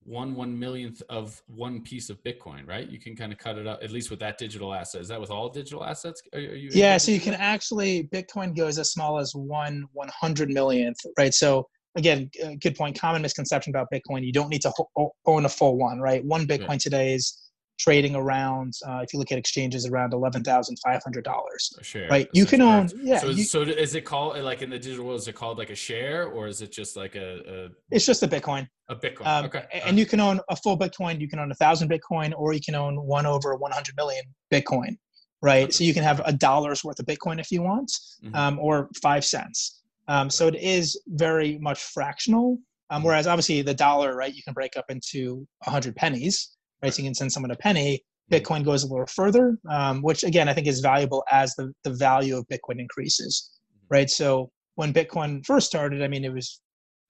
one 0.03 0.35
one 0.35 0.57
millionth 0.57 1.01
of 1.09 1.41
one 1.47 1.81
piece 1.81 2.09
of 2.09 2.21
bitcoin 2.23 2.67
right? 2.67 2.89
You 2.89 2.99
can 2.99 3.15
kind 3.15 3.31
of 3.31 3.37
cut 3.37 3.57
it 3.57 3.67
up 3.67 3.79
at 3.83 3.91
least 3.91 4.09
with 4.09 4.19
that 4.19 4.37
digital 4.37 4.73
asset. 4.73 5.01
Is 5.01 5.07
that 5.09 5.21
with 5.21 5.29
all 5.29 5.49
digital 5.49 5.83
assets? 5.83 6.21
Are, 6.33 6.39
are 6.39 6.55
you 6.55 6.69
yeah 6.73 6.97
so 6.97 7.11
you 7.11 7.19
can 7.19 7.35
actually 7.35 8.09
bitcoin 8.13 8.55
goes 8.55 8.79
as 8.79 8.91
small 8.91 9.19
as 9.19 9.33
one 9.35 9.85
one 9.93 10.09
hundred 10.19 10.49
millionth 10.49 10.97
right? 11.17 11.33
So 11.33 11.67
again, 11.95 12.29
uh, 12.43 12.51
good 12.59 12.75
point. 12.75 12.99
Common 12.99 13.21
misconception 13.21 13.71
about 13.71 13.87
Bitcoin: 13.93 14.25
you 14.25 14.31
don't 14.31 14.49
need 14.49 14.61
to 14.61 14.71
ho- 14.75 15.11
own 15.25 15.45
a 15.45 15.49
full 15.49 15.77
one, 15.77 15.99
right? 15.99 16.23
One 16.23 16.47
Bitcoin 16.47 16.79
today 16.79 17.13
is 17.13 17.37
trading 17.81 18.15
around. 18.15 18.73
Uh, 18.87 18.99
if 19.03 19.11
you 19.11 19.19
look 19.19 19.31
at 19.31 19.37
exchanges, 19.37 19.87
around 19.87 20.13
eleven 20.13 20.43
thousand 20.43 20.77
five 20.85 21.01
hundred 21.03 21.23
dollars. 21.23 21.73
Right? 22.09 22.29
You 22.33 22.45
can 22.45 22.61
own. 22.61 22.89
Yeah. 23.01 23.19
So, 23.19 23.29
you, 23.29 23.43
so 23.43 23.61
is 23.63 23.95
it 23.95 24.05
called 24.05 24.37
like 24.39 24.61
in 24.61 24.69
the 24.69 24.77
digital 24.77 25.05
world? 25.05 25.19
Is 25.19 25.27
it 25.27 25.35
called 25.35 25.57
like 25.57 25.71
a 25.71 25.75
share, 25.75 26.27
or 26.27 26.47
is 26.47 26.61
it 26.61 26.71
just 26.71 26.95
like 26.95 27.15
a? 27.15 27.39
a 27.47 27.69
it's 27.89 28.05
just 28.05 28.21
a 28.23 28.27
Bitcoin. 28.27 28.67
A 28.89 28.95
Bitcoin. 28.95 29.25
Um, 29.25 29.45
okay. 29.45 29.65
And 29.85 29.97
you 29.97 30.05
can 30.05 30.19
own 30.19 30.39
a 30.49 30.55
full 30.55 30.77
Bitcoin. 30.77 31.19
You 31.19 31.27
can 31.27 31.39
own 31.39 31.51
a 31.51 31.55
thousand 31.55 31.89
Bitcoin, 31.89 32.33
or 32.37 32.53
you 32.53 32.61
can 32.61 32.75
own 32.75 32.95
one 33.01 33.25
over 33.25 33.55
one 33.55 33.71
hundred 33.71 33.95
million 33.95 34.23
Bitcoin. 34.51 34.97
Right. 35.41 35.73
So 35.73 35.83
you 35.83 35.93
can 35.93 36.03
have 36.03 36.21
a 36.23 36.31
dollar's 36.31 36.83
worth 36.83 36.99
of 36.99 37.07
Bitcoin 37.07 37.39
if 37.39 37.51
you 37.51 37.63
want, 37.63 37.91
mm-hmm. 38.23 38.35
um, 38.35 38.59
or 38.59 38.89
five 39.01 39.25
cents. 39.25 39.81
Um, 40.07 40.29
so 40.29 40.47
it 40.47 40.55
is 40.55 41.01
very 41.07 41.57
much 41.57 41.81
fractional. 41.81 42.59
Um, 42.91 42.99
mm-hmm. 42.99 43.07
whereas 43.07 43.25
obviously 43.25 43.63
the 43.63 43.73
dollar, 43.73 44.15
right, 44.15 44.35
you 44.35 44.43
can 44.43 44.53
break 44.53 44.77
up 44.77 44.85
into 44.89 45.47
100 45.63 45.95
pennies, 45.95 46.51
right? 46.81 46.93
So 46.93 47.01
you 47.01 47.07
can 47.07 47.15
send 47.15 47.31
someone 47.31 47.51
a 47.51 47.55
penny. 47.55 48.03
Mm-hmm. 48.31 48.35
Bitcoin 48.35 48.65
goes 48.65 48.83
a 48.83 48.87
little 48.87 49.07
further, 49.07 49.57
um, 49.69 50.01
which 50.01 50.23
again, 50.23 50.49
I 50.49 50.53
think 50.53 50.67
is 50.67 50.79
valuable 50.79 51.23
as 51.31 51.53
the, 51.55 51.71
the 51.83 51.93
value 51.93 52.37
of 52.37 52.47
Bitcoin 52.47 52.79
increases, 52.79 53.51
mm-hmm. 53.75 53.93
right? 53.93 54.09
So 54.09 54.51
when 54.75 54.93
Bitcoin 54.93 55.45
first 55.45 55.67
started, 55.67 56.01
I 56.01 56.07
mean, 56.07 56.23
it 56.23 56.33
was 56.33 56.61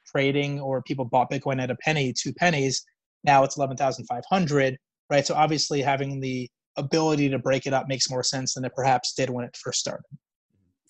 trading 0.05 0.59
or 0.59 0.81
people 0.83 1.05
bought 1.05 1.31
Bitcoin 1.31 1.61
at 1.61 1.71
a 1.71 1.75
penny, 1.75 2.13
two 2.13 2.33
pennies. 2.33 2.83
Now 3.23 3.43
it's 3.43 3.57
11,500, 3.57 4.77
right? 5.09 5.25
So 5.25 5.35
obviously 5.35 5.81
having 5.81 6.19
the 6.19 6.49
ability 6.77 7.29
to 7.29 7.39
break 7.39 7.65
it 7.65 7.73
up 7.73 7.87
makes 7.87 8.09
more 8.09 8.23
sense 8.23 8.53
than 8.53 8.65
it 8.65 8.73
perhaps 8.75 9.13
did 9.13 9.29
when 9.29 9.45
it 9.45 9.55
first 9.61 9.79
started. 9.79 10.05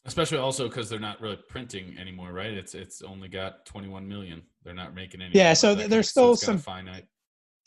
Especially 0.05 0.39
also 0.39 0.67
because 0.67 0.89
they're 0.89 0.99
not 0.99 1.21
really 1.21 1.37
printing 1.47 1.95
anymore, 1.99 2.31
right? 2.33 2.51
It's 2.51 2.73
it's 2.73 3.03
only 3.03 3.27
got 3.27 3.65
21 3.67 4.07
million. 4.07 4.41
They're 4.63 4.73
not 4.73 4.95
making 4.95 5.21
any. 5.21 5.35
Yeah, 5.35 5.53
so 5.53 5.75
there's 5.75 6.09
still 6.09 6.35
so 6.35 6.45
some 6.47 6.57
finite. 6.57 7.05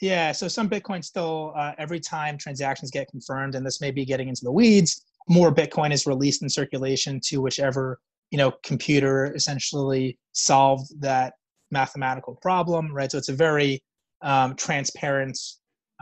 Yeah, 0.04 0.32
so 0.32 0.48
some 0.48 0.68
Bitcoin 0.68 1.02
still 1.02 1.54
uh, 1.56 1.72
every 1.78 1.98
time 1.98 2.36
transactions 2.36 2.90
get 2.90 3.08
confirmed, 3.08 3.54
and 3.54 3.64
this 3.64 3.80
may 3.80 3.90
be 3.90 4.04
getting 4.04 4.28
into 4.28 4.44
the 4.44 4.52
weeds. 4.52 5.02
More 5.30 5.50
Bitcoin 5.50 5.94
is 5.94 6.04
released 6.04 6.42
in 6.42 6.50
circulation 6.50 7.20
to 7.28 7.38
whichever 7.38 7.98
you 8.30 8.36
know 8.36 8.52
computer 8.64 9.32
essentially 9.34 10.18
solved 10.32 11.00
that 11.00 11.32
mathematical 11.70 12.34
problem, 12.42 12.92
right? 12.92 13.10
So 13.10 13.16
it's 13.16 13.30
a 13.30 13.34
very 13.34 13.82
um, 14.20 14.54
transparent 14.56 15.38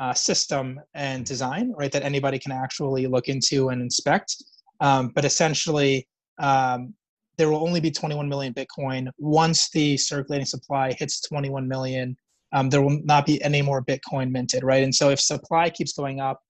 uh, 0.01 0.15
system 0.15 0.81
and 0.95 1.25
design, 1.25 1.73
right? 1.79 1.93
That 1.93 2.03
anybody 2.03 2.41
can 2.41 2.51
actually 2.51 3.07
look 3.07 3.29
into 3.29 3.69
and 3.69 3.81
inspect. 3.81 4.35
Um, 4.81 5.13
but 5.15 5.25
essentially, 5.25 6.09
um, 6.41 6.93
there 7.39 7.49
will 7.49 7.65
only 7.65 7.79
be 7.79 7.93
21 7.93 8.29
million 8.29 8.53
Bitcoin. 8.53 9.11
Once 9.19 9.71
the 9.71 9.97
circulating 9.97 10.47
supply 10.47 10.93
hits 10.93 11.21
21 11.21 11.69
million, 11.69 12.17
um, 12.53 12.69
there 12.69 12.83
will 12.83 13.01
not 13.05 13.27
be 13.27 13.43
any 13.43 13.63
more 13.63 13.83
Bitcoin 13.83 14.31
minted, 14.31 14.63
right? 14.63 14.83
And 14.83 14.95
so 14.95 15.11
if 15.11 15.21
supply 15.21 15.71
keeps 15.71 15.93
going 15.93 16.21
up, 16.21 16.41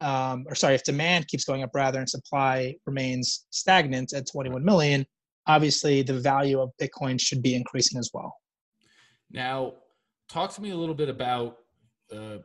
um, 0.00 0.44
or 0.48 0.54
sorry, 0.54 0.74
if 0.74 0.84
demand 0.84 1.28
keeps 1.28 1.44
going 1.44 1.62
up 1.62 1.70
rather 1.74 1.98
and 1.98 2.08
supply 2.08 2.74
remains 2.84 3.46
stagnant 3.50 4.12
at 4.12 4.26
21 4.30 4.64
million, 4.64 5.06
obviously 5.46 6.02
the 6.02 6.18
value 6.18 6.60
of 6.60 6.70
Bitcoin 6.80 7.20
should 7.20 7.42
be 7.42 7.54
increasing 7.54 7.98
as 7.98 8.10
well. 8.12 8.34
Now, 9.30 9.74
talk 10.28 10.52
to 10.54 10.62
me 10.62 10.70
a 10.70 10.76
little 10.76 10.94
bit 10.94 11.08
about 11.08 11.58
uh, 12.12 12.38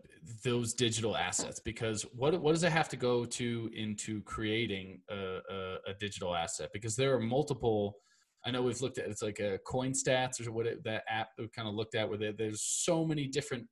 those 0.44 0.74
digital 0.74 1.16
assets 1.16 1.60
because 1.60 2.04
what 2.16 2.40
what 2.42 2.54
does 2.54 2.64
it 2.64 2.72
have 2.72 2.90
to 2.90 2.98
go 2.98 3.26
to 3.26 3.70
into 3.76 4.22
creating 4.24 5.00
a, 5.10 5.16
a, 5.16 5.78
a, 5.90 5.94
digital 6.00 6.36
asset 6.36 6.70
because 6.74 6.96
there 6.96 7.14
are 7.14 7.20
multiple 7.20 7.98
i 8.46 8.52
know 8.52 8.62
we've 8.62 8.82
looked 8.82 8.98
at 8.98 9.08
it's 9.08 9.22
like 9.22 9.40
a 9.40 9.60
Coinstats 9.68 10.46
or 10.46 10.52
what 10.52 10.68
it, 10.68 10.84
that 10.84 11.04
app 11.10 11.30
we 11.38 11.48
kind 11.56 11.68
of 11.68 11.76
looked 11.76 11.96
at 11.96 12.08
where 12.08 12.18
there, 12.18 12.34
there's 12.38 12.64
so 12.64 13.06
many 13.06 13.28
different 13.28 13.66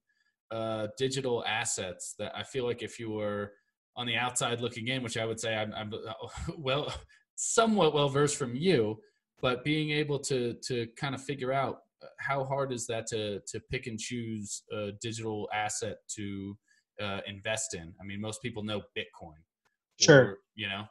uh, 0.51 0.87
digital 0.97 1.43
assets 1.45 2.15
that 2.17 2.31
i 2.35 2.43
feel 2.43 2.65
like 2.65 2.81
if 2.81 2.99
you 2.99 3.11
were 3.11 3.51
on 3.95 4.07
the 4.07 4.15
outside 4.15 4.61
looking 4.61 4.87
in 4.87 5.03
which 5.03 5.17
i 5.17 5.25
would 5.25 5.39
say 5.39 5.55
i'm, 5.55 5.73
I'm 5.73 5.91
well 6.57 6.93
somewhat 7.35 7.93
well 7.93 8.09
versed 8.09 8.37
from 8.37 8.55
you 8.55 8.99
but 9.41 9.63
being 9.63 9.91
able 9.91 10.19
to 10.19 10.55
to 10.63 10.87
kind 10.97 11.13
of 11.13 11.23
figure 11.23 11.53
out 11.53 11.79
how 12.19 12.43
hard 12.43 12.71
is 12.71 12.87
that 12.87 13.07
to 13.07 13.39
to 13.47 13.59
pick 13.71 13.87
and 13.87 13.99
choose 13.99 14.63
a 14.71 14.91
digital 15.01 15.49
asset 15.53 15.97
to 16.15 16.57
uh, 17.01 17.19
invest 17.27 17.73
in? 17.73 17.93
I 18.01 18.05
mean, 18.05 18.21
most 18.21 18.41
people 18.41 18.63
know 18.63 18.81
Bitcoin. 18.97 19.39
Sure. 19.99 20.21
Or, 20.21 20.37
you 20.55 20.67
know. 20.67 20.83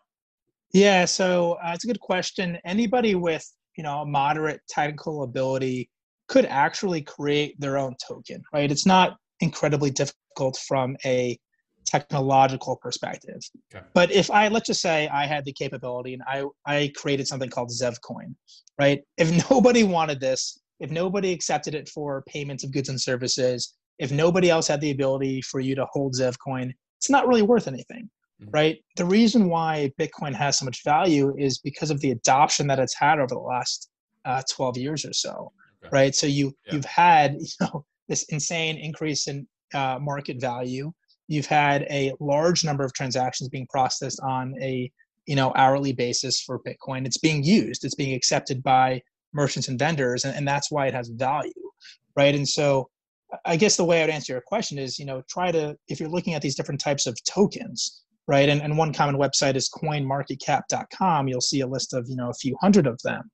Yeah, 0.72 1.06
so 1.06 1.58
uh, 1.64 1.72
it's 1.74 1.84
a 1.84 1.86
good 1.86 2.00
question. 2.00 2.58
Anybody 2.64 3.14
with 3.14 3.46
you 3.78 3.84
know 3.84 4.00
a 4.00 4.06
moderate 4.06 4.60
technical 4.68 5.22
ability 5.22 5.88
could 6.26 6.44
actually 6.44 7.00
create 7.00 7.58
their 7.58 7.78
own 7.78 7.94
token, 8.06 8.42
right? 8.52 8.70
It's 8.70 8.84
not 8.84 9.16
incredibly 9.40 9.90
difficult 9.90 10.58
from 10.66 10.96
a 11.06 11.38
technological 11.86 12.76
perspective. 12.76 13.40
Okay. 13.74 13.82
But 13.94 14.10
if 14.10 14.30
I 14.30 14.48
let's 14.48 14.66
just 14.66 14.82
say 14.82 15.08
I 15.08 15.24
had 15.26 15.44
the 15.46 15.52
capability 15.52 16.12
and 16.12 16.22
I 16.26 16.44
I 16.66 16.92
created 16.96 17.26
something 17.26 17.48
called 17.48 17.70
Zevcoin, 17.70 18.34
right? 18.78 19.00
If 19.16 19.50
nobody 19.50 19.84
wanted 19.84 20.20
this, 20.20 20.60
if 20.80 20.90
nobody 20.90 21.32
accepted 21.32 21.74
it 21.74 21.88
for 21.88 22.24
payments 22.28 22.64
of 22.64 22.72
goods 22.72 22.90
and 22.90 23.00
services, 23.00 23.74
if 23.98 24.12
nobody 24.12 24.50
else 24.50 24.66
had 24.66 24.80
the 24.80 24.90
ability 24.90 25.40
for 25.42 25.60
you 25.60 25.74
to 25.76 25.86
hold 25.92 26.14
Zevcoin, 26.14 26.72
it's 26.98 27.08
not 27.08 27.26
really 27.28 27.42
worth 27.42 27.68
anything. 27.68 28.10
Right? 28.46 28.78
The 28.96 29.04
reason 29.04 29.48
why 29.48 29.92
Bitcoin 29.98 30.34
has 30.34 30.58
so 30.58 30.64
much 30.64 30.84
value 30.84 31.34
is 31.38 31.58
because 31.58 31.90
of 31.90 32.00
the 32.00 32.10
adoption 32.10 32.66
that 32.68 32.78
it's 32.78 32.94
had 32.94 33.18
over 33.18 33.34
the 33.34 33.38
last 33.38 33.90
uh, 34.24 34.42
12 34.50 34.78
years 34.78 35.04
or 35.04 35.12
so, 35.12 35.52
okay. 35.82 35.90
right? 35.92 36.14
So 36.14 36.26
you 36.26 36.54
yeah. 36.66 36.74
you've 36.74 36.84
had 36.84 37.34
you 37.40 37.48
know 37.60 37.84
this 38.08 38.24
insane 38.24 38.78
increase 38.78 39.28
in 39.28 39.46
uh, 39.74 39.98
market 40.00 40.40
value. 40.40 40.92
You've 41.26 41.46
had 41.46 41.82
a 41.90 42.12
large 42.20 42.64
number 42.64 42.84
of 42.84 42.94
transactions 42.94 43.48
being 43.50 43.66
processed 43.68 44.20
on 44.20 44.54
a 44.62 44.90
you 45.26 45.36
know 45.36 45.52
hourly 45.56 45.92
basis 45.92 46.40
for 46.40 46.60
Bitcoin. 46.60 47.06
It's 47.06 47.18
being 47.18 47.42
used. 47.42 47.84
It's 47.84 47.94
being 47.94 48.14
accepted 48.14 48.62
by 48.62 49.02
merchants 49.32 49.68
and 49.68 49.78
vendors, 49.78 50.24
and, 50.24 50.34
and 50.34 50.46
that's 50.46 50.70
why 50.70 50.86
it 50.86 50.94
has 50.94 51.08
value, 51.08 51.52
right? 52.16 52.34
And 52.34 52.48
so 52.48 52.88
I 53.44 53.56
guess 53.56 53.76
the 53.76 53.84
way 53.84 53.98
I 53.98 54.04
would 54.04 54.10
answer 54.10 54.32
your 54.32 54.42
question 54.42 54.78
is, 54.78 54.98
you 54.98 55.04
know, 55.04 55.22
try 55.28 55.52
to 55.52 55.76
if 55.88 56.00
you're 56.00 56.08
looking 56.08 56.34
at 56.34 56.42
these 56.42 56.54
different 56.54 56.80
types 56.80 57.06
of 57.06 57.16
tokens, 57.24 58.04
right? 58.28 58.48
And, 58.48 58.60
and 58.60 58.78
one 58.78 58.92
common 58.92 59.16
website 59.16 59.56
is 59.56 59.68
coinmarketcap.com. 59.70 61.26
You'll 61.26 61.40
see 61.40 61.62
a 61.62 61.66
list 61.66 61.94
of 61.94 62.08
you 62.08 62.14
know 62.14 62.28
a 62.28 62.34
few 62.34 62.56
hundred 62.60 62.86
of 62.86 63.00
them. 63.02 63.28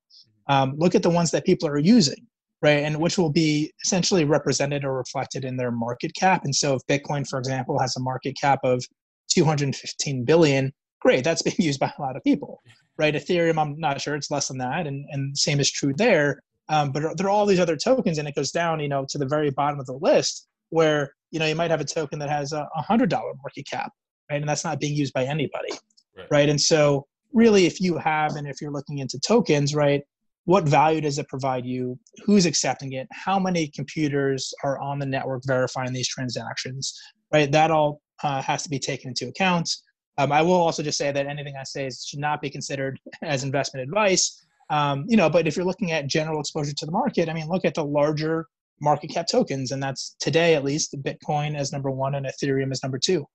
Um, 0.48 0.74
look 0.78 0.94
at 0.94 1.02
the 1.02 1.10
ones 1.10 1.30
that 1.32 1.44
people 1.44 1.68
are 1.68 1.78
using, 1.78 2.26
right? 2.62 2.84
And 2.84 2.98
which 2.98 3.18
will 3.18 3.30
be 3.30 3.72
essentially 3.84 4.24
represented 4.24 4.84
or 4.84 4.96
reflected 4.96 5.44
in 5.44 5.56
their 5.56 5.72
market 5.72 6.14
cap. 6.14 6.44
And 6.44 6.54
so 6.54 6.74
if 6.74 6.82
Bitcoin, 6.86 7.28
for 7.28 7.38
example, 7.38 7.78
has 7.78 7.96
a 7.96 8.00
market 8.00 8.36
cap 8.40 8.60
of 8.62 8.84
215 9.30 10.24
billion, 10.24 10.72
great, 11.00 11.24
that's 11.24 11.42
being 11.42 11.56
used 11.58 11.80
by 11.80 11.92
a 11.98 12.02
lot 12.02 12.16
of 12.16 12.22
people, 12.22 12.62
right? 12.98 13.14
Ethereum, 13.14 13.58
I'm 13.58 13.78
not 13.78 14.00
sure, 14.00 14.14
it's 14.14 14.30
less 14.30 14.48
than 14.48 14.58
that, 14.58 14.86
and 14.86 15.04
and 15.10 15.36
same 15.36 15.60
is 15.60 15.70
true 15.70 15.92
there. 15.96 16.40
Um, 16.70 16.92
but 16.92 17.18
there 17.18 17.26
are 17.26 17.30
all 17.30 17.44
these 17.44 17.60
other 17.60 17.76
tokens, 17.76 18.16
and 18.16 18.26
it 18.26 18.34
goes 18.34 18.50
down, 18.50 18.80
you 18.80 18.88
know, 18.88 19.04
to 19.10 19.18
the 19.18 19.26
very 19.26 19.50
bottom 19.50 19.78
of 19.80 19.84
the 19.84 19.98
list 20.00 20.46
where 20.70 21.12
you 21.30 21.38
know 21.38 21.46
you 21.46 21.54
might 21.54 21.70
have 21.70 21.80
a 21.80 21.84
token 21.84 22.18
that 22.20 22.30
has 22.30 22.52
a 22.52 22.66
hundred 22.76 23.10
dollar 23.10 23.32
market 23.42 23.66
cap, 23.68 23.92
right? 24.30 24.40
And 24.40 24.48
that's 24.48 24.64
not 24.64 24.80
being 24.80 24.94
used 24.94 25.12
by 25.12 25.24
anybody, 25.24 25.70
right. 26.16 26.26
right? 26.30 26.48
And 26.48 26.60
so 26.60 27.06
really, 27.32 27.66
if 27.66 27.80
you 27.80 27.98
have 27.98 28.36
and 28.36 28.46
if 28.46 28.60
you're 28.60 28.72
looking 28.72 28.98
into 28.98 29.18
tokens, 29.18 29.74
right? 29.74 30.02
What 30.46 30.64
value 30.64 31.00
does 31.00 31.18
it 31.18 31.28
provide 31.28 31.64
you? 31.64 31.98
Who's 32.24 32.44
accepting 32.44 32.92
it? 32.92 33.08
How 33.12 33.38
many 33.38 33.68
computers 33.68 34.52
are 34.62 34.78
on 34.78 34.98
the 34.98 35.06
network 35.06 35.42
verifying 35.46 35.92
these 35.92 36.08
transactions? 36.08 36.98
Right, 37.32 37.50
that 37.50 37.70
all 37.70 38.02
uh, 38.22 38.42
has 38.42 38.62
to 38.62 38.68
be 38.68 38.78
taken 38.78 39.08
into 39.08 39.28
account. 39.28 39.70
Um, 40.18 40.30
I 40.30 40.42
will 40.42 40.52
also 40.52 40.82
just 40.82 40.98
say 40.98 41.10
that 41.10 41.26
anything 41.26 41.54
I 41.58 41.64
say 41.64 41.90
should 41.90 42.20
not 42.20 42.40
be 42.40 42.50
considered 42.50 43.00
as 43.22 43.42
investment 43.42 43.84
advice. 43.84 44.40
Um, 44.70 45.04
you 45.08 45.16
know, 45.16 45.28
but 45.28 45.46
if 45.46 45.56
you're 45.56 45.66
looking 45.66 45.92
at 45.92 46.06
general 46.06 46.40
exposure 46.40 46.72
to 46.74 46.86
the 46.86 46.92
market, 46.92 47.28
I 47.28 47.34
mean, 47.34 47.48
look 47.48 47.64
at 47.64 47.74
the 47.74 47.84
larger 47.84 48.46
market 48.80 49.10
cap 49.10 49.26
tokens, 49.26 49.72
and 49.72 49.82
that's 49.82 50.16
today 50.20 50.54
at 50.54 50.64
least 50.64 50.96
Bitcoin 51.02 51.56
as 51.56 51.72
number 51.72 51.90
one 51.90 52.14
and 52.14 52.26
Ethereum 52.26 52.70
as 52.70 52.82
number 52.82 52.98
two. 52.98 53.26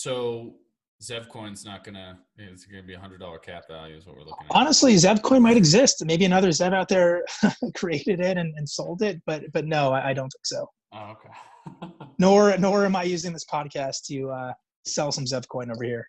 So 0.00 0.54
Zevcoin's 1.02 1.66
not 1.66 1.84
gonna. 1.84 2.18
It's 2.38 2.64
gonna 2.64 2.82
be 2.82 2.94
a 2.94 2.98
hundred 2.98 3.20
dollar 3.20 3.38
cap 3.38 3.64
value 3.68 3.96
is 3.96 4.06
what 4.06 4.16
we're 4.16 4.22
looking 4.22 4.46
at. 4.48 4.56
Honestly, 4.56 4.94
Zevcoin 4.94 5.42
might 5.42 5.58
exist. 5.58 6.02
Maybe 6.06 6.24
another 6.24 6.48
Zev 6.48 6.72
out 6.72 6.88
there 6.88 7.22
created 7.74 8.18
it 8.20 8.38
and, 8.38 8.54
and 8.56 8.66
sold 8.66 9.02
it, 9.02 9.20
but 9.26 9.42
but 9.52 9.66
no, 9.66 9.92
I, 9.92 10.08
I 10.08 10.12
don't 10.14 10.30
think 10.30 10.46
so. 10.46 10.66
Oh, 10.92 11.16
okay. 11.16 11.90
nor 12.18 12.56
nor 12.56 12.86
am 12.86 12.96
I 12.96 13.02
using 13.02 13.34
this 13.34 13.44
podcast 13.44 14.06
to 14.06 14.30
uh, 14.30 14.52
sell 14.86 15.12
some 15.12 15.26
Zevcoin 15.26 15.70
over 15.70 15.84
here. 15.84 16.08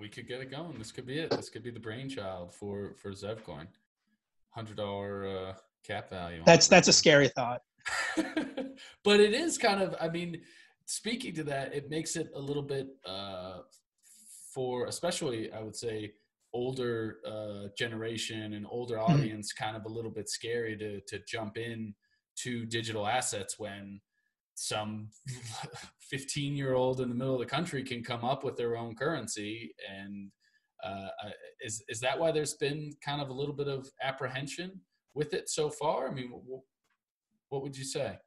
We 0.00 0.08
could 0.08 0.26
get 0.26 0.40
it 0.40 0.50
going. 0.50 0.76
This 0.76 0.90
could 0.90 1.06
be 1.06 1.20
it. 1.20 1.30
This 1.30 1.50
could 1.50 1.62
be 1.62 1.70
the 1.70 1.78
brainchild 1.78 2.52
for 2.52 2.96
for 3.00 3.12
Zevcoin. 3.12 3.68
Hundred 4.56 4.76
dollar 4.76 5.28
uh, 5.28 5.52
cap 5.86 6.10
value. 6.10 6.42
That's 6.44 6.66
that's 6.66 6.88
a 6.88 6.92
scary 6.92 7.28
thought. 7.28 7.60
but 9.04 9.20
it 9.20 9.34
is 9.34 9.56
kind 9.56 9.80
of. 9.80 9.94
I 10.00 10.08
mean, 10.08 10.40
speaking 10.90 11.32
to 11.32 11.44
that, 11.44 11.72
it 11.72 11.88
makes 11.88 12.16
it 12.16 12.30
a 12.34 12.40
little 12.40 12.62
bit 12.62 12.88
uh, 13.06 13.58
for, 14.52 14.86
especially 14.86 15.52
I 15.52 15.60
would 15.60 15.76
say, 15.76 16.12
older 16.52 17.18
uh, 17.24 17.68
generation 17.78 18.54
and 18.54 18.66
older 18.68 18.96
mm-hmm. 18.96 19.12
audience, 19.12 19.52
mm-hmm. 19.52 19.64
kind 19.64 19.76
of 19.76 19.84
a 19.84 19.94
little 19.94 20.10
bit 20.10 20.28
scary 20.28 20.76
to 20.76 21.00
to 21.02 21.24
jump 21.26 21.56
in 21.56 21.94
to 22.42 22.66
digital 22.66 23.06
assets 23.06 23.58
when 23.58 24.00
some 24.54 25.08
15 26.10 26.56
year 26.56 26.74
old 26.74 27.00
in 27.00 27.08
the 27.08 27.14
middle 27.14 27.34
of 27.34 27.40
the 27.40 27.46
country 27.46 27.82
can 27.84 28.02
come 28.02 28.24
up 28.24 28.42
with 28.42 28.56
their 28.56 28.76
own 28.76 28.94
currency 28.96 29.72
and 29.88 30.30
uh, 30.84 31.08
uh, 31.24 31.30
is 31.64 31.82
is 31.88 32.00
that 32.00 32.18
why 32.18 32.32
there's 32.32 32.54
been 32.54 32.90
kind 33.04 33.22
of 33.22 33.28
a 33.28 33.32
little 33.32 33.54
bit 33.54 33.68
of 33.68 33.88
apprehension 34.02 34.80
with 35.14 35.34
it 35.34 35.48
so 35.48 35.70
far 35.70 36.08
i 36.08 36.12
mean 36.12 36.30
what 37.48 37.62
would 37.62 37.76
you 37.76 37.84
say 37.84 38.18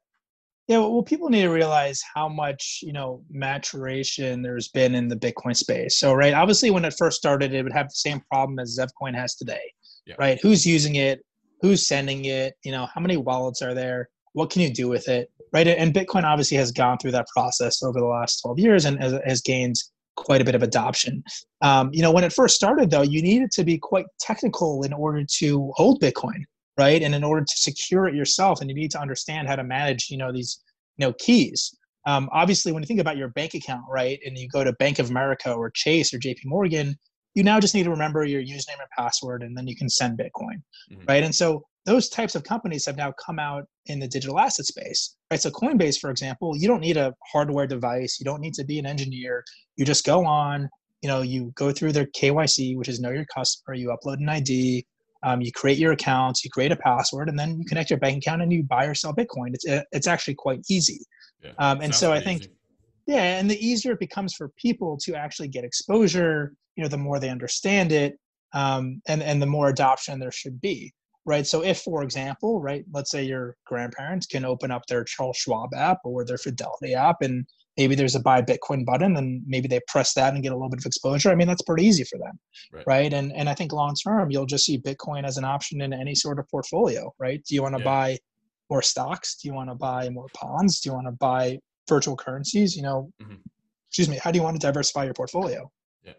yeah 0.68 0.78
well 0.78 1.02
people 1.02 1.28
need 1.28 1.42
to 1.42 1.50
realize 1.50 2.02
how 2.14 2.28
much 2.28 2.80
you 2.82 2.92
know 2.92 3.22
maturation 3.30 4.42
there's 4.42 4.68
been 4.68 4.94
in 4.94 5.08
the 5.08 5.16
bitcoin 5.16 5.56
space 5.56 5.98
so 5.98 6.12
right 6.12 6.34
obviously 6.34 6.70
when 6.70 6.84
it 6.84 6.94
first 6.96 7.16
started 7.16 7.52
it 7.52 7.62
would 7.62 7.72
have 7.72 7.88
the 7.88 7.94
same 7.94 8.20
problem 8.30 8.58
as 8.58 8.78
zevcoin 8.78 9.14
has 9.14 9.34
today 9.34 9.72
yeah. 10.06 10.14
right 10.18 10.38
who's 10.40 10.66
using 10.66 10.96
it 10.96 11.24
who's 11.60 11.86
sending 11.86 12.24
it 12.24 12.54
you 12.64 12.72
know 12.72 12.86
how 12.94 13.00
many 13.00 13.16
wallets 13.16 13.62
are 13.62 13.74
there 13.74 14.08
what 14.32 14.50
can 14.50 14.62
you 14.62 14.70
do 14.72 14.88
with 14.88 15.08
it 15.08 15.30
right? 15.54 15.68
And 15.68 15.94
Bitcoin 15.94 16.24
obviously 16.24 16.56
has 16.58 16.72
gone 16.72 16.98
through 16.98 17.12
that 17.12 17.28
process 17.28 17.82
over 17.82 17.98
the 17.98 18.06
last 18.06 18.42
12 18.42 18.58
years 18.58 18.84
and 18.84 19.00
has, 19.00 19.14
has 19.24 19.40
gained 19.40 19.76
quite 20.16 20.40
a 20.40 20.44
bit 20.44 20.56
of 20.56 20.62
adoption. 20.62 21.22
Um, 21.62 21.90
you 21.92 22.02
know, 22.02 22.10
when 22.10 22.24
it 22.24 22.32
first 22.32 22.56
started, 22.56 22.90
though, 22.90 23.02
you 23.02 23.22
needed 23.22 23.52
to 23.52 23.64
be 23.64 23.78
quite 23.78 24.06
technical 24.20 24.82
in 24.82 24.92
order 24.92 25.24
to 25.38 25.72
hold 25.76 26.02
Bitcoin, 26.02 26.44
right? 26.78 27.02
And 27.02 27.14
in 27.14 27.24
order 27.24 27.42
to 27.42 27.56
secure 27.56 28.06
it 28.06 28.14
yourself, 28.14 28.60
and 28.60 28.68
you 28.68 28.76
need 28.76 28.90
to 28.92 29.00
understand 29.00 29.48
how 29.48 29.56
to 29.56 29.64
manage, 29.64 30.08
you 30.10 30.18
know, 30.18 30.32
these, 30.32 30.62
you 30.96 31.06
know, 31.06 31.12
keys. 31.18 31.74
Um, 32.06 32.28
obviously, 32.32 32.72
when 32.72 32.82
you 32.82 32.86
think 32.86 33.00
about 33.00 33.16
your 33.16 33.28
bank 33.28 33.54
account, 33.54 33.84
right, 33.88 34.18
and 34.26 34.36
you 34.36 34.48
go 34.48 34.62
to 34.62 34.72
Bank 34.74 34.98
of 34.98 35.10
America 35.10 35.52
or 35.52 35.70
Chase 35.70 36.12
or 36.12 36.18
J.P. 36.18 36.42
Morgan, 36.44 36.96
you 37.34 37.42
now 37.42 37.58
just 37.58 37.74
need 37.74 37.84
to 37.84 37.90
remember 37.90 38.24
your 38.24 38.42
username 38.42 38.78
and 38.78 38.90
password, 38.96 39.42
and 39.42 39.56
then 39.56 39.66
you 39.66 39.74
can 39.74 39.88
send 39.88 40.18
Bitcoin, 40.18 40.62
mm-hmm. 40.92 41.04
right? 41.08 41.24
And 41.24 41.34
so 41.34 41.64
those 41.86 42.08
types 42.08 42.34
of 42.34 42.44
companies 42.44 42.86
have 42.86 42.96
now 42.96 43.12
come 43.24 43.38
out 43.38 43.64
in 43.86 43.98
the 43.98 44.08
digital 44.08 44.38
asset 44.38 44.64
space 44.64 45.16
right 45.30 45.40
so 45.40 45.50
coinbase 45.50 45.98
for 45.98 46.10
example 46.10 46.56
you 46.56 46.66
don't 46.66 46.80
need 46.80 46.96
a 46.96 47.14
hardware 47.30 47.66
device 47.66 48.18
you 48.18 48.24
don't 48.24 48.40
need 48.40 48.54
to 48.54 48.64
be 48.64 48.78
an 48.78 48.86
engineer 48.86 49.44
you 49.76 49.84
just 49.84 50.04
go 50.04 50.24
on 50.24 50.68
you 51.02 51.08
know 51.08 51.20
you 51.20 51.52
go 51.54 51.70
through 51.70 51.92
their 51.92 52.06
kyc 52.06 52.76
which 52.76 52.88
is 52.88 53.00
know 53.00 53.10
your 53.10 53.26
customer 53.26 53.74
you 53.74 53.94
upload 53.94 54.16
an 54.18 54.28
id 54.28 54.86
um, 55.24 55.40
you 55.40 55.50
create 55.52 55.78
your 55.78 55.92
accounts 55.92 56.44
you 56.44 56.50
create 56.50 56.72
a 56.72 56.76
password 56.76 57.28
and 57.28 57.38
then 57.38 57.58
you 57.58 57.64
connect 57.64 57.90
your 57.90 57.98
bank 57.98 58.18
account 58.18 58.42
and 58.42 58.52
you 58.52 58.62
buy 58.62 58.84
or 58.84 58.94
sell 58.94 59.14
bitcoin 59.14 59.54
it's 59.54 59.64
it's 59.92 60.06
actually 60.06 60.34
quite 60.34 60.60
easy 60.70 61.00
yeah, 61.42 61.52
um, 61.58 61.80
and 61.80 61.94
so 61.94 62.12
i 62.12 62.20
think 62.20 62.42
easy. 62.42 62.52
yeah 63.06 63.38
and 63.38 63.50
the 63.50 63.66
easier 63.66 63.92
it 63.92 64.00
becomes 64.00 64.34
for 64.34 64.50
people 64.56 64.96
to 64.96 65.14
actually 65.14 65.48
get 65.48 65.64
exposure 65.64 66.54
you 66.76 66.82
know 66.82 66.88
the 66.88 66.96
more 66.96 67.18
they 67.18 67.30
understand 67.30 67.92
it 67.92 68.18
um, 68.52 69.02
and 69.08 69.22
and 69.22 69.42
the 69.42 69.46
more 69.46 69.68
adoption 69.68 70.18
there 70.20 70.30
should 70.30 70.60
be 70.60 70.92
right? 71.26 71.46
So 71.46 71.62
if, 71.62 71.80
for 71.80 72.02
example, 72.02 72.60
right, 72.60 72.84
let's 72.92 73.10
say 73.10 73.24
your 73.24 73.56
grandparents 73.66 74.26
can 74.26 74.44
open 74.44 74.70
up 74.70 74.86
their 74.86 75.04
Charles 75.04 75.36
Schwab 75.36 75.74
app 75.74 75.98
or 76.04 76.24
their 76.24 76.38
Fidelity 76.38 76.94
app, 76.94 77.22
and 77.22 77.46
maybe 77.76 77.94
there's 77.94 78.14
a 78.14 78.20
buy 78.20 78.42
Bitcoin 78.42 78.84
button, 78.84 79.16
and 79.16 79.42
maybe 79.46 79.68
they 79.68 79.80
press 79.88 80.14
that 80.14 80.34
and 80.34 80.42
get 80.42 80.52
a 80.52 80.54
little 80.54 80.68
bit 80.68 80.80
of 80.80 80.86
exposure. 80.86 81.30
I 81.30 81.34
mean, 81.34 81.48
that's 81.48 81.62
pretty 81.62 81.84
easy 81.84 82.04
for 82.04 82.18
them, 82.18 82.38
right? 82.72 82.84
right? 82.86 83.12
And 83.12 83.32
and 83.32 83.48
I 83.48 83.54
think 83.54 83.72
long 83.72 83.94
term, 83.94 84.30
you'll 84.30 84.46
just 84.46 84.64
see 84.64 84.78
Bitcoin 84.78 85.24
as 85.24 85.36
an 85.36 85.44
option 85.44 85.80
in 85.80 85.92
any 85.92 86.14
sort 86.14 86.38
of 86.38 86.48
portfolio, 86.48 87.12
right? 87.18 87.42
Do 87.44 87.54
you 87.54 87.62
want 87.62 87.74
to 87.76 87.80
yeah. 87.80 87.84
buy 87.84 88.18
more 88.70 88.82
stocks? 88.82 89.36
Do 89.36 89.48
you 89.48 89.54
want 89.54 89.70
to 89.70 89.74
buy 89.74 90.08
more 90.08 90.28
bonds? 90.40 90.80
Do 90.80 90.90
you 90.90 90.94
want 90.94 91.06
to 91.06 91.12
buy 91.12 91.58
virtual 91.88 92.16
currencies? 92.16 92.76
You 92.76 92.82
know, 92.82 93.10
mm-hmm. 93.22 93.34
excuse 93.88 94.08
me. 94.08 94.18
How 94.22 94.30
do 94.30 94.38
you 94.38 94.42
want 94.42 94.60
to 94.60 94.66
diversify 94.66 95.04
your 95.04 95.14
portfolio? 95.14 95.70
Yeah 96.04 96.12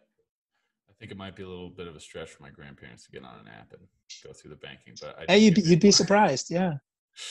i 0.89 0.97
think 0.99 1.11
it 1.11 1.17
might 1.17 1.35
be 1.35 1.43
a 1.43 1.47
little 1.47 1.69
bit 1.69 1.87
of 1.87 1.95
a 1.95 1.99
stretch 1.99 2.29
for 2.29 2.41
my 2.41 2.49
grandparents 2.49 3.03
to 3.03 3.11
get 3.11 3.23
on 3.23 3.37
an 3.41 3.47
app 3.47 3.73
and 3.73 3.81
go 4.23 4.31
through 4.31 4.51
the 4.51 4.55
banking. 4.55 4.93
But 5.01 5.17
I 5.19 5.33
hey, 5.33 5.39
you'd 5.39 5.55
be, 5.55 5.61
you'd 5.61 5.79
be 5.79 5.91
surprised, 5.91 6.49
yeah. 6.49 6.73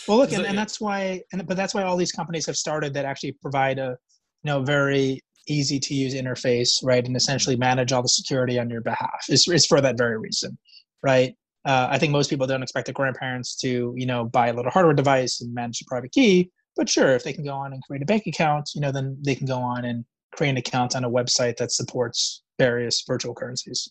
Well, 0.09 0.19
look, 0.19 0.33
and, 0.33 0.47
and 0.47 0.57
that's 0.57 0.81
why, 0.81 1.23
and 1.33 1.47
but 1.47 1.57
that's 1.57 1.75
why 1.75 1.83
all 1.83 1.97
these 1.97 2.13
companies 2.13 2.47
have 2.47 2.57
started 2.57 2.95
that 2.95 3.05
actually 3.05 3.33
provide 3.33 3.79
a, 3.79 3.97
you 4.45 4.51
know, 4.51 4.63
very 4.63 5.21
easy 5.49 5.81
to 5.81 5.95
use 5.95 6.15
interface, 6.15 6.85
right, 6.85 7.05
and 7.05 7.17
essentially 7.17 7.57
manage 7.57 7.93
all 7.93 8.03
the 8.03 8.09
security 8.09 8.59
on 8.59 8.71
your 8.71 8.83
behalf. 8.83 9.25
Is 9.29 9.49
is 9.49 9.67
for 9.67 9.81
that 9.81 9.99
very 9.99 10.19
reason, 10.19 10.57
right? 11.03 11.35
uh, 11.65 11.89
I 11.91 11.99
think 11.99 12.13
most 12.13 12.29
people 12.29 12.47
don't 12.47 12.63
expect 12.63 12.87
their 12.87 12.93
grandparents 12.93 13.57
to, 13.57 13.95
you 13.97 14.07
know, 14.07 14.25
buy 14.25 14.49
a 14.49 14.53
little 14.53 14.71
hardware 14.71 14.95
device 14.95 15.41
and 15.41 15.55
manage 15.55 15.81
a 15.81 15.85
private 15.87 16.13
key. 16.13 16.51
But 16.77 16.89
sure, 16.89 17.15
if 17.15 17.25
they 17.25 17.33
can 17.33 17.45
go 17.45 17.55
on 17.55 17.73
and 17.73 17.83
create 17.83 18.03
a 18.03 18.07
bank 18.07 18.27
account, 18.27 18.71
you 18.75 18.81
know, 18.81 18.93
then 18.93 19.17
they 19.25 19.35
can 19.35 19.47
go 19.47 19.59
on 19.59 19.85
and 19.85 20.05
create 20.35 20.51
an 20.51 20.57
account 20.57 20.95
on 20.95 21.05
a 21.05 21.11
website 21.11 21.57
that 21.57 21.73
supports 21.73 22.43
various 22.59 23.03
virtual 23.07 23.35
currencies. 23.35 23.89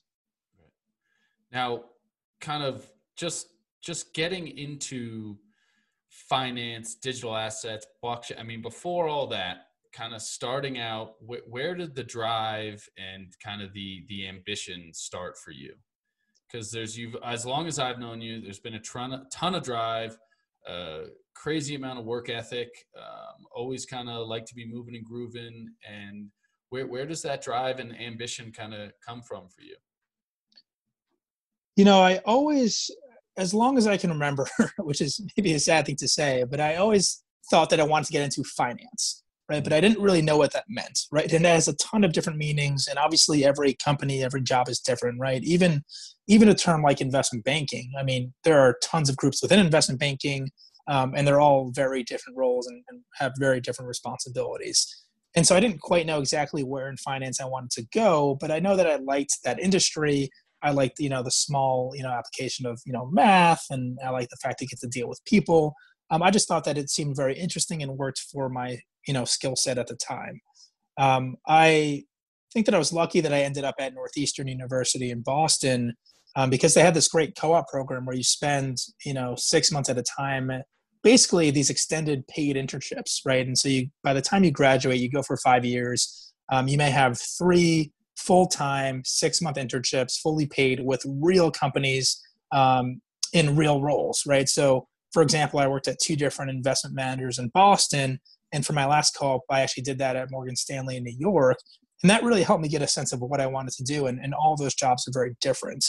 Now, 1.52 1.86
kind 2.42 2.64
of 2.64 2.86
just 3.16 3.48
just 3.82 4.14
getting 4.14 4.48
into 4.48 5.38
finance, 6.10 6.96
digital 6.96 7.36
assets, 7.36 7.88
blockchain. 8.04 8.40
I 8.40 8.44
mean, 8.44 8.62
before 8.62 9.08
all 9.08 9.28
that, 9.28 9.68
kind 9.94 10.14
of 10.14 10.22
starting 10.22 10.80
out, 10.80 11.14
wh- 11.20 11.48
where 11.48 11.76
did 11.76 11.96
the 11.96 12.04
drive 12.04 12.88
and 12.98 13.34
kind 13.44 13.62
of 13.62 13.74
the 13.74 14.04
the 14.10 14.28
ambition 14.28 14.92
start 14.94 15.38
for 15.38 15.52
you? 15.52 15.74
Because 16.52 16.72
there's 16.72 16.98
you've 16.98 17.16
as 17.24 17.46
long 17.46 17.68
as 17.68 17.80
I've 17.80 18.00
known 18.00 18.22
you, 18.22 18.42
there's 18.42 18.60
been 18.60 18.76
a 18.76 18.80
ton, 18.80 19.26
ton 19.32 19.56
of 19.56 19.64
drive, 19.64 20.18
uh, 20.68 21.02
crazy 21.36 21.76
amount 21.76 22.00
of 22.00 22.06
work 22.06 22.30
ethic. 22.30 22.70
Um, 22.98 23.46
always 23.54 23.86
kind 23.86 24.10
of 24.10 24.28
like 24.28 24.46
to 24.46 24.56
be 24.56 24.66
moving 24.66 24.96
and 24.96 25.06
grooving. 25.06 25.70
And 25.90 26.30
where 26.70 26.88
where 26.88 27.06
does 27.06 27.22
that 27.24 27.44
drive 27.44 27.80
and 27.80 28.00
ambition 28.00 28.52
kind 28.52 28.74
of 28.74 28.92
come 29.06 29.22
from 29.22 29.48
for 29.50 29.62
you? 29.62 29.76
You 31.76 31.86
know, 31.86 32.02
I 32.02 32.18
always, 32.26 32.92
as 33.36 33.54
long 33.54 33.78
as 33.78 33.88
I 33.88 33.98
can 33.98 34.12
remember, 34.12 34.48
which 34.78 35.02
is 35.02 35.26
maybe 35.36 35.54
a 35.54 35.60
sad 35.60 35.86
thing 35.86 35.96
to 35.98 36.08
say, 36.08 36.44
but 36.50 36.60
I 36.60 36.76
always 36.76 37.24
thought 37.50 37.70
that 37.72 37.80
I 37.80 37.84
wanted 37.84 38.06
to 38.06 38.12
get 38.12 38.24
into 38.24 38.44
finance, 38.44 39.23
right? 39.50 39.64
But 39.64 39.74
I 39.74 39.82
didn't 39.82 40.02
really 40.02 40.22
know 40.22 40.38
what 40.38 40.54
that 40.54 40.66
meant, 40.68 41.00
right? 41.12 41.32
And 41.32 41.46
it 41.46 41.50
has 41.50 41.68
a 41.68 41.76
ton 41.76 42.04
of 42.04 42.14
different 42.14 42.40
meanings, 42.40 42.88
and 42.88 42.98
obviously 42.98 43.46
every 43.46 43.76
company, 43.84 44.24
every 44.24 44.42
job 44.42 44.70
is 44.70 44.80
different, 44.80 45.20
right? 45.20 45.44
Even 45.44 45.84
even 46.28 46.50
a 46.50 46.56
term 46.56 46.82
like 46.82 47.02
investment 47.02 47.44
banking. 47.44 47.92
I 48.00 48.04
mean, 48.04 48.34
there 48.44 48.60
are 48.60 48.78
tons 48.82 49.10
of 49.10 49.18
groups 49.18 49.42
within 49.42 49.60
investment 49.60 50.00
banking, 50.00 50.50
um, 50.88 51.14
and 51.16 51.28
they're 51.28 51.42
all 51.42 51.72
very 51.74 52.04
different 52.04 52.38
roles 52.38 52.68
and, 52.68 52.82
and 52.90 53.02
have 53.16 53.34
very 53.38 53.60
different 53.60 53.90
responsibilities. 53.90 54.88
And 55.36 55.46
so 55.48 55.56
I 55.56 55.60
didn't 55.60 55.82
quite 55.82 56.06
know 56.06 56.20
exactly 56.20 56.64
where 56.64 56.88
in 56.88 56.98
finance 56.98 57.42
I 57.42 57.46
wanted 57.46 57.72
to 57.72 57.88
go, 57.94 58.38
but 58.40 58.52
I 58.52 58.60
know 58.60 58.76
that 58.78 58.88
I 58.88 58.98
liked 58.98 59.40
that 59.44 59.60
industry. 59.60 60.30
I 60.62 60.72
liked, 60.72 61.00
you 61.00 61.10
know, 61.10 61.24
the 61.24 61.32
small, 61.32 61.92
you 61.94 62.04
know, 62.04 62.12
application 62.12 62.66
of, 62.66 62.80
you 62.86 62.94
know, 62.94 63.10
math, 63.12 63.66
and 63.70 63.98
I 64.06 64.12
like 64.12 64.30
the 64.30 64.38
fact 64.42 64.60
that 64.60 64.66
you 64.66 64.70
get 64.70 64.80
to 64.80 64.88
deal 64.88 65.10
with 65.10 65.20
people. 65.26 65.74
Um, 66.10 66.24
I 66.24 66.32
just 66.32 66.48
thought 66.48 66.64
that 66.66 66.78
it 66.78 66.90
seemed 66.90 67.18
very 67.18 67.38
interesting 67.38 67.84
and 67.84 67.98
worked 67.98 68.20
for 68.20 68.48
my, 68.48 68.78
you 69.08 69.14
know, 69.14 69.26
skill 69.26 69.56
set 69.56 69.78
at 69.78 69.88
the 69.88 69.96
time. 69.96 70.40
Um, 70.98 71.36
I 71.48 72.04
think 72.54 72.66
that 72.68 72.76
I 72.76 72.80
was 72.80 72.94
lucky 72.94 73.22
that 73.22 73.34
I 73.34 73.42
ended 73.42 73.64
up 73.64 73.76
at 73.80 73.94
Northeastern 73.94 74.48
University 74.48 75.12
in 75.12 75.22
Boston 75.22 75.94
um, 76.36 76.50
because 76.50 76.74
they 76.74 76.82
had 76.82 76.94
this 76.94 77.08
great 77.08 77.36
co-op 77.36 77.68
program 77.68 78.06
where 78.06 78.16
you 78.16 78.24
spend, 78.24 78.78
you 79.06 79.14
know, 79.14 79.36
six 79.38 79.72
months 79.72 79.90
at 79.90 79.98
a 79.98 80.04
time 80.04 80.52
basically 81.04 81.52
these 81.52 81.70
extended 81.70 82.26
paid 82.28 82.56
internships, 82.56 83.20
right? 83.26 83.46
And 83.46 83.58
so 83.58 83.70
you, 83.70 83.88
by 84.04 84.14
the 84.14 84.22
time 84.22 84.44
you 84.44 84.52
graduate, 84.52 85.00
you 85.00 85.10
go 85.12 85.22
for 85.22 85.38
five 85.38 85.66
years. 85.66 86.34
Um, 86.52 86.68
you 86.68 86.78
may 86.78 86.90
have 86.90 87.20
three 87.38 87.92
full-time 88.18 89.02
six-month 89.06 89.58
internships, 89.58 90.20
fully 90.20 90.46
paid 90.46 90.80
with 90.80 91.06
real 91.06 91.52
companies 91.52 92.22
um, 92.52 93.02
in 93.34 93.56
real 93.56 93.82
roles, 93.82 94.24
right? 94.26 94.48
So, 94.48 94.88
for 95.12 95.22
example, 95.22 95.60
I 95.60 95.68
worked 95.68 95.88
at 95.88 96.00
two 96.00 96.16
different 96.16 96.52
investment 96.52 96.96
managers 96.96 97.38
in 97.38 97.50
Boston, 97.50 98.20
and 98.54 98.66
for 98.66 98.74
my 98.74 98.86
last 98.86 99.16
call, 99.16 99.42
I 99.50 99.62
actually 99.62 99.84
did 99.84 99.98
that 99.98 100.16
at 100.16 100.32
Morgan 100.32 100.56
Stanley 100.56 100.96
in 100.96 101.04
New 101.04 101.16
York, 101.18 101.58
and 102.02 102.10
that 102.10 102.24
really 102.24 102.44
helped 102.44 102.62
me 102.62 102.70
get 102.70 102.82
a 102.82 102.88
sense 102.88 103.12
of 103.12 103.20
what 103.20 103.42
I 103.42 103.48
wanted 103.48 103.74
to 103.74 103.84
do. 103.84 104.08
And, 104.08 104.20
and 104.20 104.34
all 104.34 104.56
those 104.56 104.76
jobs 104.76 105.08
are 105.08 105.12
very 105.14 105.36
different 105.42 105.86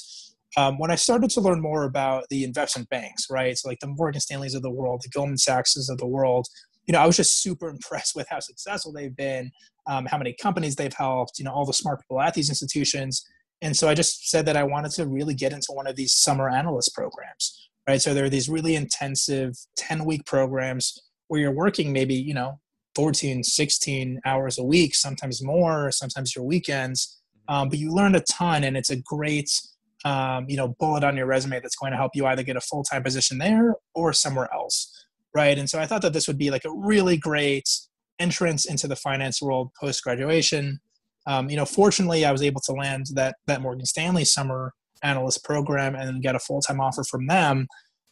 um, 0.56 0.78
when 0.78 0.90
I 0.90 0.94
started 0.94 1.30
to 1.30 1.40
learn 1.40 1.60
more 1.60 1.84
about 1.84 2.24
the 2.30 2.44
investment 2.44 2.88
banks, 2.88 3.26
right? 3.30 3.56
So 3.58 3.68
like 3.68 3.80
the 3.80 3.88
Morgan 3.88 4.20
Stanleys 4.20 4.54
of 4.54 4.62
the 4.62 4.70
world, 4.70 5.02
the 5.02 5.08
Goldman 5.08 5.38
Sachs's 5.38 5.88
of 5.88 5.98
the 5.98 6.06
world, 6.06 6.46
you 6.86 6.92
know, 6.92 7.00
I 7.00 7.06
was 7.06 7.16
just 7.16 7.42
super 7.42 7.68
impressed 7.70 8.14
with 8.14 8.28
how 8.28 8.40
successful 8.40 8.92
they've 8.92 9.14
been, 9.14 9.50
um, 9.86 10.06
how 10.06 10.18
many 10.18 10.34
companies 10.40 10.76
they've 10.76 10.94
helped, 10.94 11.38
you 11.38 11.44
know, 11.44 11.52
all 11.52 11.66
the 11.66 11.72
smart 11.72 12.00
people 12.00 12.20
at 12.20 12.34
these 12.34 12.48
institutions. 12.48 13.24
And 13.62 13.76
so 13.76 13.88
I 13.88 13.94
just 13.94 14.28
said 14.30 14.46
that 14.46 14.56
I 14.56 14.62
wanted 14.62 14.92
to 14.92 15.06
really 15.06 15.34
get 15.34 15.52
into 15.52 15.68
one 15.70 15.86
of 15.86 15.96
these 15.96 16.12
summer 16.12 16.48
analyst 16.48 16.94
programs, 16.94 17.68
right? 17.88 18.00
So 18.00 18.14
there 18.14 18.24
are 18.24 18.30
these 18.30 18.48
really 18.48 18.76
intensive 18.76 19.54
10 19.76 20.04
week 20.04 20.26
programs 20.26 20.98
where 21.28 21.40
you're 21.40 21.50
working 21.50 21.92
maybe, 21.92 22.14
you 22.14 22.34
know, 22.34 22.60
14, 22.94 23.42
16 23.42 24.20
hours 24.24 24.58
a 24.58 24.64
week, 24.64 24.94
sometimes 24.94 25.42
more, 25.42 25.90
sometimes 25.90 26.34
your 26.34 26.44
weekends. 26.44 27.20
Um, 27.48 27.68
but 27.68 27.78
you 27.78 27.92
learn 27.92 28.14
a 28.14 28.20
ton 28.20 28.64
and 28.64 28.76
it's 28.76 28.90
a 28.90 28.96
great, 28.96 29.50
um, 30.04 30.44
you 30.48 30.56
know 30.56 30.68
bullet 30.78 31.02
on 31.02 31.16
your 31.16 31.24
resume 31.24 31.60
that's 31.60 31.76
going 31.76 31.90
to 31.90 31.96
help 31.96 32.12
you 32.14 32.26
either 32.26 32.42
get 32.42 32.56
a 32.56 32.60
full-time 32.60 33.02
position 33.02 33.38
there 33.38 33.74
or 33.94 34.12
somewhere 34.12 34.52
else 34.52 35.04
right? 35.34 35.58
And 35.58 35.68
so 35.68 35.80
i 35.80 35.86
thought 35.86 36.02
that 36.02 36.12
this 36.12 36.28
would 36.28 36.38
be 36.38 36.50
like 36.50 36.64
a 36.64 36.72
really 36.72 37.16
great 37.16 37.68
entrance 38.18 38.64
into 38.64 38.86
the 38.86 38.96
finance 38.96 39.42
world 39.42 39.72
post 39.78 40.02
graduation 40.04 40.78
um, 41.26 41.50
you 41.50 41.56
know 41.56 41.64
fortunately 41.64 42.24
i 42.24 42.30
was 42.30 42.42
able 42.42 42.60
to 42.60 42.72
land 42.72 43.06
that 43.14 43.34
that 43.46 43.60
morgan 43.60 43.84
stanley 43.84 44.24
summer 44.24 44.72
analyst 45.02 45.42
program 45.42 45.96
and 45.96 46.22
get 46.22 46.36
a 46.36 46.38
full-time 46.38 46.80
offer 46.80 47.02
from 47.02 47.26
them 47.26 47.66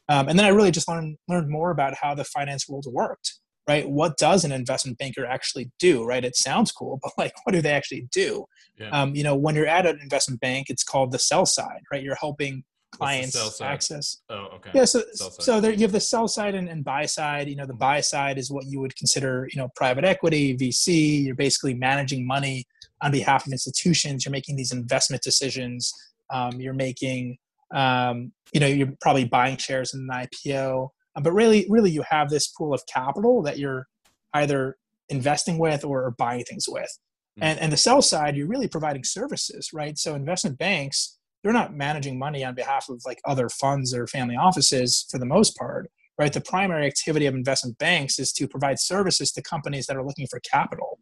um, 0.09 0.28
and 0.28 0.38
then 0.38 0.46
i 0.46 0.48
really 0.48 0.70
just 0.70 0.88
learned 0.88 1.16
learned 1.28 1.48
more 1.48 1.70
about 1.70 1.94
how 1.94 2.14
the 2.14 2.24
finance 2.24 2.68
world 2.68 2.86
worked 2.90 3.38
right? 3.68 3.88
What 3.88 4.16
does 4.16 4.44
an 4.44 4.53
investment 4.53 4.98
banker 4.98 5.24
actually 5.24 5.70
do 5.78 6.05
right? 6.05 6.24
It 6.24 6.36
sounds 6.36 6.72
cool 6.72 6.98
but 7.03 7.12
like 7.16 7.32
what 7.44 7.53
do 7.53 7.62
they 7.62 7.72
actually 7.72 8.09
do? 8.12 8.44
Yeah. 8.78 8.90
um, 8.90 9.14
you 9.14 9.22
know 9.22 9.36
when 9.36 9.55
you're 9.55 9.66
at 9.66 9.86
an 9.86 10.00
investment 10.03 10.40
bank 10.40 10.68
it's 10.68 10.82
called 10.82 11.12
the 11.12 11.18
sell 11.18 11.46
side 11.46 11.82
right? 11.90 12.03
You're 12.03 12.16
helping 12.16 12.64
clients 12.90 13.61
access. 13.61 14.20
Oh 14.28 14.48
okay. 14.57 14.70
Yeah 14.74 14.84
so 14.84 15.03
so 15.14 15.61
there 15.61 15.72
you 15.72 15.82
have 15.82 15.92
the 15.92 16.00
sell 16.00 16.28
side 16.28 16.55
and, 16.55 16.68
and 16.68 16.84
buy 16.84 17.07
side. 17.07 17.48
You 17.48 17.57
know 17.57 17.66
the 17.66 17.74
buy 17.74 18.00
side 18.00 18.38
is 18.38 18.50
what 18.50 18.66
you 18.66 18.80
would 18.80 18.96
consider 18.96 19.48
you 19.53 19.61
know 19.61 19.68
private 19.76 20.05
equity 20.05 20.57
vc 20.57 21.24
you're 21.24 21.34
basically 21.34 21.74
managing 21.74 22.26
money 22.26 22.66
on 23.03 23.11
behalf 23.11 23.46
of 23.46 23.53
institutions. 23.53 24.24
You're 24.24 24.32
making 24.32 24.57
these 24.57 24.72
investment 24.72 25.22
decisions. 25.22 25.92
Um, 26.30 26.61
you're 26.61 26.72
making 26.74 27.36
um, 27.72 28.32
you 28.52 28.60
know 28.60 28.66
you're 28.66 28.92
probably 29.00 29.24
buying 29.24 29.56
shares 29.56 29.94
in 29.94 30.08
an 30.10 30.26
ipo 30.26 30.88
um, 31.14 31.22
but 31.22 31.32
really, 31.32 31.66
really, 31.68 31.90
you 31.90 32.02
have 32.08 32.30
this 32.30 32.48
pool 32.48 32.72
of 32.72 32.82
capital 32.86 33.42
that 33.42 33.58
you're 33.58 33.86
either 34.34 34.76
investing 35.08 35.58
with 35.58 35.84
or 35.84 36.14
buying 36.18 36.44
things 36.44 36.66
with. 36.68 36.98
Mm-hmm. 37.38 37.42
And, 37.42 37.60
and 37.60 37.72
the 37.72 37.76
sell 37.76 38.02
side, 38.02 38.36
you're 38.36 38.46
really 38.46 38.68
providing 38.68 39.04
services, 39.04 39.70
right? 39.72 39.98
So 39.98 40.14
investment 40.14 40.58
banks, 40.58 41.18
they're 41.42 41.52
not 41.52 41.74
managing 41.74 42.18
money 42.18 42.44
on 42.44 42.54
behalf 42.54 42.88
of 42.88 43.02
like 43.04 43.20
other 43.26 43.48
funds 43.48 43.94
or 43.94 44.06
family 44.06 44.36
offices 44.36 45.06
for 45.10 45.18
the 45.18 45.26
most 45.26 45.56
part, 45.56 45.90
right? 46.18 46.32
The 46.32 46.40
primary 46.40 46.86
activity 46.86 47.26
of 47.26 47.34
investment 47.34 47.78
banks 47.78 48.18
is 48.18 48.32
to 48.34 48.48
provide 48.48 48.78
services 48.78 49.32
to 49.32 49.42
companies 49.42 49.86
that 49.86 49.96
are 49.96 50.04
looking 50.04 50.28
for 50.28 50.40
capital, 50.40 50.98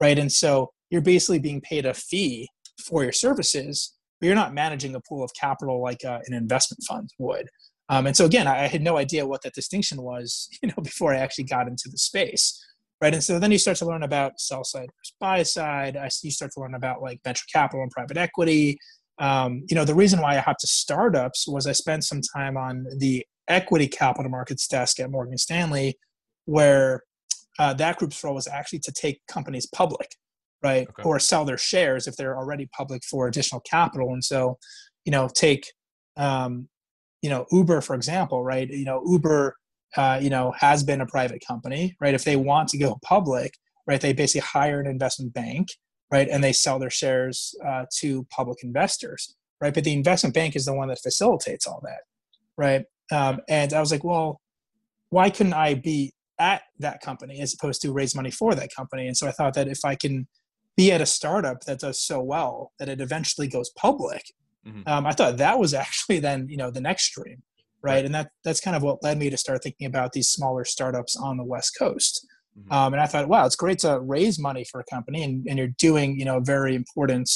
right? 0.00 0.18
And 0.18 0.30
so 0.30 0.72
you're 0.90 1.00
basically 1.00 1.38
being 1.38 1.60
paid 1.60 1.86
a 1.86 1.94
fee 1.94 2.48
for 2.82 3.02
your 3.02 3.12
services, 3.12 3.94
but 4.24 4.28
you're 4.28 4.34
not 4.34 4.54
managing 4.54 4.94
a 4.94 5.00
pool 5.00 5.22
of 5.22 5.30
capital 5.38 5.82
like 5.82 6.02
uh, 6.02 6.18
an 6.26 6.32
investment 6.32 6.82
fund 6.88 7.10
would. 7.18 7.46
Um, 7.90 8.06
and 8.06 8.16
so 8.16 8.24
again, 8.24 8.46
I 8.46 8.68
had 8.68 8.80
no 8.80 8.96
idea 8.96 9.26
what 9.26 9.42
that 9.42 9.52
distinction 9.52 10.00
was, 10.00 10.48
you 10.62 10.70
know, 10.70 10.82
before 10.82 11.12
I 11.12 11.18
actually 11.18 11.44
got 11.44 11.68
into 11.68 11.90
the 11.90 11.98
space, 11.98 12.58
right? 13.02 13.12
And 13.12 13.22
so 13.22 13.38
then 13.38 13.52
you 13.52 13.58
start 13.58 13.76
to 13.78 13.84
learn 13.84 14.02
about 14.02 14.40
sell 14.40 14.64
side 14.64 14.88
versus 14.98 15.14
buy 15.20 15.42
side. 15.42 15.98
I, 15.98 16.08
you 16.22 16.30
start 16.30 16.52
to 16.52 16.60
learn 16.60 16.74
about 16.74 17.02
like 17.02 17.20
venture 17.22 17.44
capital 17.52 17.82
and 17.82 17.90
private 17.90 18.16
equity. 18.16 18.78
Um, 19.18 19.62
you 19.68 19.74
know, 19.74 19.84
the 19.84 19.94
reason 19.94 20.22
why 20.22 20.36
I 20.36 20.40
hopped 20.40 20.60
to 20.60 20.66
startups 20.66 21.46
was 21.46 21.66
I 21.66 21.72
spent 21.72 22.04
some 22.04 22.22
time 22.34 22.56
on 22.56 22.86
the 22.96 23.26
equity 23.46 23.88
capital 23.88 24.30
markets 24.30 24.66
desk 24.66 25.00
at 25.00 25.10
Morgan 25.10 25.36
Stanley, 25.36 25.98
where 26.46 27.02
uh, 27.58 27.74
that 27.74 27.98
group's 27.98 28.24
role 28.24 28.34
was 28.34 28.48
actually 28.48 28.78
to 28.78 28.92
take 28.92 29.20
companies 29.28 29.66
public, 29.66 30.16
right, 30.64 30.88
okay. 30.88 31.02
or 31.04 31.20
sell 31.20 31.44
their 31.44 31.58
shares 31.58 32.06
if 32.06 32.16
they're 32.16 32.36
already 32.36 32.66
public 32.66 33.04
for 33.04 33.28
additional 33.28 33.60
capital. 33.60 34.12
And 34.12 34.24
so, 34.24 34.58
you 35.04 35.12
know, 35.12 35.28
take 35.32 35.70
um, 36.16 36.68
you 37.24 37.30
know 37.30 37.46
uber 37.50 37.80
for 37.80 37.94
example 37.94 38.44
right? 38.44 38.68
You 38.68 38.84
know 38.84 39.02
uber 39.06 39.56
uh, 39.96 40.20
you 40.22 40.28
know 40.28 40.52
has 40.58 40.84
been 40.84 41.00
a 41.00 41.06
private 41.06 41.42
company 41.46 41.96
right? 41.98 42.14
If 42.14 42.24
they 42.24 42.36
want 42.36 42.68
to 42.68 42.78
go 42.78 42.98
public 43.02 43.54
right 43.88 44.00
they 44.00 44.12
basically 44.12 44.42
hire 44.42 44.78
an 44.78 44.86
investment 44.86 45.32
bank 45.32 45.68
right? 46.12 46.28
And 46.28 46.44
they 46.44 46.52
sell 46.52 46.78
their 46.78 46.90
shares 46.90 47.54
uh, 47.66 47.86
to 48.00 48.24
public 48.24 48.62
investors 48.62 49.34
right? 49.62 49.72
But 49.72 49.84
the 49.84 49.94
investment 49.94 50.34
bank 50.34 50.54
is 50.54 50.66
the 50.66 50.74
one 50.74 50.88
that 50.88 51.00
facilitates 51.02 51.66
all 51.66 51.80
that 51.84 52.02
right? 52.58 52.84
Um, 53.10 53.40
and 53.48 53.72
i 53.72 53.80
was 53.80 53.90
like 53.90 54.04
well 54.04 54.40
why 55.08 55.30
couldn't 55.30 55.54
i 55.54 55.74
be 55.74 56.12
at 56.38 56.62
that 56.78 57.00
company 57.00 57.40
as 57.40 57.54
opposed 57.54 57.80
to 57.82 57.92
raise 57.92 58.14
money 58.14 58.30
for 58.30 58.54
that 58.54 58.70
company? 58.76 59.06
And 59.06 59.16
so 59.16 59.26
i 59.26 59.30
thought 59.30 59.54
that 59.54 59.68
if 59.68 59.80
i 59.84 59.94
can 59.94 60.26
be 60.76 60.90
at 60.92 61.00
a 61.00 61.06
startup 61.06 61.60
that 61.64 61.80
does 61.80 62.00
so 62.00 62.20
well 62.20 62.72
that 62.78 62.88
it 62.88 63.00
eventually 63.00 63.46
goes 63.48 63.70
public 63.70 64.24
Mm-hmm. 64.66 64.88
Um, 64.88 65.06
I 65.06 65.12
thought 65.12 65.36
that 65.38 65.58
was 65.58 65.74
actually 65.84 66.18
then 66.20 66.48
you 66.48 66.56
know 66.56 66.70
the 66.70 66.80
next 66.80 67.04
stream, 67.04 67.42
right? 67.82 67.94
right? 67.94 68.04
And 68.04 68.14
that 68.14 68.30
that's 68.44 68.60
kind 68.60 68.76
of 68.76 68.82
what 68.82 69.02
led 69.02 69.18
me 69.18 69.30
to 69.30 69.36
start 69.36 69.62
thinking 69.62 69.86
about 69.86 70.12
these 70.12 70.28
smaller 70.28 70.64
startups 70.64 71.16
on 71.16 71.36
the 71.36 71.44
West 71.44 71.76
Coast. 71.78 72.26
Mm-hmm. 72.58 72.72
Um, 72.72 72.92
and 72.94 73.02
I 73.02 73.06
thought, 73.06 73.28
wow, 73.28 73.44
it's 73.46 73.56
great 73.56 73.80
to 73.80 74.00
raise 74.00 74.38
money 74.38 74.64
for 74.70 74.80
a 74.80 74.84
company, 74.84 75.22
and, 75.22 75.46
and 75.48 75.58
you're 75.58 75.74
doing 75.78 76.18
you 76.18 76.24
know 76.24 76.38
a 76.38 76.44
very 76.44 76.74
important 76.74 77.30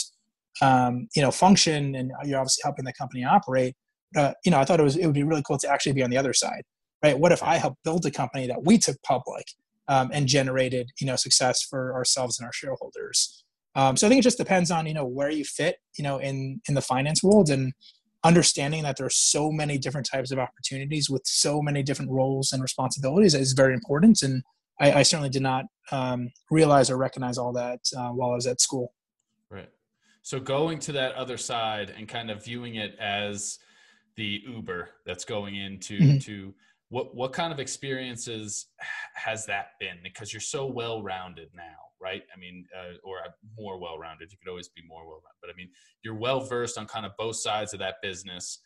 um, 0.62 1.08
you 1.14 1.22
know 1.22 1.30
function, 1.30 1.94
and 1.94 2.12
you're 2.24 2.38
obviously 2.38 2.62
helping 2.64 2.84
the 2.84 2.92
company 2.92 3.24
operate. 3.24 3.74
uh, 4.16 4.32
you 4.44 4.50
know, 4.50 4.58
I 4.58 4.64
thought 4.64 4.80
it 4.80 4.84
was 4.84 4.96
it 4.96 5.06
would 5.06 5.14
be 5.14 5.24
really 5.24 5.42
cool 5.42 5.58
to 5.58 5.68
actually 5.68 5.92
be 5.92 6.02
on 6.02 6.10
the 6.10 6.16
other 6.16 6.32
side, 6.32 6.62
right? 7.02 7.18
What 7.18 7.32
if 7.32 7.42
I 7.42 7.56
helped 7.56 7.82
build 7.84 8.06
a 8.06 8.10
company 8.10 8.46
that 8.46 8.64
we 8.64 8.78
took 8.78 9.00
public 9.02 9.46
um, 9.88 10.10
and 10.12 10.26
generated, 10.26 10.90
you 11.00 11.06
know, 11.06 11.16
success 11.16 11.62
for 11.62 11.94
ourselves 11.94 12.38
and 12.38 12.46
our 12.46 12.52
shareholders? 12.52 13.44
Um, 13.74 13.96
so 13.96 14.06
I 14.06 14.10
think 14.10 14.20
it 14.20 14.22
just 14.22 14.38
depends 14.38 14.70
on 14.70 14.86
you 14.86 14.94
know 14.94 15.04
where 15.04 15.30
you 15.30 15.44
fit, 15.44 15.76
you 15.96 16.04
know, 16.04 16.18
in 16.18 16.60
in 16.68 16.74
the 16.74 16.82
finance 16.82 17.22
world 17.22 17.50
and 17.50 17.72
understanding 18.24 18.82
that 18.82 18.96
there 18.96 19.06
are 19.06 19.10
so 19.10 19.50
many 19.50 19.78
different 19.78 20.08
types 20.10 20.32
of 20.32 20.38
opportunities 20.38 21.08
with 21.08 21.22
so 21.24 21.62
many 21.62 21.82
different 21.82 22.10
roles 22.10 22.52
and 22.52 22.62
responsibilities 22.62 23.34
is 23.34 23.52
very 23.52 23.74
important. 23.74 24.22
And 24.22 24.42
I, 24.80 24.92
I 24.92 25.02
certainly 25.02 25.30
did 25.30 25.42
not 25.42 25.66
um, 25.92 26.30
realize 26.50 26.90
or 26.90 26.96
recognize 26.96 27.38
all 27.38 27.52
that 27.52 27.80
uh, 27.96 28.08
while 28.08 28.32
I 28.32 28.34
was 28.34 28.46
at 28.46 28.60
school. 28.60 28.92
Right. 29.50 29.68
So 30.22 30.40
going 30.40 30.78
to 30.80 30.92
that 30.92 31.14
other 31.14 31.36
side 31.36 31.94
and 31.96 32.08
kind 32.08 32.30
of 32.30 32.44
viewing 32.44 32.74
it 32.74 32.96
as 32.98 33.58
the 34.16 34.42
Uber 34.46 34.90
that's 35.06 35.24
going 35.24 35.54
into 35.54 35.98
mm-hmm. 35.98 36.18
to 36.18 36.54
what 36.90 37.14
what 37.14 37.32
kind 37.32 37.52
of 37.52 37.60
experiences 37.60 38.66
has 39.14 39.46
that 39.46 39.72
been? 39.78 39.98
Because 40.02 40.32
you're 40.32 40.40
so 40.40 40.66
well 40.66 41.02
rounded 41.02 41.48
now, 41.54 41.76
right? 42.00 42.22
I 42.34 42.38
mean, 42.38 42.66
uh, 42.76 42.94
or 43.04 43.18
more 43.56 43.78
well 43.78 43.98
rounded. 43.98 44.32
You 44.32 44.38
could 44.38 44.50
always 44.50 44.68
be 44.68 44.82
more 44.86 45.06
well 45.06 45.20
rounded, 45.24 45.40
but 45.40 45.50
I 45.50 45.54
mean, 45.56 45.70
you're 46.02 46.14
well 46.18 46.40
versed 46.40 46.78
on 46.78 46.86
kind 46.86 47.04
of 47.04 47.12
both 47.18 47.36
sides 47.36 47.72
of 47.72 47.80
that 47.80 47.96
business. 48.02 48.60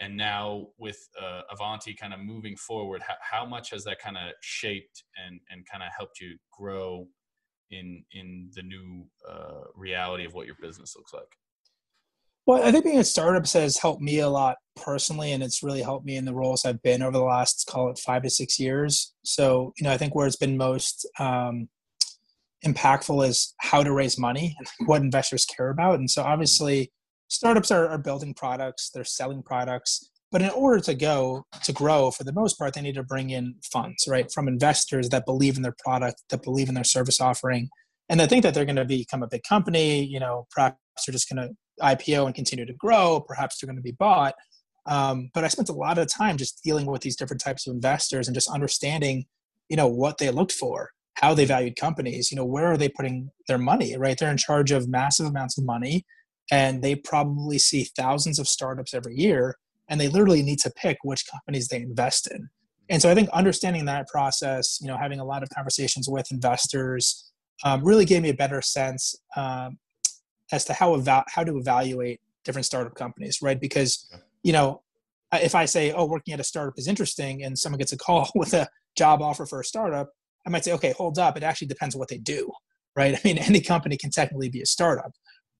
And 0.00 0.16
now 0.16 0.68
with 0.78 1.08
uh, 1.20 1.42
Avanti 1.50 1.92
kind 1.92 2.14
of 2.14 2.20
moving 2.20 2.56
forward, 2.56 3.02
how, 3.06 3.14
how 3.20 3.46
much 3.46 3.70
has 3.70 3.82
that 3.84 3.98
kind 3.98 4.16
of 4.16 4.32
shaped 4.40 5.04
and 5.24 5.40
and 5.50 5.66
kind 5.70 5.82
of 5.82 5.90
helped 5.96 6.20
you 6.20 6.36
grow 6.52 7.06
in 7.70 8.04
in 8.12 8.50
the 8.54 8.62
new 8.62 9.06
uh, 9.28 9.64
reality 9.76 10.24
of 10.24 10.34
what 10.34 10.46
your 10.46 10.56
business 10.60 10.94
looks 10.96 11.12
like? 11.12 11.37
Well, 12.48 12.64
I 12.64 12.72
think 12.72 12.86
being 12.86 12.98
a 12.98 13.04
startup 13.04 13.46
has 13.46 13.76
helped 13.76 14.00
me 14.00 14.20
a 14.20 14.28
lot 14.30 14.56
personally, 14.74 15.32
and 15.32 15.42
it's 15.42 15.62
really 15.62 15.82
helped 15.82 16.06
me 16.06 16.16
in 16.16 16.24
the 16.24 16.32
roles 16.32 16.64
I've 16.64 16.80
been 16.80 17.02
over 17.02 17.18
the 17.18 17.22
last, 17.22 17.66
call 17.68 17.90
it 17.90 17.98
five 17.98 18.22
to 18.22 18.30
six 18.30 18.58
years. 18.58 19.12
So, 19.22 19.74
you 19.76 19.84
know, 19.84 19.92
I 19.92 19.98
think 19.98 20.14
where 20.14 20.26
it's 20.26 20.34
been 20.34 20.56
most 20.56 21.06
um, 21.18 21.68
impactful 22.64 23.28
is 23.28 23.54
how 23.60 23.82
to 23.82 23.92
raise 23.92 24.18
money 24.18 24.56
and 24.58 24.66
what 24.88 25.02
investors 25.02 25.44
care 25.44 25.68
about. 25.68 25.98
And 25.98 26.10
so, 26.10 26.22
obviously, 26.22 26.90
startups 27.28 27.70
are, 27.70 27.86
are 27.86 27.98
building 27.98 28.32
products, 28.32 28.88
they're 28.94 29.04
selling 29.04 29.42
products, 29.42 30.08
but 30.32 30.40
in 30.40 30.48
order 30.48 30.80
to 30.84 30.94
go 30.94 31.44
to 31.64 31.72
grow, 31.74 32.10
for 32.10 32.24
the 32.24 32.32
most 32.32 32.58
part, 32.58 32.72
they 32.72 32.80
need 32.80 32.94
to 32.94 33.02
bring 33.02 33.28
in 33.28 33.56
funds, 33.70 34.08
right, 34.08 34.32
from 34.32 34.48
investors 34.48 35.10
that 35.10 35.26
believe 35.26 35.58
in 35.58 35.62
their 35.62 35.76
product, 35.84 36.22
that 36.30 36.44
believe 36.44 36.70
in 36.70 36.74
their 36.74 36.82
service 36.82 37.20
offering, 37.20 37.68
and 38.08 38.18
they 38.18 38.26
think 38.26 38.42
that 38.42 38.54
they're 38.54 38.64
going 38.64 38.76
to 38.76 38.86
become 38.86 39.22
a 39.22 39.28
big 39.28 39.42
company. 39.46 40.02
You 40.02 40.18
know, 40.18 40.46
perhaps 40.50 40.78
they're 41.06 41.12
just 41.12 41.28
going 41.28 41.46
to 41.46 41.54
IPO 41.82 42.26
and 42.26 42.34
continue 42.34 42.66
to 42.66 42.72
grow. 42.74 43.20
Perhaps 43.26 43.58
they're 43.58 43.66
going 43.66 43.76
to 43.76 43.82
be 43.82 43.92
bought. 43.92 44.34
Um, 44.86 45.30
but 45.34 45.44
I 45.44 45.48
spent 45.48 45.68
a 45.68 45.74
lot 45.74 45.98
of 45.98 46.08
time 46.08 46.36
just 46.36 46.62
dealing 46.64 46.86
with 46.86 47.02
these 47.02 47.16
different 47.16 47.42
types 47.42 47.66
of 47.66 47.74
investors 47.74 48.26
and 48.26 48.34
just 48.34 48.50
understanding, 48.50 49.26
you 49.68 49.76
know, 49.76 49.86
what 49.86 50.18
they 50.18 50.30
looked 50.30 50.52
for, 50.52 50.90
how 51.14 51.34
they 51.34 51.44
valued 51.44 51.76
companies. 51.76 52.30
You 52.30 52.36
know, 52.36 52.44
where 52.44 52.66
are 52.66 52.76
they 52.76 52.88
putting 52.88 53.30
their 53.48 53.58
money? 53.58 53.96
Right, 53.96 54.16
they're 54.18 54.30
in 54.30 54.38
charge 54.38 54.70
of 54.70 54.88
massive 54.88 55.26
amounts 55.26 55.58
of 55.58 55.64
money, 55.64 56.06
and 56.50 56.82
they 56.82 56.94
probably 56.94 57.58
see 57.58 57.84
thousands 57.84 58.38
of 58.38 58.48
startups 58.48 58.94
every 58.94 59.14
year 59.16 59.56
and 59.88 60.00
they 60.00 60.08
literally 60.08 60.42
need 60.42 60.58
to 60.60 60.70
pick 60.70 60.98
which 61.02 61.24
companies 61.30 61.68
they 61.68 61.78
invest 61.78 62.30
in. 62.30 62.48
And 62.90 63.02
so 63.02 63.10
I 63.10 63.14
think 63.14 63.28
understanding 63.30 63.84
that 63.86 64.06
process, 64.08 64.78
you 64.80 64.88
know, 64.88 64.96
having 64.96 65.20
a 65.20 65.24
lot 65.24 65.42
of 65.42 65.48
conversations 65.50 66.08
with 66.08 66.30
investors, 66.30 67.30
um, 67.64 67.84
really 67.84 68.04
gave 68.04 68.22
me 68.22 68.30
a 68.30 68.34
better 68.34 68.62
sense 68.62 69.16
um, 69.36 69.78
as 70.52 70.64
to 70.66 70.72
how 70.72 70.96
eva- 70.96 71.24
how 71.28 71.44
to 71.44 71.58
evaluate 71.58 72.20
different 72.44 72.66
startup 72.66 72.94
companies, 72.94 73.38
right? 73.42 73.60
Because 73.60 74.10
you 74.42 74.52
know, 74.52 74.82
if 75.32 75.54
I 75.54 75.64
say, 75.64 75.92
"Oh, 75.92 76.06
working 76.06 76.34
at 76.34 76.40
a 76.40 76.44
startup 76.44 76.78
is 76.78 76.88
interesting," 76.88 77.44
and 77.44 77.58
someone 77.58 77.78
gets 77.78 77.92
a 77.92 77.98
call 77.98 78.30
with 78.34 78.54
a 78.54 78.68
job 78.96 79.22
offer 79.22 79.46
for 79.46 79.60
a 79.60 79.64
startup, 79.64 80.08
I 80.46 80.50
might 80.50 80.64
say, 80.64 80.72
"Okay, 80.72 80.92
hold 80.92 81.18
up. 81.18 81.36
It 81.36 81.42
actually 81.42 81.68
depends 81.68 81.94
on 81.94 81.98
what 81.98 82.08
they 82.08 82.18
do, 82.18 82.50
right? 82.96 83.14
I 83.14 83.20
mean, 83.24 83.38
any 83.50 83.60
company 83.60 83.96
can 83.96 84.10
technically 84.10 84.48
be 84.48 84.62
a 84.62 84.66
startup, 84.66 85.12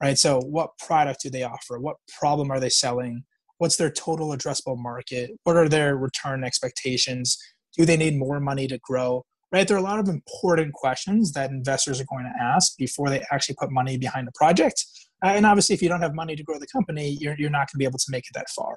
right? 0.03 0.18
So, 0.18 0.41
what 0.41 0.70
product 0.78 1.20
do 1.22 1.30
they 1.30 1.43
offer? 1.43 1.78
What 1.78 1.97
problem 2.18 2.51
are 2.51 2.61
they 2.61 2.70
selling? 2.70 3.24
what's 3.59 3.76
their 3.76 3.91
total 3.91 4.28
addressable 4.30 4.78
market 4.78 5.30
what 5.45 5.57
are 5.57 5.68
their 5.68 5.97
return 5.97 6.43
expectations 6.43 7.36
do 7.76 7.84
they 7.84 7.97
need 7.97 8.16
more 8.16 8.41
money 8.41 8.66
to 8.66 8.78
grow 8.78 9.24
right? 9.53 9.66
There 9.66 9.76
are 9.76 9.80
a 9.80 9.82
lot 9.82 9.99
of 9.99 10.09
important 10.09 10.72
questions 10.74 11.32
that 11.32 11.51
investors 11.51 12.01
are 12.01 12.05
going 12.05 12.24
to 12.24 12.42
ask 12.42 12.76
before 12.76 13.09
they 13.09 13.22
actually 13.32 13.57
put 13.59 13.70
money 13.70 13.96
behind 13.96 14.28
a 14.28 14.32
project. 14.34 14.84
Uh, 15.24 15.28
and 15.30 15.46
obviously 15.46 15.74
if 15.74 15.82
you 15.82 15.88
don't 15.88 16.03
have 16.03 16.14
money 16.14 16.36
to 16.36 16.44
grow 16.44 16.59
the 16.59 16.66
company 16.66 17.16
you're, 17.20 17.34
you're 17.38 17.51
not 17.51 17.61
going 17.61 17.72
to 17.72 17.78
be 17.78 17.84
able 17.84 17.99
to 17.99 18.11
make 18.11 18.24
it 18.24 18.34
that 18.34 18.49
far 18.51 18.76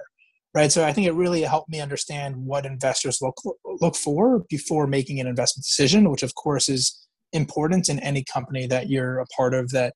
right? 0.54 0.72
So 0.72 0.84
i 0.84 0.92
think 0.92 1.08
it 1.08 1.14
really 1.14 1.42
helped 1.42 1.70
me 1.70 1.80
understand 1.80 2.36
what 2.36 2.66
investors 2.66 3.20
look 3.22 3.38
look 3.80 3.96
for 3.96 4.44
before 4.50 4.88
making 4.88 5.20
an 5.20 5.28
investment 5.28 5.64
decision 5.64 6.10
which 6.10 6.24
of 6.24 6.34
course 6.36 6.68
is 6.68 7.08
important 7.34 7.90
in 7.90 8.00
any 8.00 8.24
company 8.24 8.68
that 8.68 8.90
you're 8.90 9.20
a 9.20 9.26
part 9.28 9.54
of 9.54 9.70
that 9.70 9.94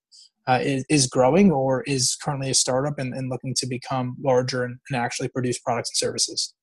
uh, 0.48 0.60
is, 0.62 0.86
is, 0.90 1.08
growing 1.08 1.52
or 1.52 1.82
is 1.84 2.16
currently 2.24 2.52
a 2.52 2.54
startup 2.54 3.00
and, 3.00 3.16
and 3.16 3.30
looking 3.30 3.54
to 3.56 3.66
become 3.66 4.16
larger 4.24 4.64
and, 4.64 4.78
and, 4.90 5.02
actually 5.02 5.28
produce 5.28 5.58
products 5.58 5.90
and 5.90 5.98
services. 5.98 6.54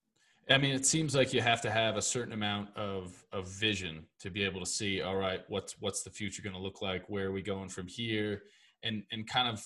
I 0.51 0.59
mean, 0.59 0.74
it 0.74 0.84
seems 0.84 1.14
like 1.14 1.32
you 1.32 1.40
have 1.40 1.61
to 1.62 1.70
have 1.70 1.97
a 1.97 2.03
certain 2.03 2.32
amount 2.32 2.76
of, 2.76 3.24
of 3.32 3.49
vision 3.49 4.07
to 4.20 4.30
be 4.30 4.45
able 4.45 4.61
to 4.61 4.66
see, 4.66 5.01
all 5.01 5.16
right, 5.16 5.40
what's 5.49 5.76
what's 5.80 6.03
the 6.03 6.11
future 6.11 6.43
going 6.43 6.55
to 6.55 6.61
look 6.61 6.82
like? 6.82 7.09
Where 7.09 7.26
are 7.26 7.32
we 7.32 7.43
going 7.43 7.68
from 7.68 7.86
here? 7.86 8.43
And 8.82 9.05
and 9.12 9.26
kind 9.26 9.49
of 9.49 9.62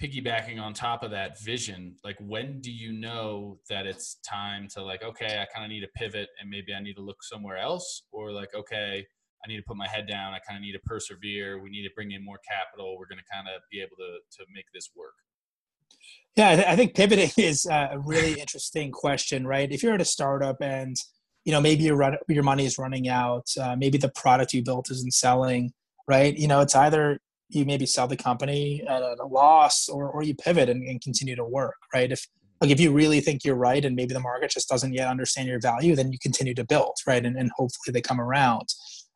piggybacking 0.00 0.60
on 0.60 0.74
top 0.74 1.02
of 1.02 1.10
that 1.10 1.40
vision, 1.40 1.96
like 2.04 2.16
when 2.20 2.60
do 2.60 2.70
you 2.70 2.92
know 2.92 3.58
that 3.68 3.86
it's 3.86 4.16
time 4.28 4.68
to 4.68 4.82
like, 4.82 5.02
okay, 5.02 5.40
I 5.40 5.46
kind 5.52 5.64
of 5.64 5.70
need 5.70 5.80
to 5.80 5.88
pivot 5.96 6.28
and 6.40 6.48
maybe 6.50 6.72
I 6.74 6.80
need 6.80 6.94
to 6.94 7.02
look 7.02 7.22
somewhere 7.22 7.56
else, 7.56 8.02
or 8.12 8.30
like, 8.32 8.54
okay, 8.54 9.04
I 9.44 9.48
need 9.48 9.56
to 9.56 9.62
put 9.62 9.76
my 9.76 9.88
head 9.88 10.06
down. 10.06 10.34
I 10.34 10.38
kind 10.38 10.56
of 10.56 10.62
need 10.62 10.72
to 10.72 10.80
persevere. 10.80 11.60
We 11.60 11.70
need 11.70 11.82
to 11.82 11.94
bring 11.94 12.12
in 12.12 12.24
more 12.24 12.38
capital. 12.48 12.96
We're 12.98 13.06
going 13.08 13.22
to 13.24 13.32
kind 13.32 13.48
of 13.48 13.62
be 13.72 13.80
able 13.80 13.96
to 13.96 14.18
to 14.38 14.46
make 14.54 14.66
this 14.72 14.90
work. 14.94 15.14
Yeah, 16.36 16.50
I, 16.50 16.54
th- 16.56 16.68
I 16.68 16.76
think 16.76 16.94
pivoting 16.94 17.30
is 17.38 17.66
a 17.66 17.98
really 17.98 18.38
interesting 18.38 18.92
question, 18.92 19.46
right? 19.46 19.70
If 19.70 19.82
you're 19.82 19.94
at 19.94 20.00
a 20.00 20.06
startup 20.06 20.60
and 20.60 20.96
you 21.44 21.52
know 21.52 21.60
maybe 21.60 21.84
your 21.84 21.96
run, 21.96 22.16
your 22.28 22.42
money 22.42 22.66
is 22.66 22.78
running 22.78 23.08
out, 23.08 23.46
uh, 23.60 23.76
maybe 23.76 23.98
the 23.98 24.10
product 24.10 24.52
you 24.52 24.62
built 24.62 24.90
isn't 24.90 25.14
selling, 25.14 25.72
right? 26.08 26.36
You 26.36 26.48
know, 26.48 26.60
it's 26.60 26.74
either 26.74 27.20
you 27.48 27.64
maybe 27.64 27.86
sell 27.86 28.08
the 28.08 28.16
company 28.16 28.82
at 28.88 29.02
a 29.02 29.24
loss 29.24 29.88
or, 29.88 30.10
or 30.10 30.22
you 30.22 30.34
pivot 30.34 30.68
and, 30.68 30.82
and 30.82 31.00
continue 31.00 31.36
to 31.36 31.44
work, 31.44 31.76
right? 31.94 32.10
If 32.10 32.26
like 32.60 32.70
if 32.70 32.80
you 32.80 32.92
really 32.92 33.20
think 33.20 33.44
you're 33.44 33.54
right 33.54 33.84
and 33.84 33.94
maybe 33.94 34.14
the 34.14 34.20
market 34.20 34.50
just 34.50 34.68
doesn't 34.68 34.92
yet 34.92 35.08
understand 35.08 35.48
your 35.48 35.60
value, 35.60 35.94
then 35.94 36.10
you 36.10 36.18
continue 36.18 36.54
to 36.54 36.64
build, 36.64 36.96
right? 37.06 37.24
And, 37.24 37.36
and 37.36 37.50
hopefully 37.56 37.92
they 37.92 38.00
come 38.00 38.20
around. 38.20 38.68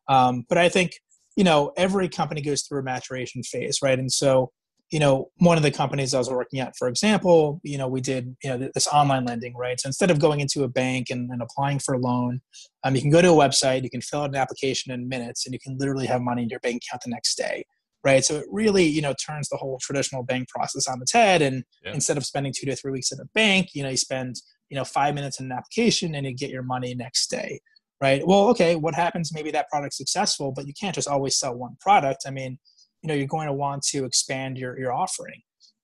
Um, 0.08 0.44
but 0.48 0.58
I 0.58 0.68
think 0.68 0.92
you 1.36 1.44
know 1.44 1.72
every 1.76 2.08
company 2.08 2.40
goes 2.40 2.62
through 2.62 2.80
a 2.80 2.82
maturation 2.84 3.42
phase, 3.42 3.78
right? 3.82 3.98
And 3.98 4.12
so 4.12 4.52
you 4.91 4.99
know 4.99 5.30
one 5.38 5.57
of 5.57 5.62
the 5.62 5.70
companies 5.70 6.14
I 6.14 6.18
was 6.18 6.30
working 6.30 6.61
at, 6.61 6.76
for 6.76 6.88
example, 6.88 7.61
you 7.62 7.78
know 7.78 7.88
we 7.88 8.01
did 8.01 8.36
you 8.43 8.51
know 8.51 8.70
this 8.74 8.86
online 8.88 9.24
lending, 9.24 9.57
right? 9.57 9.80
So 9.80 9.88
instead 9.88 10.11
of 10.11 10.18
going 10.18 10.41
into 10.41 10.64
a 10.64 10.68
bank 10.68 11.09
and, 11.11 11.30
and 11.30 11.43
applying 11.43 11.78
for 11.78 11.95
a 11.95 11.99
loan, 11.99 12.41
um, 12.84 12.95
you 12.95 13.01
can 13.01 13.11
go 13.11 13.22
to 13.22 13.28
a 13.28 13.32
website, 13.32 13.82
you 13.82 13.91
can 13.91 14.01
fill 14.01 14.22
out 14.22 14.30
an 14.30 14.36
application 14.36 14.93
in 14.93 15.09
minutes, 15.09 15.47
and 15.47 15.53
you 15.53 15.61
can 15.61 15.76
literally 15.78 16.07
have 16.07 16.22
money 16.22 16.43
in 16.43 16.49
your 16.49 16.61
bank 16.61 16.82
account 16.84 17.03
the 17.05 17.11
next 17.11 17.36
day 17.36 17.64
right? 18.05 18.24
So 18.24 18.36
it 18.36 18.47
really, 18.51 18.84
you 18.84 19.03
know, 19.03 19.14
turns 19.14 19.49
the 19.49 19.57
whole 19.57 19.78
traditional 19.80 20.22
bank 20.22 20.49
process 20.49 20.88
on 20.88 21.01
its 21.03 21.12
head. 21.12 21.43
And 21.43 21.64
yeah. 21.84 21.93
instead 21.93 22.16
of 22.16 22.24
spending 22.24 22.53
two 22.57 22.66
to 22.66 22.76
three 22.76 22.93
weeks 22.93 23.12
at 23.12 23.18
a 23.18 23.26
bank, 23.34 23.68
you 23.74 23.82
know, 23.82 23.91
you 23.91 23.97
spend, 23.97 24.36
you 24.68 24.76
know, 24.76 24.84
five 24.84 25.14
minutes 25.14 25.41
in 25.41 25.47
an 25.47 25.53
application 25.53 26.14
and 26.14 26.26
you 26.26 26.34
get 26.34 26.51
your 26.51 26.62
money 26.62 26.95
next 26.95 27.30
day, 27.30 27.61
right? 28.01 28.26
Well, 28.26 28.49
okay, 28.49 28.76
what 28.76 28.95
happens? 28.95 29.34
Maybe 29.34 29.51
that 29.51 29.68
product's 29.68 29.99
successful, 29.99 30.53
but 30.53 30.66
you 30.66 30.72
can't 30.78 30.95
just 30.95 31.09
always 31.09 31.36
sell 31.36 31.55
one 31.55 31.76
product. 31.80 32.24
I 32.26 32.30
mean, 32.30 32.59
you 33.03 33.09
know, 33.09 33.14
you're 33.14 33.26
going 33.26 33.46
to 33.46 33.53
want 33.53 33.82
to 33.84 34.05
expand 34.05 34.59
your, 34.59 34.78
your 34.78 34.92
offering. 34.92 35.42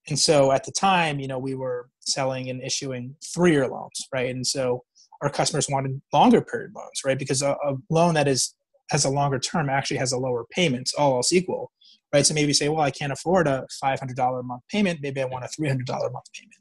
And 0.08 0.18
so 0.18 0.52
at 0.52 0.64
the 0.64 0.72
time, 0.72 1.18
you 1.18 1.26
know, 1.26 1.38
we 1.38 1.54
were 1.54 1.88
selling 2.00 2.48
and 2.48 2.62
issuing 2.62 3.16
three 3.34 3.52
year 3.52 3.66
loans, 3.66 4.00
right? 4.12 4.30
And 4.30 4.46
so 4.46 4.84
our 5.22 5.30
customers 5.30 5.66
wanted 5.68 6.00
longer 6.12 6.40
period 6.40 6.72
loans, 6.74 7.00
right? 7.04 7.18
Because 7.18 7.42
a, 7.42 7.56
a 7.64 7.74
loan 7.90 8.14
that 8.14 8.28
is 8.28 8.54
has 8.90 9.04
a 9.04 9.10
longer 9.10 9.38
term 9.38 9.68
actually 9.68 9.96
has 9.96 10.12
a 10.12 10.18
lower 10.18 10.44
payment, 10.52 10.90
all 10.96 11.16
else 11.16 11.32
equal, 11.32 11.72
right? 12.12 12.24
So 12.24 12.34
maybe 12.34 12.52
say, 12.52 12.68
well, 12.68 12.82
I 12.82 12.90
can't 12.90 13.12
afford 13.12 13.48
a 13.48 13.66
$500 13.82 14.40
a 14.40 14.42
month 14.44 14.62
payment. 14.70 15.00
Maybe 15.02 15.20
I 15.20 15.24
want 15.24 15.44
a 15.44 15.48
$300 15.48 15.80
a 15.88 16.10
month 16.10 16.26
payment, 16.32 16.54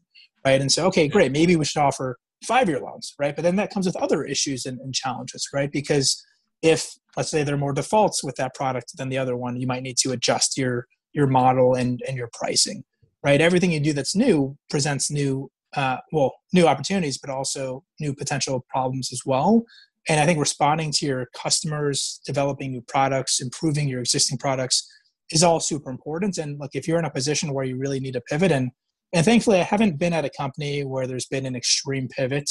right? 0.44 0.60
And 0.60 0.72
so, 0.72 0.88
okay, 0.88 1.08
great. 1.08 1.32
Maybe 1.32 1.56
we 1.56 1.66
should 1.66 1.82
offer 1.82 2.18
five 2.44 2.68
year 2.68 2.80
loans, 2.80 3.14
right? 3.20 3.36
But 3.36 3.44
then 3.44 3.56
that 3.58 3.72
comes 3.72 3.86
with 3.86 3.96
other 3.98 4.24
issues 4.24 4.66
and, 4.66 4.80
and, 4.80 4.94
challenges, 4.94 5.48
right? 5.54 5.72
Because 5.72 6.24
if 6.66 6.96
let's 7.16 7.30
say 7.30 7.44
there 7.44 7.56
are 7.56 7.60
more 7.60 7.74
defaults 7.74 8.24
with 8.24 8.36
that 8.36 8.56
product 8.56 8.98
than 8.98 9.10
the 9.10 9.18
other 9.18 9.38
one, 9.38 9.56
you 9.56 9.68
might 9.68 9.84
need 9.84 9.98
to 9.98 10.12
adjust 10.12 10.58
your 10.58 10.88
your 11.14 11.28
model 11.28 11.76
and 11.76 12.02
and 12.08 12.18
your 12.18 12.30
pricing, 12.34 12.84
right? 13.24 13.40
Everything 13.40 13.72
you 13.72 13.80
do 13.80 13.94
that's 13.94 14.16
new 14.16 14.58
presents 14.70 15.12
new 15.12 15.50
uh, 15.76 15.98
well 16.12 16.34
new 16.54 16.68
opportunities, 16.68 17.18
but 17.18 17.30
also 17.30 17.84
new 18.00 18.14
potential 18.14 18.66
problems 18.70 19.14
as 19.14 19.22
well. 19.26 19.64
And 20.10 20.20
I 20.20 20.26
think 20.26 20.40
responding 20.40 20.92
to 20.94 21.06
your 21.06 21.28
customers, 21.36 22.22
developing 22.26 22.72
new 22.72 22.82
products, 22.82 23.42
improving 23.42 23.88
your 23.88 24.00
existing 24.00 24.38
products 24.38 24.88
is 25.32 25.44
all 25.44 25.60
super 25.60 25.90
important. 25.90 26.38
And 26.38 26.60
look, 26.60 26.72
if 26.76 26.88
you're 26.88 27.00
in 27.00 27.06
a 27.06 27.10
position 27.10 27.54
where 27.54 27.66
you 27.66 27.78
really 27.78 28.00
need 28.00 28.14
to 28.14 28.22
pivot 28.22 28.52
and 28.52 28.72
and 29.14 29.24
thankfully, 29.24 29.60
I 29.60 29.64
haven't 29.64 29.98
been 29.98 30.14
at 30.14 30.26
a 30.26 30.30
company 30.30 30.84
where 30.84 31.08
there's 31.08 31.28
been 31.28 31.46
an 31.46 31.56
extreme 31.56 32.10
pivot. 32.10 32.50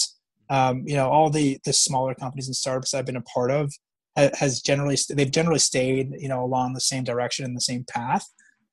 Um, 0.49 0.83
you 0.87 0.95
know, 0.95 1.11
all 1.11 1.29
the 1.29 1.59
the 1.65 1.73
smaller 1.73 2.15
companies 2.15 2.47
and 2.47 2.57
startups 2.57 2.95
I've 2.95 3.07
been 3.07 3.17
a 3.17 3.23
part 3.23 3.51
of 3.51 3.73
has 4.17 4.61
generally 4.61 4.97
they've 5.11 5.31
generally 5.31 5.59
stayed 5.59 6.13
you 6.19 6.29
know 6.29 6.45
along 6.45 6.73
the 6.73 6.81
same 6.81 7.05
direction 7.05 7.45
and 7.45 7.57
the 7.57 7.61
same 7.61 7.85
path. 7.89 8.27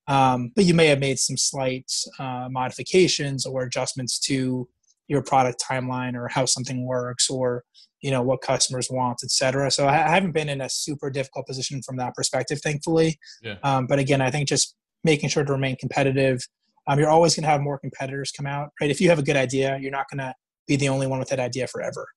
Um, 0.07 0.51
but 0.55 0.65
you 0.65 0.73
may 0.73 0.87
have 0.87 0.99
made 0.99 1.19
some 1.19 1.37
slight 1.37 1.89
uh, 2.19 2.47
modifications 2.49 3.45
or 3.45 3.63
adjustments 3.63 4.19
to 4.21 4.67
your 5.07 5.21
product 5.21 5.63
timeline 5.63 6.15
or 6.15 6.27
how 6.27 6.45
something 6.45 6.85
works 6.85 7.29
or 7.29 7.63
you 8.01 8.11
know 8.11 8.21
what 8.21 8.41
customers 8.41 8.89
want 8.89 9.19
et 9.23 9.31
cetera. 9.31 9.69
So 9.71 9.87
i 9.87 9.95
haven't 9.95 10.31
been 10.31 10.49
in 10.49 10.61
a 10.61 10.69
super 10.69 11.09
difficult 11.09 11.47
position 11.47 11.81
from 11.83 11.97
that 11.97 12.13
perspective 12.15 12.59
thankfully. 12.61 13.19
Yeah. 13.41 13.55
um, 13.63 13.87
but 13.87 13.99
again 13.99 14.21
i 14.21 14.31
think 14.31 14.47
just 14.47 14.75
making 15.03 15.29
sure 15.29 15.43
to 15.43 15.51
remain 15.51 15.75
competitive. 15.77 16.39
Um, 16.87 16.97
you're 16.99 17.09
always 17.09 17.35
going 17.35 17.43
to 17.43 17.49
have 17.49 17.61
more 17.61 17.77
competitors 17.79 18.31
come 18.31 18.47
out 18.47 18.69
right? 18.79 18.89
If 18.89 18.99
you 19.01 19.09
have 19.09 19.19
a 19.19 19.23
good 19.23 19.37
idea 19.37 19.77
you're 19.79 19.91
not 19.91 20.07
going 20.09 20.19
to 20.19 20.33
be 20.67 20.75
the 20.75 20.89
only 20.89 21.07
one 21.07 21.19
with 21.19 21.29
that 21.29 21.39
idea 21.39 21.67
forever 21.67 22.07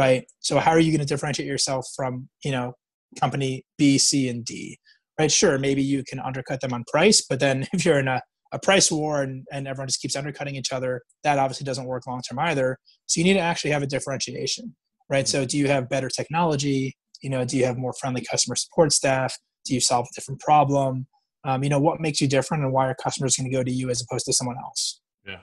right? 0.00 0.24
So 0.38 0.58
how 0.58 0.70
are 0.70 0.78
you 0.78 0.90
going 0.90 1.06
to 1.06 1.12
differentiate 1.12 1.46
yourself 1.46 1.84
from 1.94 2.28
you 2.42 2.52
know 2.52 2.72
company 3.20 3.64
b 3.76 3.98
c 3.98 4.28
and 4.28 4.44
d 4.44 4.78
right? 5.18 5.30
Sure 5.30 5.58
maybe 5.58 5.82
you 5.82 6.02
can 6.08 6.18
undercut 6.20 6.60
them 6.60 6.72
on 6.72 6.84
price 6.90 7.20
but 7.28 7.38
then 7.38 7.66
if 7.74 7.84
you're 7.84 7.98
in 7.98 8.08
a, 8.08 8.22
a 8.52 8.58
price 8.58 8.90
war 8.90 9.22
and, 9.22 9.44
and 9.52 9.68
everyone 9.68 9.88
just 9.88 10.00
keeps 10.00 10.16
undercutting 10.16 10.56
each 10.56 10.72
other 10.72 11.02
that 11.22 11.38
obviously 11.38 11.64
doesn't 11.64 11.84
work 11.84 12.06
long 12.06 12.22
term 12.26 12.38
either. 12.38 12.78
So 13.06 13.20
you 13.20 13.24
need 13.24 13.34
to 13.34 13.40
actually 13.50 13.72
have 13.72 13.82
a 13.82 13.86
differentiation 13.86 14.74
right? 15.10 15.28
So 15.28 15.44
do 15.44 15.58
you 15.58 15.66
have 15.66 15.90
better 15.90 16.08
technology? 16.08 16.96
You 17.20 17.28
know 17.28 17.44
do 17.44 17.58
you 17.58 17.66
have 17.66 17.76
more 17.76 17.92
friendly 18.00 18.24
customer 18.30 18.56
support 18.56 18.92
staff? 18.92 19.36
Do 19.66 19.74
you 19.74 19.80
solve 19.80 20.06
a 20.10 20.14
different 20.14 20.40
problem? 20.40 21.06
Um, 21.44 21.62
you 21.62 21.68
know 21.68 21.80
what 21.80 22.00
makes 22.00 22.20
you 22.22 22.28
different 22.28 22.62
and 22.64 22.72
why 22.72 22.86
are 22.86 22.94
customers 22.94 23.36
going 23.36 23.50
to 23.50 23.54
go 23.54 23.62
to 23.62 23.70
you 23.70 23.90
as 23.90 24.02
opposed 24.02 24.24
to 24.26 24.32
someone 24.32 24.56
else? 24.64 25.00
Yeah. 25.26 25.40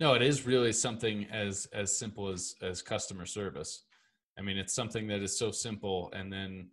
No 0.00 0.14
it 0.14 0.22
is 0.22 0.46
really 0.46 0.72
something 0.72 1.26
as 1.30 1.68
as 1.72 1.96
simple 1.96 2.28
as 2.28 2.56
as 2.60 2.82
customer 2.82 3.26
service 3.26 3.84
i 4.42 4.44
mean 4.44 4.58
it's 4.58 4.74
something 4.74 5.06
that 5.06 5.22
is 5.22 5.38
so 5.38 5.50
simple 5.50 6.12
and 6.14 6.32
then 6.32 6.68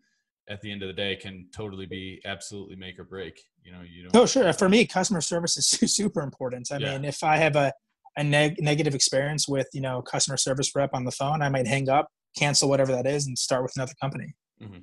at 0.50 0.60
the 0.62 0.72
end 0.72 0.82
of 0.82 0.88
the 0.88 0.94
day 0.94 1.16
can 1.16 1.48
totally 1.54 1.86
be 1.86 2.20
absolutely 2.26 2.76
make 2.76 2.98
or 2.98 3.04
break 3.04 3.40
you 3.64 3.72
know 3.72 3.82
you 3.82 4.04
don't 4.04 4.16
oh 4.16 4.26
sure 4.26 4.52
for 4.54 4.68
me 4.68 4.86
customer 4.86 5.22
service 5.22 5.56
is 5.58 5.68
super 5.96 6.22
important 6.22 6.68
i 6.72 6.78
yeah. 6.78 6.94
mean 6.94 7.06
if 7.06 7.24
i 7.24 7.38
have 7.38 7.56
a 7.56 7.72
a 8.18 8.24
neg- 8.24 8.60
negative 8.60 8.96
experience 8.96 9.48
with 9.48 9.68
you 9.72 9.82
know 9.82 10.02
customer 10.02 10.38
service 10.38 10.76
rep 10.76 10.90
on 10.94 11.06
the 11.06 11.12
phone 11.12 11.42
i 11.42 11.50
might 11.50 11.68
hang 11.68 11.88
up 11.90 12.08
cancel 12.36 12.68
whatever 12.68 12.92
that 12.92 13.06
is 13.06 13.28
and 13.28 13.38
start 13.38 13.62
with 13.62 13.72
another 13.76 13.94
company 14.02 14.34
mm-hmm. 14.62 14.80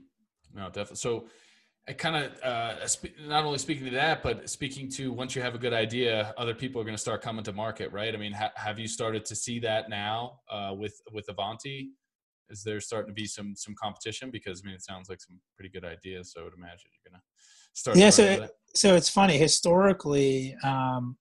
no 0.55 0.67
definitely 0.67 0.97
so 0.97 1.27
I 1.89 1.93
kind 1.93 2.17
of 2.17 2.33
uh, 2.43 2.75
not 3.29 3.45
only 3.45 3.59
speaking 3.59 3.85
to 3.85 3.93
that, 3.93 4.21
but 4.21 4.51
speaking 4.51 4.91
to 4.93 5.13
once 5.13 5.37
you 5.37 5.43
have 5.43 5.55
a 5.55 5.59
good 5.59 5.73
idea, 5.73 6.35
other 6.37 6.53
people 6.53 6.81
are 6.81 6.85
going 6.85 6.97
to 6.97 7.01
start 7.01 7.23
coming 7.23 7.45
to 7.45 7.53
market, 7.53 7.93
right? 7.93 8.13
I 8.13 8.19
mean, 8.19 8.33
ha- 8.33 8.51
have 8.57 8.81
you 8.81 8.89
started 8.89 9.25
to 9.27 9.37
see 9.37 9.61
that 9.61 9.89
now 9.89 10.41
uh, 10.51 10.75
with 10.77 11.01
with 11.13 11.29
Avanti? 11.29 11.91
Is 12.51 12.63
there 12.63 12.81
starting 12.81 13.09
to 13.09 13.15
be 13.15 13.27
some 13.27 13.55
some 13.57 13.75
competition? 13.81 14.31
Because 14.31 14.63
I 14.63 14.67
mean, 14.67 14.75
it 14.75 14.83
sounds 14.83 15.09
like 15.09 15.21
some 15.21 15.39
pretty 15.57 15.71
good 15.71 15.85
ideas. 15.85 16.33
So 16.33 16.41
I 16.41 16.45
would 16.45 16.55
imagine 16.55 16.91
you're 16.93 17.13
going 17.13 17.21
to 17.21 17.25
start. 17.73 17.97
Yeah. 17.97 18.11
So 18.11 18.23
it, 18.23 18.51
so 18.75 18.95
it's 18.95 19.09
funny 19.09 19.37
historically. 19.37 20.57
Um, 20.63 21.17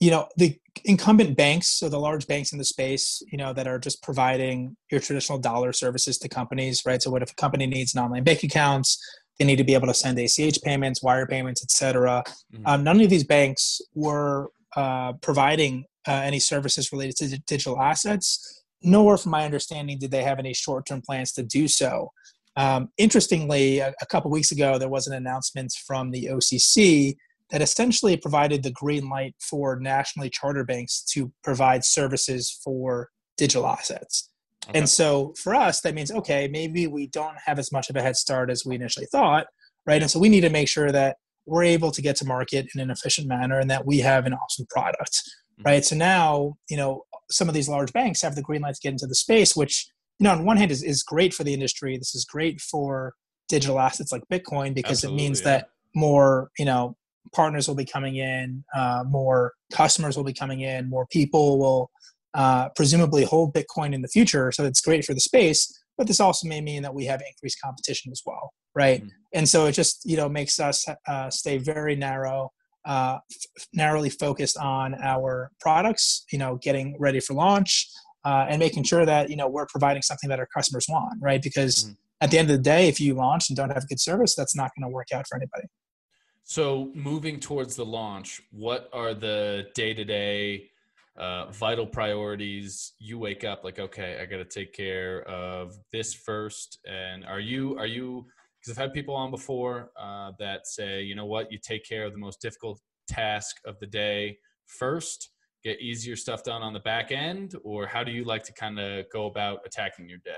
you 0.00 0.10
know 0.10 0.28
the 0.36 0.56
incumbent 0.84 1.36
banks 1.36 1.68
so 1.68 1.88
the 1.88 1.98
large 1.98 2.26
banks 2.26 2.52
in 2.52 2.58
the 2.58 2.64
space 2.64 3.22
you 3.32 3.38
know 3.38 3.52
that 3.52 3.66
are 3.66 3.78
just 3.78 4.02
providing 4.02 4.76
your 4.90 5.00
traditional 5.00 5.38
dollar 5.38 5.72
services 5.72 6.18
to 6.18 6.28
companies 6.28 6.82
right 6.86 7.02
so 7.02 7.10
what 7.10 7.22
if 7.22 7.32
a 7.32 7.34
company 7.34 7.66
needs 7.66 7.94
an 7.94 8.02
online 8.02 8.22
bank 8.22 8.42
accounts 8.42 8.98
they 9.38 9.44
need 9.44 9.56
to 9.56 9.64
be 9.64 9.74
able 9.74 9.86
to 9.86 9.94
send 9.94 10.18
ach 10.18 10.62
payments 10.62 11.02
wire 11.02 11.26
payments 11.26 11.62
etc 11.64 12.22
mm-hmm. 12.54 12.62
um, 12.66 12.84
none 12.84 13.00
of 13.00 13.10
these 13.10 13.24
banks 13.24 13.80
were 13.94 14.48
uh, 14.76 15.12
providing 15.14 15.84
uh, 16.06 16.12
any 16.12 16.38
services 16.38 16.92
related 16.92 17.16
to 17.16 17.38
digital 17.40 17.80
assets 17.80 18.57
nor 18.82 19.16
from 19.16 19.32
my 19.32 19.44
understanding 19.44 19.98
did 19.98 20.10
they 20.10 20.22
have 20.22 20.38
any 20.38 20.54
short-term 20.54 21.02
plans 21.02 21.32
to 21.32 21.42
do 21.42 21.66
so 21.68 22.10
um, 22.56 22.88
interestingly 22.98 23.78
a, 23.78 23.92
a 24.00 24.06
couple 24.06 24.30
weeks 24.30 24.52
ago 24.52 24.78
there 24.78 24.88
was 24.88 25.06
an 25.06 25.14
announcement 25.14 25.72
from 25.86 26.10
the 26.10 26.26
occ 26.26 27.16
that 27.50 27.62
essentially 27.62 28.16
provided 28.16 28.62
the 28.62 28.70
green 28.72 29.08
light 29.08 29.34
for 29.40 29.78
nationally 29.80 30.30
charter 30.30 30.64
banks 30.64 31.02
to 31.02 31.32
provide 31.42 31.84
services 31.84 32.60
for 32.62 33.08
digital 33.36 33.66
assets. 33.66 34.30
Okay. 34.68 34.78
And 34.78 34.88
so 34.88 35.34
for 35.42 35.54
us, 35.54 35.80
that 35.80 35.94
means, 35.94 36.10
okay, 36.10 36.48
maybe 36.48 36.86
we 36.86 37.06
don't 37.06 37.36
have 37.46 37.58
as 37.58 37.72
much 37.72 37.88
of 37.88 37.96
a 37.96 38.02
head 38.02 38.16
start 38.16 38.50
as 38.50 38.66
we 38.66 38.74
initially 38.74 39.06
thought, 39.06 39.46
right? 39.86 40.02
And 40.02 40.10
so 40.10 40.18
we 40.18 40.28
need 40.28 40.42
to 40.42 40.50
make 40.50 40.68
sure 40.68 40.92
that 40.92 41.16
we're 41.46 41.62
able 41.62 41.90
to 41.92 42.02
get 42.02 42.16
to 42.16 42.26
market 42.26 42.66
in 42.74 42.80
an 42.80 42.90
efficient 42.90 43.26
manner 43.26 43.58
and 43.58 43.70
that 43.70 43.86
we 43.86 44.00
have 44.00 44.26
an 44.26 44.34
awesome 44.34 44.66
product. 44.68 45.22
Right? 45.64 45.84
So 45.84 45.96
now, 45.96 46.56
you 46.68 46.76
know, 46.76 47.04
some 47.30 47.48
of 47.48 47.54
these 47.54 47.68
large 47.68 47.92
banks 47.92 48.22
have 48.22 48.34
the 48.34 48.42
green 48.42 48.62
light 48.62 48.74
to 48.74 48.80
get 48.80 48.92
into 48.92 49.06
the 49.06 49.14
space, 49.14 49.54
which, 49.54 49.88
you 50.18 50.24
know, 50.24 50.32
on 50.32 50.44
one 50.44 50.56
hand 50.56 50.70
is, 50.70 50.82
is 50.82 51.02
great 51.02 51.34
for 51.34 51.44
the 51.44 51.54
industry. 51.54 51.96
This 51.96 52.14
is 52.14 52.24
great 52.24 52.60
for 52.60 53.14
digital 53.48 53.78
assets 53.78 54.12
like 54.12 54.22
Bitcoin 54.30 54.74
because 54.74 55.04
Absolutely, 55.04 55.22
it 55.22 55.26
means 55.26 55.40
yeah. 55.40 55.44
that 55.44 55.68
more, 55.94 56.50
you 56.58 56.64
know, 56.64 56.96
partners 57.32 57.68
will 57.68 57.74
be 57.74 57.84
coming 57.84 58.16
in, 58.16 58.64
uh, 58.74 59.04
more 59.06 59.52
customers 59.72 60.16
will 60.16 60.24
be 60.24 60.32
coming 60.32 60.60
in, 60.60 60.88
more 60.88 61.06
people 61.10 61.58
will 61.58 61.90
uh, 62.34 62.68
presumably 62.76 63.24
hold 63.24 63.54
Bitcoin 63.54 63.94
in 63.94 64.02
the 64.02 64.08
future. 64.08 64.52
So 64.52 64.64
it's 64.64 64.80
great 64.80 65.04
for 65.04 65.14
the 65.14 65.20
space, 65.20 65.72
but 65.96 66.06
this 66.06 66.20
also 66.20 66.46
may 66.48 66.60
mean 66.60 66.82
that 66.82 66.94
we 66.94 67.04
have 67.06 67.20
increased 67.20 67.58
competition 67.62 68.12
as 68.12 68.22
well, 68.24 68.52
right? 68.74 69.00
Mm-hmm. 69.00 69.08
And 69.34 69.48
so 69.48 69.66
it 69.66 69.72
just 69.72 70.02
you 70.04 70.16
know 70.16 70.28
makes 70.28 70.60
us 70.60 70.86
uh, 71.06 71.30
stay 71.30 71.58
very 71.58 71.96
narrow, 71.96 72.52
uh, 72.88 73.18
f- 73.30 73.66
narrowly 73.72 74.10
focused 74.10 74.56
on 74.56 74.94
our 74.94 75.52
products. 75.60 76.24
You 76.32 76.38
know, 76.38 76.56
getting 76.56 76.96
ready 76.98 77.20
for 77.20 77.34
launch. 77.34 77.88
Uh, 78.24 78.44
and 78.48 78.58
making 78.58 78.82
sure 78.82 79.06
that 79.06 79.30
you 79.30 79.36
know 79.36 79.48
we're 79.48 79.66
providing 79.66 80.02
something 80.02 80.28
that 80.28 80.40
our 80.40 80.48
customers 80.52 80.86
want, 80.88 81.14
right? 81.22 81.40
Because 81.40 81.84
mm-hmm. 81.84 81.92
at 82.20 82.30
the 82.32 82.38
end 82.38 82.50
of 82.50 82.56
the 82.56 82.62
day, 82.62 82.88
if 82.88 83.00
you 83.00 83.14
launch 83.14 83.48
and 83.48 83.56
don't 83.56 83.70
have 83.70 83.88
good 83.88 84.00
service, 84.00 84.34
that's 84.34 84.56
not 84.56 84.72
going 84.76 84.90
to 84.90 84.92
work 84.92 85.08
out 85.14 85.26
for 85.28 85.36
anybody. 85.36 85.68
So, 86.42 86.90
moving 86.94 87.38
towards 87.38 87.76
the 87.76 87.84
launch, 87.84 88.42
what 88.50 88.90
are 88.92 89.14
the 89.14 89.68
day 89.74 89.94
to 89.94 90.04
day 90.04 90.70
vital 91.52 91.86
priorities? 91.86 92.94
You 92.98 93.18
wake 93.18 93.44
up 93.44 93.64
like, 93.64 93.78
okay, 93.78 94.18
I 94.20 94.26
got 94.26 94.38
to 94.38 94.44
take 94.44 94.72
care 94.72 95.22
of 95.22 95.78
this 95.92 96.12
first. 96.12 96.80
And 96.86 97.24
are 97.24 97.40
you, 97.40 97.78
are 97.78 97.86
you, 97.86 98.26
because 98.60 98.76
I've 98.76 98.82
had 98.82 98.92
people 98.92 99.14
on 99.14 99.30
before 99.30 99.90
uh, 100.00 100.32
that 100.38 100.66
say, 100.66 101.02
you 101.02 101.14
know 101.14 101.26
what, 101.26 101.52
you 101.52 101.58
take 101.62 101.84
care 101.84 102.04
of 102.04 102.12
the 102.12 102.18
most 102.18 102.40
difficult 102.40 102.80
task 103.08 103.56
of 103.64 103.78
the 103.80 103.86
day 103.86 104.38
first, 104.66 105.30
get 105.64 105.80
easier 105.80 106.16
stuff 106.16 106.42
done 106.42 106.62
on 106.62 106.72
the 106.72 106.80
back 106.80 107.10
end, 107.10 107.54
or 107.64 107.86
how 107.86 108.04
do 108.04 108.12
you 108.12 108.24
like 108.24 108.42
to 108.44 108.52
kind 108.52 108.78
of 108.78 109.06
go 109.12 109.26
about 109.26 109.60
attacking 109.64 110.08
your 110.08 110.18
day? 110.18 110.32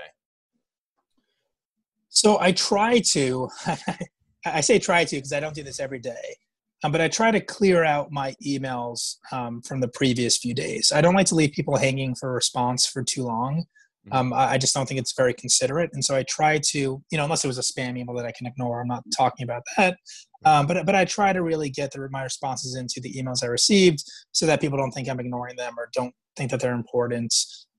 So 2.09 2.39
I 2.39 2.51
try 2.51 2.99
to. 2.99 3.49
I 4.45 4.61
say 4.61 4.79
try 4.79 5.05
to 5.05 5.15
because 5.15 5.33
I 5.33 5.39
don't 5.39 5.53
do 5.53 5.63
this 5.63 5.79
every 5.79 5.99
day. 5.99 6.35
Um, 6.83 6.91
but 6.91 6.99
I 6.99 7.07
try 7.07 7.29
to 7.29 7.39
clear 7.39 7.83
out 7.83 8.11
my 8.11 8.35
emails 8.43 9.17
um, 9.31 9.61
from 9.61 9.81
the 9.81 9.87
previous 9.89 10.37
few 10.37 10.55
days. 10.55 10.91
I 10.93 11.01
don't 11.01 11.13
like 11.13 11.27
to 11.27 11.35
leave 11.35 11.51
people 11.51 11.77
hanging 11.77 12.15
for 12.15 12.31
a 12.31 12.33
response 12.33 12.87
for 12.87 13.03
too 13.03 13.23
long. 13.23 13.65
Mm-hmm. 14.07 14.17
Um, 14.17 14.33
I, 14.33 14.51
I 14.51 14.57
just 14.57 14.73
don't 14.73 14.87
think 14.87 14.99
it's 14.99 15.13
very 15.15 15.33
considerate. 15.33 15.91
And 15.93 16.03
so 16.03 16.15
I 16.15 16.23
try 16.23 16.59
to, 16.69 16.79
you 16.79 17.17
know, 17.17 17.23
unless 17.23 17.43
it 17.43 17.47
was 17.47 17.57
a 17.57 17.61
spam 17.61 17.97
email 17.97 18.15
that 18.15 18.25
I 18.25 18.31
can 18.31 18.47
ignore, 18.47 18.81
I'm 18.81 18.87
not 18.87 19.03
talking 19.15 19.43
about 19.43 19.61
that. 19.77 19.97
Um, 20.43 20.65
but 20.65 20.85
but 20.85 20.95
I 20.95 21.05
try 21.05 21.33
to 21.33 21.43
really 21.43 21.69
get 21.69 21.91
the, 21.91 22.07
my 22.09 22.23
responses 22.23 22.75
into 22.75 22.99
the 22.99 23.13
emails 23.13 23.43
I 23.43 23.47
received 23.47 24.03
so 24.31 24.45
that 24.47 24.59
people 24.59 24.77
don't 24.77 24.91
think 24.91 25.07
I'm 25.07 25.19
ignoring 25.19 25.55
them 25.55 25.73
or 25.77 25.89
don't 25.93 26.13
think 26.35 26.49
that 26.51 26.59
they're 26.59 26.73
important 26.73 27.33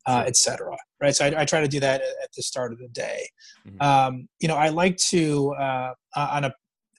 uh, 0.07 0.25
etc. 0.27 0.77
Right. 1.01 1.15
So 1.15 1.27
I, 1.27 1.43
I, 1.43 1.45
try 1.45 1.61
to 1.61 1.69
do 1.69 1.81
that 1.81 2.01
at 2.01 2.33
the 2.37 2.43
start 2.43 2.73
of 2.73 2.79
the 2.79 2.89
day. 2.89 3.25
Mm-hmm. 3.67 3.81
Um, 3.81 4.29
you 4.41 4.49
know, 4.49 4.57
I 4.57 4.69
like 4.69 4.97
to 5.09 5.53
uh, 5.55 5.93
on 6.17 6.45
a 6.45 6.55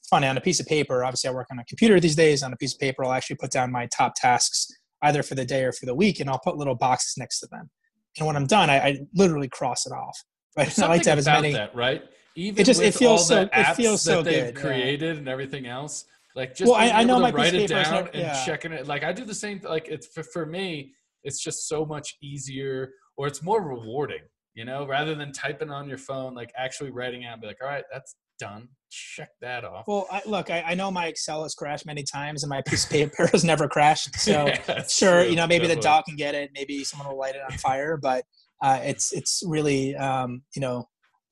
funny 0.10 0.28
on 0.28 0.38
a 0.38 0.42
piece 0.42 0.60
of 0.60 0.68
paper. 0.68 1.04
Obviously, 1.04 1.30
I 1.30 1.34
work 1.34 1.48
on 1.52 1.60
a 1.60 1.66
computer 1.66 2.00
these 2.00 2.16
days. 2.16 2.44
On 2.44 2.54
a 2.54 2.58
piece 2.58 2.74
of 2.74 2.80
paper, 2.80 3.04
I'll 3.04 3.14
actually 3.14 3.38
put 3.38 3.52
down 3.52 3.72
my 3.72 3.88
top 3.88 4.14
tasks 4.16 4.68
either 5.02 5.22
for 5.22 5.36
the 5.36 5.46
day 5.46 5.64
or 5.64 5.74
for 5.74 5.86
the 5.86 5.96
week, 5.96 6.20
and 6.20 6.30
I'll 6.30 6.40
put 6.40 6.58
little 6.58 6.76
boxes 6.76 7.16
next 7.18 7.40
to 7.40 7.48
them. 7.48 7.70
And 8.18 8.28
when 8.28 8.36
I'm 8.36 8.46
done, 8.46 8.70
I, 8.70 8.78
I 8.78 9.00
literally 9.16 9.50
cross 9.50 9.86
it 9.86 9.92
off. 9.92 10.18
Right. 10.58 10.80
I 10.80 10.88
like 10.88 11.02
to 11.04 11.10
have 11.10 11.20
as 11.20 11.26
many. 11.26 11.54
That, 11.54 11.76
right. 11.76 12.04
Even 12.36 12.62
it 12.62 12.66
just 12.66 12.82
it 12.82 12.94
feels 12.94 13.28
so 13.28 13.50
it 13.52 13.74
feels 13.76 14.02
so 14.02 14.22
that 14.22 14.30
they've 14.30 14.54
good, 14.54 14.62
created 14.62 15.14
yeah. 15.14 15.20
and 15.20 15.28
everything 15.28 15.68
else. 15.68 16.06
Like 16.36 16.56
just 16.56 16.72
well, 16.72 16.80
I, 16.80 16.90
I 16.90 17.04
know 17.04 17.20
my 17.20 17.32
write 17.32 17.54
it 17.54 17.68
down 17.68 17.92
never, 17.92 18.10
yeah. 18.14 18.38
and 18.38 18.46
checking 18.46 18.72
it. 18.72 18.88
Like 18.88 19.04
I 19.04 19.14
do 19.14 19.24
the 19.26 19.36
same. 19.36 19.62
Like 19.64 19.88
it's 19.88 20.08
for, 20.08 20.24
for 20.24 20.46
me 20.46 20.94
it's 21.24 21.40
just 21.40 21.68
so 21.68 21.86
much 21.86 22.18
easier 22.22 22.92
or 23.18 23.28
it's 23.28 23.42
more 23.42 23.62
rewarding 23.62 24.22
you 24.54 24.66
know 24.66 24.86
rather 24.86 25.16
than 25.16 25.32
typing 25.32 25.72
on 25.72 25.88
your 25.88 25.98
phone 25.98 26.34
like 26.34 26.52
actually 26.58 26.92
writing 26.92 27.26
out 27.26 27.42
be 27.42 27.48
like 27.48 27.58
all 27.62 27.68
right 27.68 27.86
that's 27.92 28.16
done 28.44 28.68
check 28.90 29.30
that 29.42 29.64
off 29.64 29.86
well 29.88 30.08
I, 30.12 30.22
look 30.28 30.52
I, 30.52 30.62
I, 30.68 30.76
know 30.76 30.92
my 30.92 31.08
excel 31.08 31.42
has 31.44 31.56
crashed 31.56 31.86
many 31.86 32.04
times 32.04 32.44
and 32.44 32.50
my 32.50 32.62
piece 32.62 32.84
of 32.86 32.92
paper 32.92 33.26
has 33.32 33.44
never 33.44 33.68
crashed 33.68 34.16
so 34.20 34.46
yeah, 34.46 34.84
sure 34.88 35.24
true. 35.24 35.30
you 35.32 35.36
know 35.36 35.48
maybe 35.48 35.64
Definitely. 35.64 35.76
the 35.76 35.82
dog 35.82 36.06
can 36.06 36.16
get 36.16 36.36
it 36.36 36.52
maybe 36.54 36.84
someone 36.84 37.08
will 37.08 37.18
light 37.18 37.36
it 37.36 37.42
on 37.42 37.58
fire 37.58 37.98
but 37.98 38.24
uh, 38.62 38.80
it's 38.84 39.12
it's 39.12 39.44
really 39.46 39.96
um, 39.96 40.42
you 40.56 40.62
know 40.62 40.88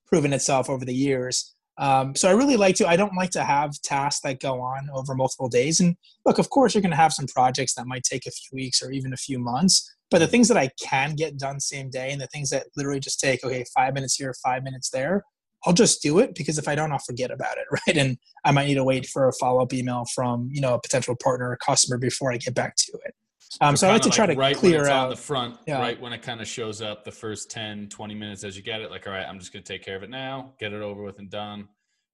proven 0.08 0.34
itself 0.34 0.70
over 0.70 0.84
the 0.86 0.94
years 0.94 1.56
Um, 1.78 2.16
so 2.16 2.30
I 2.30 2.34
really 2.34 2.58
like 2.58 2.76
to. 2.76 2.88
I 2.88 2.96
don't 2.96 3.16
like 3.16 3.32
to 3.32 3.44
have 3.44 3.82
tasks 3.82 4.22
that 4.22 4.40
go 4.40 4.62
on 4.62 4.90
over 4.94 5.16
multiple 5.16 5.50
days. 5.50 5.80
And 5.80 5.96
look, 6.26 6.38
of 6.38 6.50
course, 6.50 6.76
you're 6.76 6.82
going 6.82 6.92
to 6.92 6.98
have 6.98 7.14
some 7.14 7.28
projects 7.28 7.74
that 7.74 7.88
might 7.88 8.04
take 8.04 8.28
a 8.28 8.32
few 8.32 8.56
weeks 8.56 8.84
or 8.84 8.92
even 8.92 9.14
a 9.14 9.18
few 9.18 9.40
months. 9.40 9.90
But 10.12 10.20
the 10.20 10.28
things 10.28 10.48
that 10.50 10.58
I 10.58 10.70
can 10.80 11.16
get 11.16 11.38
done 11.38 11.60
same 11.60 11.90
day, 11.90 12.12
and 12.12 12.22
the 12.22 12.28
things 12.28 12.50
that 12.50 12.68
literally 12.76 13.00
just 13.00 13.20
take 13.20 13.44
okay, 13.44 13.64
five 13.74 13.94
minutes 13.94 14.16
here, 14.16 14.34
five 14.44 14.64
minutes 14.64 14.90
there, 14.92 15.24
I'll 15.66 15.74
just 15.74 16.02
do 16.02 16.20
it 16.20 16.36
because 16.36 16.58
if 16.58 16.68
I 16.68 16.76
don't, 16.76 16.92
I'll 16.92 17.00
forget 17.00 17.32
about 17.32 17.58
it, 17.58 17.66
right? 17.88 17.98
And 17.98 18.18
I 18.44 18.52
might 18.52 18.68
need 18.68 18.76
to 18.76 18.84
wait 18.84 19.08
for 19.08 19.28
a 19.28 19.34
follow 19.34 19.62
up 19.62 19.74
email 19.74 20.06
from 20.14 20.50
you 20.52 20.62
know 20.62 20.74
a 20.74 20.82
potential 20.82 21.16
partner 21.16 21.50
or 21.50 21.58
customer 21.58 21.98
before 21.98 22.32
I 22.32 22.38
get 22.38 22.56
back 22.56 22.76
to 22.78 22.94
it. 23.06 23.14
Um, 23.60 23.76
so 23.76 23.90
I 23.90 23.92
like 23.92 24.02
to 24.04 24.10
try 24.10 24.26
to 24.26 24.34
right 24.34 24.56
clear 24.56 24.88
out 24.88 25.10
the 25.10 25.16
front, 25.18 25.58
yeah. 25.68 25.80
right 25.80 26.00
when 26.00 26.14
it 26.14 26.22
kind 26.22 26.40
of 26.40 26.48
shows 26.48 26.82
up 26.82 27.04
the 27.04 27.12
first 27.12 27.52
10, 27.52 27.90
20 27.90 28.16
minutes 28.16 28.46
as 28.46 28.56
you 28.56 28.64
get 28.64 28.80
it. 28.80 28.90
Like, 28.90 29.08
all 29.08 29.14
right, 29.14 29.26
I'm 29.28 29.40
just 29.40 29.52
going 29.52 29.62
to 29.62 29.74
take 29.74 29.84
care 29.84 29.98
of 29.98 30.04
it 30.04 30.10
now, 30.10 30.54
get 30.58 30.72
it 30.72 30.82
over 30.82 31.04
with 31.04 31.20
and 31.20 31.30
done, 31.30 31.68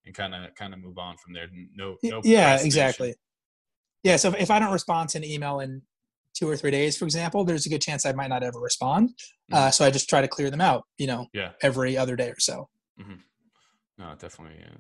and 0.06 0.16
kind 0.16 0.34
of 0.34 0.56
kind 0.56 0.74
of 0.74 0.80
move 0.80 0.98
on 0.98 1.16
from 1.18 1.34
there. 1.34 1.48
No, 1.76 1.95
no. 2.04 2.22
Yeah, 2.24 2.60
exactly. 2.60 3.14
Yeah. 4.04 4.16
So 4.16 4.34
if 4.38 4.50
I 4.50 4.58
don't 4.58 4.72
respond 4.72 5.10
to 5.10 5.20
an 5.20 5.24
email 5.24 5.60
in 5.60 5.84
two 6.34 6.50
or 6.50 6.58
three 6.58 6.72
days, 6.72 6.98
for 6.98 7.06
example, 7.06 7.43
there's 7.43 7.66
a 7.66 7.70
good 7.70 7.82
chance 7.82 8.06
I 8.06 8.14
might 8.14 8.30
not 8.30 8.43
ever 8.43 8.60
respond. 8.60 9.10
Mm-hmm. 9.10 9.56
Uh, 9.56 9.72
so 9.72 9.86
I 9.86 9.91
just 9.91 10.10
try 10.10 10.22
to 10.22 10.28
clear 10.28 10.50
them 10.50 10.62
out, 10.62 10.84
you 10.98 11.08
know, 11.08 11.28
yeah. 11.34 11.52
every 11.62 11.98
other 11.98 12.16
day 12.16 12.30
or 12.30 12.39
so. 12.39 12.70
Mm-hmm. 13.00 13.14
No, 13.98 14.14
definitely. 14.18 14.58
Yeah 14.60 14.78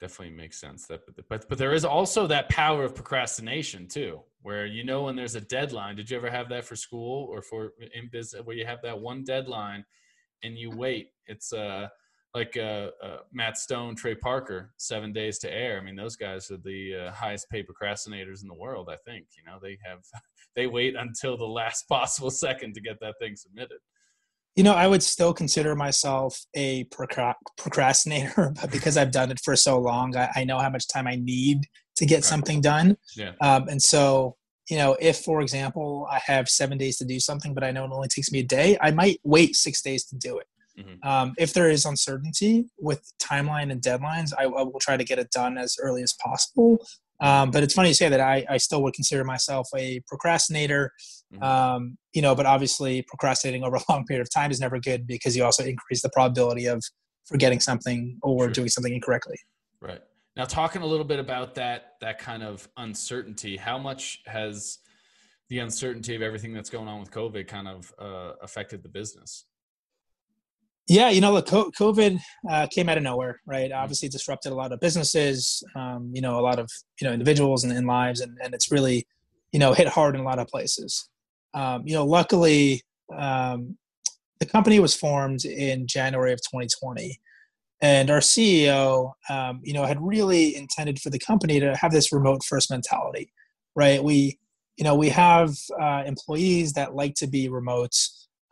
definitely 0.00 0.34
makes 0.34 0.58
sense. 0.60 0.86
That, 0.86 1.00
but 1.28 1.48
but 1.48 1.58
there 1.58 1.72
is 1.72 1.84
also 1.84 2.26
that 2.26 2.48
power 2.48 2.84
of 2.84 2.94
procrastination 2.94 3.88
too, 3.88 4.20
where 4.42 4.66
you 4.66 4.84
know 4.84 5.04
when 5.04 5.16
there's 5.16 5.34
a 5.34 5.40
deadline. 5.40 5.96
Did 5.96 6.10
you 6.10 6.16
ever 6.16 6.30
have 6.30 6.48
that 6.50 6.64
for 6.64 6.76
school 6.76 7.26
or 7.30 7.42
for 7.42 7.72
in 7.94 8.08
business 8.10 8.42
where 8.44 8.56
you 8.56 8.66
have 8.66 8.82
that 8.82 8.98
one 8.98 9.24
deadline 9.24 9.84
and 10.42 10.58
you 10.58 10.70
wait? 10.70 11.08
It's 11.26 11.52
uh 11.52 11.88
like 12.34 12.56
uh, 12.56 12.90
uh, 13.00 13.18
Matt 13.32 13.56
Stone, 13.56 13.94
Trey 13.94 14.16
Parker, 14.16 14.72
Seven 14.76 15.12
Days 15.12 15.38
to 15.38 15.54
Air. 15.54 15.78
I 15.78 15.84
mean, 15.84 15.94
those 15.94 16.16
guys 16.16 16.50
are 16.50 16.56
the 16.56 17.06
uh, 17.06 17.12
highest 17.12 17.48
paid 17.48 17.64
procrastinators 17.68 18.42
in 18.42 18.48
the 18.48 18.54
world. 18.54 18.88
I 18.90 18.96
think 19.08 19.26
you 19.38 19.44
know 19.44 19.58
they 19.62 19.78
have 19.84 20.00
they 20.56 20.66
wait 20.66 20.96
until 20.96 21.36
the 21.36 21.44
last 21.46 21.88
possible 21.88 22.30
second 22.30 22.74
to 22.74 22.80
get 22.80 22.98
that 23.00 23.14
thing 23.20 23.36
submitted. 23.36 23.78
You 24.56 24.62
know, 24.62 24.74
I 24.74 24.86
would 24.86 25.02
still 25.02 25.34
consider 25.34 25.74
myself 25.74 26.40
a 26.54 26.84
procrastinator, 26.84 28.54
but 28.60 28.70
because 28.70 28.96
I've 28.96 29.10
done 29.10 29.30
it 29.30 29.40
for 29.40 29.56
so 29.56 29.78
long, 29.78 30.16
I, 30.16 30.30
I 30.36 30.44
know 30.44 30.58
how 30.58 30.70
much 30.70 30.86
time 30.88 31.06
I 31.06 31.16
need 31.16 31.64
to 31.96 32.06
get 32.06 32.24
something 32.24 32.60
done. 32.60 32.96
Yeah. 33.16 33.32
Um, 33.40 33.68
and 33.68 33.80
so, 33.80 34.36
you 34.70 34.76
know, 34.76 34.96
if, 35.00 35.18
for 35.18 35.40
example, 35.40 36.08
I 36.10 36.20
have 36.24 36.48
seven 36.48 36.78
days 36.78 36.96
to 36.98 37.04
do 37.04 37.20
something, 37.20 37.54
but 37.54 37.62
I 37.64 37.70
know 37.70 37.84
it 37.84 37.90
only 37.92 38.08
takes 38.08 38.32
me 38.32 38.40
a 38.40 38.44
day, 38.44 38.76
I 38.80 38.90
might 38.90 39.20
wait 39.22 39.56
six 39.56 39.82
days 39.82 40.04
to 40.06 40.16
do 40.16 40.38
it. 40.38 40.46
Mm-hmm. 40.78 41.08
Um, 41.08 41.34
if 41.38 41.52
there 41.52 41.70
is 41.70 41.84
uncertainty 41.84 42.66
with 42.80 43.12
timeline 43.20 43.70
and 43.70 43.80
deadlines, 43.80 44.32
I, 44.36 44.44
I, 44.44 44.62
will 44.62 44.80
try 44.80 44.96
to 44.96 45.04
get 45.04 45.20
it 45.20 45.30
done 45.30 45.56
as 45.56 45.76
early 45.80 46.02
as 46.02 46.12
possible. 46.14 46.84
Um, 47.20 47.52
but 47.52 47.62
it's 47.62 47.74
funny 47.74 47.90
to 47.90 47.94
say 47.94 48.08
that 48.08 48.20
I, 48.20 48.44
I 48.50 48.56
still 48.56 48.82
would 48.82 48.94
consider 48.94 49.22
myself 49.22 49.68
a 49.76 50.00
procrastinator. 50.08 50.92
Mm-hmm. 51.34 51.42
Um, 51.42 51.98
you 52.12 52.22
know, 52.22 52.34
but 52.34 52.46
obviously 52.46 53.02
procrastinating 53.02 53.64
over 53.64 53.76
a 53.88 53.92
long 53.92 54.04
period 54.06 54.22
of 54.22 54.30
time 54.30 54.50
is 54.50 54.60
never 54.60 54.78
good 54.78 55.06
because 55.06 55.36
you 55.36 55.44
also 55.44 55.64
increase 55.64 56.02
the 56.02 56.10
probability 56.10 56.66
of 56.66 56.82
forgetting 57.26 57.60
something 57.60 58.18
or 58.22 58.44
sure. 58.44 58.52
doing 58.52 58.68
something 58.68 58.92
incorrectly. 58.92 59.36
Right. 59.80 60.00
Now, 60.36 60.44
talking 60.44 60.82
a 60.82 60.86
little 60.86 61.04
bit 61.04 61.20
about 61.20 61.54
that 61.54 61.92
that 62.00 62.18
kind 62.18 62.42
of 62.42 62.68
uncertainty, 62.76 63.56
how 63.56 63.78
much 63.78 64.20
has 64.26 64.78
the 65.48 65.60
uncertainty 65.60 66.16
of 66.16 66.22
everything 66.22 66.52
that's 66.52 66.70
going 66.70 66.88
on 66.88 66.98
with 67.00 67.10
COVID 67.10 67.46
kind 67.46 67.68
of 67.68 67.92
uh, 67.98 68.32
affected 68.42 68.82
the 68.82 68.88
business? 68.88 69.46
Yeah, 70.88 71.08
you 71.08 71.22
know, 71.22 71.32
look, 71.32 71.46
COVID 71.46 72.20
uh, 72.50 72.66
came 72.66 72.88
out 72.90 72.98
of 72.98 73.04
nowhere, 73.04 73.40
right? 73.46 73.70
Mm-hmm. 73.70 73.80
Obviously, 73.80 74.08
disrupted 74.08 74.52
a 74.52 74.54
lot 74.54 74.72
of 74.72 74.80
businesses, 74.80 75.62
um, 75.76 76.10
you 76.12 76.20
know, 76.20 76.38
a 76.38 76.42
lot 76.42 76.58
of 76.58 76.68
you 77.00 77.06
know 77.06 77.12
individuals 77.12 77.64
and, 77.64 77.72
and 77.72 77.86
lives, 77.86 78.20
and, 78.20 78.36
and 78.42 78.54
it's 78.54 78.70
really, 78.70 79.06
you 79.52 79.58
know, 79.58 79.72
hit 79.72 79.88
hard 79.88 80.14
in 80.14 80.20
a 80.20 80.24
lot 80.24 80.38
of 80.38 80.48
places. 80.48 81.08
Um, 81.54 81.82
you 81.86 81.94
know, 81.94 82.04
luckily, 82.04 82.82
um, 83.16 83.76
the 84.40 84.46
company 84.46 84.80
was 84.80 84.94
formed 84.94 85.44
in 85.44 85.86
January 85.86 86.32
of 86.32 86.40
2020, 86.40 87.18
and 87.80 88.10
our 88.10 88.18
CEO, 88.18 89.12
um, 89.30 89.60
you 89.62 89.72
know, 89.72 89.84
had 89.84 90.00
really 90.00 90.56
intended 90.56 90.98
for 90.98 91.10
the 91.10 91.18
company 91.18 91.60
to 91.60 91.76
have 91.76 91.92
this 91.92 92.12
remote 92.12 92.42
first 92.44 92.70
mentality, 92.70 93.32
right? 93.76 94.02
We, 94.02 94.38
you 94.76 94.84
know, 94.84 94.94
we 94.94 95.08
have 95.10 95.54
uh, 95.80 96.02
employees 96.04 96.72
that 96.72 96.94
like 96.94 97.14
to 97.16 97.26
be 97.26 97.48
remote 97.48 97.94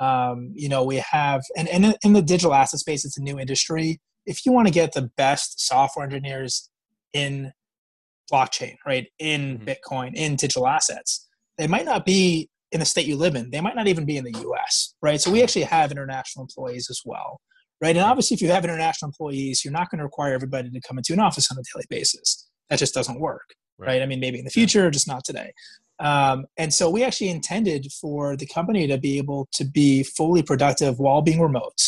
um, 0.02 0.50
you 0.56 0.68
know, 0.68 0.82
we 0.82 0.96
have, 0.96 1.42
and, 1.56 1.68
and 1.68 1.96
in 2.02 2.12
the 2.12 2.22
digital 2.22 2.52
asset 2.52 2.80
space, 2.80 3.04
it's 3.04 3.18
a 3.18 3.22
new 3.22 3.38
industry. 3.38 4.00
If 4.26 4.44
you 4.44 4.50
want 4.50 4.66
to 4.66 4.74
get 4.74 4.92
the 4.92 5.10
best 5.16 5.64
software 5.64 6.04
engineers 6.04 6.68
in 7.12 7.52
blockchain, 8.30 8.74
right, 8.84 9.06
in 9.20 9.58
mm-hmm. 9.58 9.68
Bitcoin, 9.68 10.14
in 10.14 10.34
digital 10.34 10.66
assets, 10.66 11.28
they 11.56 11.68
might 11.68 11.84
not 11.84 12.04
be 12.04 12.50
in 12.72 12.80
the 12.80 12.86
state 12.86 13.06
you 13.06 13.16
live 13.16 13.36
in. 13.36 13.50
They 13.50 13.60
might 13.60 13.76
not 13.76 13.86
even 13.86 14.04
be 14.04 14.16
in 14.16 14.24
the 14.24 14.32
US, 14.32 14.94
right? 15.02 15.20
So 15.20 15.30
we 15.30 15.38
mm-hmm. 15.38 15.44
actually 15.44 15.62
have 15.62 15.92
international 15.92 16.44
employees 16.44 16.88
as 16.90 17.02
well, 17.04 17.40
right? 17.80 17.94
And 17.94 18.04
obviously, 18.04 18.34
if 18.34 18.42
you 18.42 18.48
have 18.48 18.64
international 18.64 19.10
employees, 19.10 19.64
you're 19.64 19.72
not 19.72 19.90
going 19.90 19.98
to 19.98 20.04
require 20.04 20.34
everybody 20.34 20.70
to 20.70 20.80
come 20.80 20.98
into 20.98 21.12
an 21.12 21.20
office 21.20 21.50
on 21.50 21.58
a 21.58 21.62
daily 21.72 21.86
basis. 21.90 22.48
That 22.70 22.78
just 22.78 22.94
doesn't 22.94 23.20
work, 23.20 23.54
right? 23.78 23.88
right? 23.88 24.02
I 24.02 24.06
mean, 24.06 24.20
maybe 24.20 24.38
in 24.38 24.44
the 24.44 24.50
future, 24.50 24.90
just 24.90 25.06
not 25.06 25.24
today. 25.24 25.52
Um, 26.00 26.46
and 26.56 26.72
so 26.72 26.90
we 26.90 27.04
actually 27.04 27.28
intended 27.28 27.86
for 27.92 28.36
the 28.36 28.46
company 28.46 28.86
to 28.88 28.98
be 28.98 29.18
able 29.18 29.48
to 29.52 29.64
be 29.64 30.02
fully 30.02 30.42
productive 30.42 30.98
while 30.98 31.22
being 31.22 31.40
remote. 31.40 31.80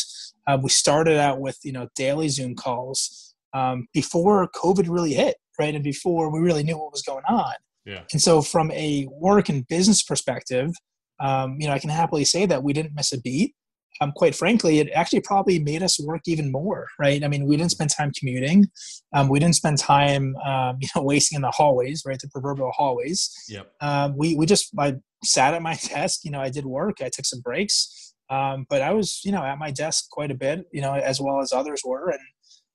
Uh, 0.47 0.57
we 0.61 0.69
started 0.69 1.17
out 1.17 1.39
with 1.39 1.57
you 1.63 1.71
know 1.71 1.87
daily 1.95 2.29
Zoom 2.29 2.55
calls 2.55 3.33
um, 3.53 3.87
before 3.93 4.47
COVID 4.49 4.87
really 4.87 5.13
hit, 5.13 5.37
right, 5.59 5.73
and 5.73 5.83
before 5.83 6.31
we 6.31 6.39
really 6.39 6.63
knew 6.63 6.77
what 6.77 6.91
was 6.91 7.01
going 7.01 7.23
on. 7.27 7.53
Yeah. 7.85 8.01
And 8.11 8.21
so, 8.21 8.41
from 8.41 8.71
a 8.71 9.07
work 9.11 9.49
and 9.49 9.67
business 9.67 10.03
perspective, 10.03 10.71
um, 11.19 11.57
you 11.59 11.67
know, 11.67 11.73
I 11.73 11.79
can 11.79 11.89
happily 11.89 12.25
say 12.25 12.45
that 12.45 12.63
we 12.63 12.73
didn't 12.73 12.93
miss 12.95 13.13
a 13.13 13.21
beat 13.21 13.53
um, 14.01 14.11
quite 14.11 14.35
frankly, 14.35 14.79
it 14.79 14.89
actually 14.93 15.21
probably 15.21 15.59
made 15.59 15.81
us 15.81 15.99
work 15.99 16.21
even 16.25 16.51
more, 16.51 16.87
right? 16.99 17.23
I 17.23 17.27
mean, 17.27 17.45
we 17.45 17.55
didn't 17.55 17.71
spend 17.71 17.89
time 17.91 18.11
commuting. 18.17 18.67
Um, 19.13 19.29
we 19.29 19.39
didn't 19.39 19.55
spend 19.55 19.77
time, 19.77 20.35
um, 20.37 20.77
you 20.81 20.87
know, 20.95 21.03
wasting 21.03 21.37
in 21.37 21.41
the 21.41 21.51
hallways, 21.51 22.03
right? 22.05 22.19
The 22.19 22.29
proverbial 22.29 22.71
hallways. 22.71 23.33
Yep. 23.47 23.71
Um, 23.81 24.15
we, 24.17 24.35
we 24.35 24.45
just, 24.45 24.71
I 24.77 24.95
sat 25.23 25.53
at 25.53 25.61
my 25.61 25.75
desk, 25.87 26.21
you 26.23 26.31
know, 26.31 26.41
I 26.41 26.49
did 26.49 26.65
work, 26.65 26.97
I 27.01 27.09
took 27.09 27.25
some 27.25 27.41
breaks. 27.41 28.13
Um, 28.29 28.65
but 28.69 28.81
I 28.81 28.91
was, 28.91 29.21
you 29.23 29.31
know, 29.31 29.43
at 29.43 29.59
my 29.59 29.69
desk 29.69 30.09
quite 30.09 30.31
a 30.31 30.35
bit, 30.35 30.65
you 30.71 30.81
know, 30.81 30.95
as 30.95 31.21
well 31.21 31.41
as 31.41 31.53
others 31.53 31.81
were. 31.85 32.09
And 32.09 32.19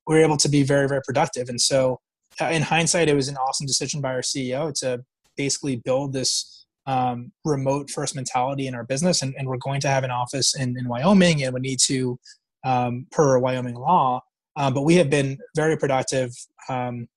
we 0.07 0.15
were 0.15 0.21
able 0.21 0.37
to 0.37 0.49
be 0.49 0.63
very, 0.63 0.87
very 0.87 1.01
productive. 1.05 1.49
And 1.49 1.59
so 1.59 1.99
in 2.39 2.61
hindsight, 2.61 3.09
it 3.09 3.15
was 3.15 3.27
an 3.27 3.37
awesome 3.37 3.67
decision 3.67 4.01
by 4.01 4.13
our 4.13 4.21
CEO 4.21 4.73
to 4.79 5.03
basically 5.37 5.77
build 5.77 6.13
this 6.13 6.65
um, 6.85 7.31
remote 7.45 7.89
first 7.89 8.15
mentality 8.15 8.67
in 8.67 8.75
our 8.75 8.83
business, 8.83 9.21
and, 9.21 9.35
and, 9.37 9.47
we're 9.47 9.57
going 9.57 9.79
to 9.81 9.87
have 9.87 10.03
an 10.03 10.09
office 10.09 10.55
in, 10.55 10.75
in 10.79 10.87
Wyoming, 10.87 11.43
and 11.43 11.53
we 11.53 11.59
need 11.59 11.79
to 11.85 12.19
um, 12.63 13.05
per 13.11 13.37
Wyoming 13.37 13.75
law. 13.75 14.21
Um, 14.55 14.73
but 14.73 14.81
we 14.81 14.95
have 14.95 15.09
been 15.09 15.37
very 15.55 15.77
productive 15.77 16.31
um, 16.69 17.07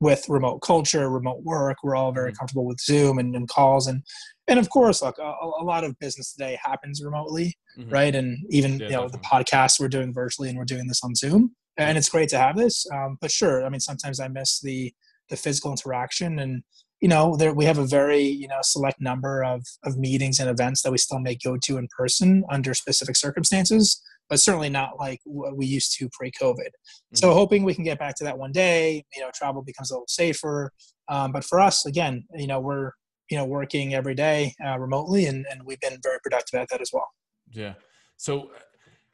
with 0.00 0.28
remote 0.28 0.58
culture, 0.58 1.08
remote 1.08 1.42
work. 1.42 1.78
We're 1.82 1.96
all 1.96 2.12
very 2.12 2.30
mm-hmm. 2.30 2.36
comfortable 2.36 2.66
with 2.66 2.78
Zoom 2.80 3.18
and, 3.18 3.34
and 3.34 3.48
calls, 3.48 3.86
and 3.86 4.02
and 4.48 4.58
of 4.58 4.68
course, 4.70 5.02
look, 5.02 5.18
a, 5.18 5.22
a, 5.22 5.64
lot 5.64 5.82
of 5.82 5.98
business 5.98 6.32
today 6.32 6.58
happens 6.62 7.02
remotely, 7.02 7.56
mm-hmm. 7.76 7.90
right? 7.90 8.14
And 8.14 8.38
even 8.50 8.78
yeah, 8.78 8.86
you 8.86 8.92
know 8.92 9.08
definitely. 9.08 9.20
the 9.22 9.46
podcast 9.46 9.80
we're 9.80 9.88
doing 9.88 10.12
virtually, 10.12 10.50
and 10.50 10.58
we're 10.58 10.64
doing 10.64 10.86
this 10.86 11.02
on 11.02 11.14
Zoom, 11.14 11.56
and 11.78 11.98
it's 11.98 12.08
great 12.08 12.28
to 12.30 12.38
have 12.38 12.56
this. 12.56 12.86
Um, 12.92 13.18
but 13.20 13.30
sure, 13.30 13.64
I 13.64 13.68
mean, 13.68 13.80
sometimes 13.80 14.20
I 14.20 14.28
miss 14.28 14.60
the 14.60 14.92
the 15.28 15.36
physical 15.36 15.72
interaction 15.72 16.38
and 16.38 16.62
you 17.00 17.08
know, 17.08 17.36
there 17.36 17.52
we 17.52 17.66
have 17.66 17.78
a 17.78 17.86
very 17.86 18.22
you 18.22 18.48
know 18.48 18.60
select 18.62 19.00
number 19.00 19.44
of 19.44 19.62
of 19.84 19.98
meetings 19.98 20.40
and 20.40 20.48
events 20.48 20.82
that 20.82 20.92
we 20.92 20.98
still 20.98 21.18
may 21.18 21.34
go 21.34 21.56
to 21.58 21.76
in 21.76 21.88
person 21.96 22.42
under 22.50 22.72
specific 22.72 23.16
circumstances, 23.16 24.02
but 24.30 24.40
certainly 24.40 24.70
not 24.70 24.98
like 24.98 25.20
what 25.24 25.56
we 25.56 25.66
used 25.66 25.96
to 25.98 26.08
pre-COVID. 26.12 26.56
Mm-hmm. 26.56 27.16
So 27.16 27.34
hoping 27.34 27.64
we 27.64 27.74
can 27.74 27.84
get 27.84 27.98
back 27.98 28.14
to 28.16 28.24
that 28.24 28.38
one 28.38 28.52
day. 28.52 29.04
You 29.14 29.22
know, 29.22 29.30
travel 29.34 29.62
becomes 29.62 29.90
a 29.90 29.94
little 29.94 30.06
safer. 30.08 30.72
Um, 31.08 31.32
but 31.32 31.44
for 31.44 31.60
us, 31.60 31.84
again, 31.84 32.24
you 32.34 32.46
know, 32.46 32.60
we're 32.60 32.92
you 33.30 33.36
know 33.36 33.44
working 33.44 33.94
every 33.94 34.14
day 34.14 34.54
uh, 34.64 34.78
remotely, 34.78 35.26
and 35.26 35.44
and 35.50 35.60
we've 35.64 35.80
been 35.80 35.98
very 36.02 36.18
productive 36.22 36.58
at 36.58 36.68
that 36.70 36.80
as 36.80 36.90
well. 36.94 37.08
Yeah. 37.50 37.74
So, 38.16 38.50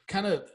kind 0.07 0.27
of 0.27 0.49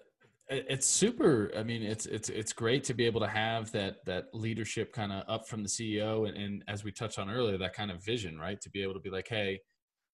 it's 0.49 0.87
super 0.87 1.51
i 1.57 1.63
mean 1.63 1.83
it's 1.83 2.05
it's 2.05 2.29
it's 2.29 2.53
great 2.53 2.81
to 2.81 2.93
be 2.93 3.05
able 3.05 3.19
to 3.19 3.27
have 3.27 3.69
that 3.73 3.97
that 4.05 4.27
leadership 4.33 4.93
kind 4.93 5.11
of 5.11 5.23
up 5.27 5.45
from 5.45 5.61
the 5.61 5.67
ceo 5.67 6.27
and, 6.27 6.37
and, 6.37 6.63
as 6.69 6.85
we 6.85 6.91
touched 6.91 7.19
on 7.19 7.29
earlier 7.29 7.57
that 7.57 7.73
kind 7.73 7.91
of 7.91 8.03
vision 8.03 8.39
right? 8.39 8.61
To 8.61 8.69
be 8.69 8.81
able 8.81 8.93
to 8.93 8.99
be 8.99 9.09
like 9.09 9.27
hey 9.27 9.59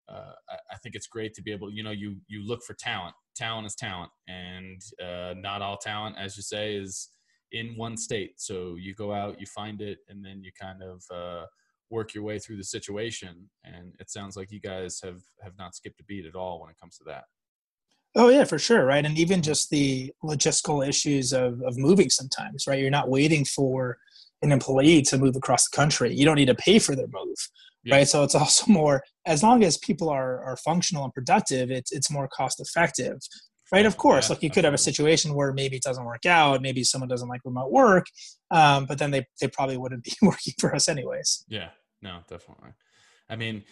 uh, 0.10 0.34
I, 0.50 0.56
I, 0.74 0.78
think 0.78 0.96
it's 0.96 1.08
great 1.08 1.34
to 1.36 1.42
be 1.42 1.52
able 1.52 1.72
you 1.72 1.84
know 1.84 1.92
you 1.92 2.18
you 2.28 2.46
look 2.46 2.64
for 2.64 2.74
talent. 2.74 3.16
Talent 3.36 3.68
is 3.68 3.76
talent. 3.76 4.12
And 4.28 4.82
uh, 5.02 5.34
not 5.38 5.62
all 5.62 5.78
talent 5.78 6.18
as 6.20 6.36
you 6.36 6.44
say 6.44 6.76
is 6.76 7.10
in 7.52 7.76
one 7.78 7.96
state. 7.96 8.34
So 8.38 8.76
you 8.78 8.94
go 8.96 9.14
out 9.14 9.40
you 9.40 9.46
find 9.46 9.82
it 9.82 10.00
and 10.10 10.24
then 10.24 10.44
you 10.44 10.52
kind 10.60 10.82
of 10.84 11.04
uh, 11.14 11.46
work 11.90 12.14
your 12.14 12.24
way 12.24 12.40
through 12.40 12.58
the 12.58 12.64
situation. 12.64 13.50
And 13.64 13.94
it 14.00 14.10
sounds 14.10 14.36
like 14.36 14.52
you 14.52 14.60
guys 14.60 15.00
have 15.04 15.22
have 15.42 15.54
not 15.58 15.76
skipped 15.76 16.02
a 16.02 16.04
beat 16.04 16.26
at 16.26 16.36
all 16.36 16.60
when 16.60 16.70
it 16.70 16.80
comes 16.80 16.98
to 16.98 17.04
that 17.06 17.24
Oh 18.16 18.30
yeah, 18.30 18.44
for 18.44 18.60
sure, 18.60 18.86
right? 18.86 19.06
And 19.06 19.18
even 19.18 19.42
just 19.42 19.70
the 19.70 20.12
logistical 20.24 20.88
issues 20.88 21.34
of 21.34 21.62
of 21.62 21.78
moving 21.78 22.10
sometimes, 22.10 22.68
right? 22.68 22.80
You're 22.80 22.92
not 22.92 23.10
waiting 23.10 23.44
for 23.44 23.98
an 24.42 24.52
employee 24.52 25.02
to 25.04 25.18
move 25.18 25.36
across 25.36 25.70
the 25.70 25.76
country. 25.76 26.14
You 26.14 26.26
don't 26.26 26.36
need 26.36 26.48
to 26.48 26.56
pay 26.56 26.78
for 26.78 26.96
their 26.96 27.08
move, 27.08 27.38
yeah. 27.84 27.96
right? 27.96 28.08
So 28.08 28.24
it's 28.24 28.36
also 28.36 28.66
more 28.72 29.04
as 29.26 29.42
long 29.42 29.64
as 29.64 29.78
people 29.78 30.10
are 30.10 30.44
are 30.44 30.58
functional 30.58 31.04
and 31.04 31.14
productive, 31.14 31.72
it's 31.72 31.92
it's 31.92 32.12
more 32.12 32.28
cost 32.28 32.60
effective. 32.60 33.18
Right, 33.72 33.88
of 33.88 33.98
course. 33.98 34.30
Yeah, 34.30 34.36
like 34.36 34.44
you 34.44 34.52
could 34.52 34.66
have 34.66 34.76
a 34.76 34.78
situation 34.78 35.34
where 35.34 35.52
maybe 35.52 35.78
it 35.78 35.82
doesn't 35.82 36.06
work 36.06 36.28
out, 36.28 36.62
maybe 36.62 36.84
someone 36.84 37.08
doesn't 37.08 37.28
like 37.28 37.42
remote 37.44 37.72
work, 37.72 38.06
um, 38.52 38.86
but 38.86 39.00
then 39.00 39.10
they 39.10 39.26
they 39.42 39.48
probably 39.48 39.78
wouldn't 39.78 40.04
be 40.04 40.14
working 40.22 40.54
for 40.60 40.76
us 40.76 40.88
anyways. 40.88 41.44
Yeah, 41.48 41.70
no, 42.00 42.20
definitely. 42.28 42.70
I 43.30 43.36
mean, 43.36 43.64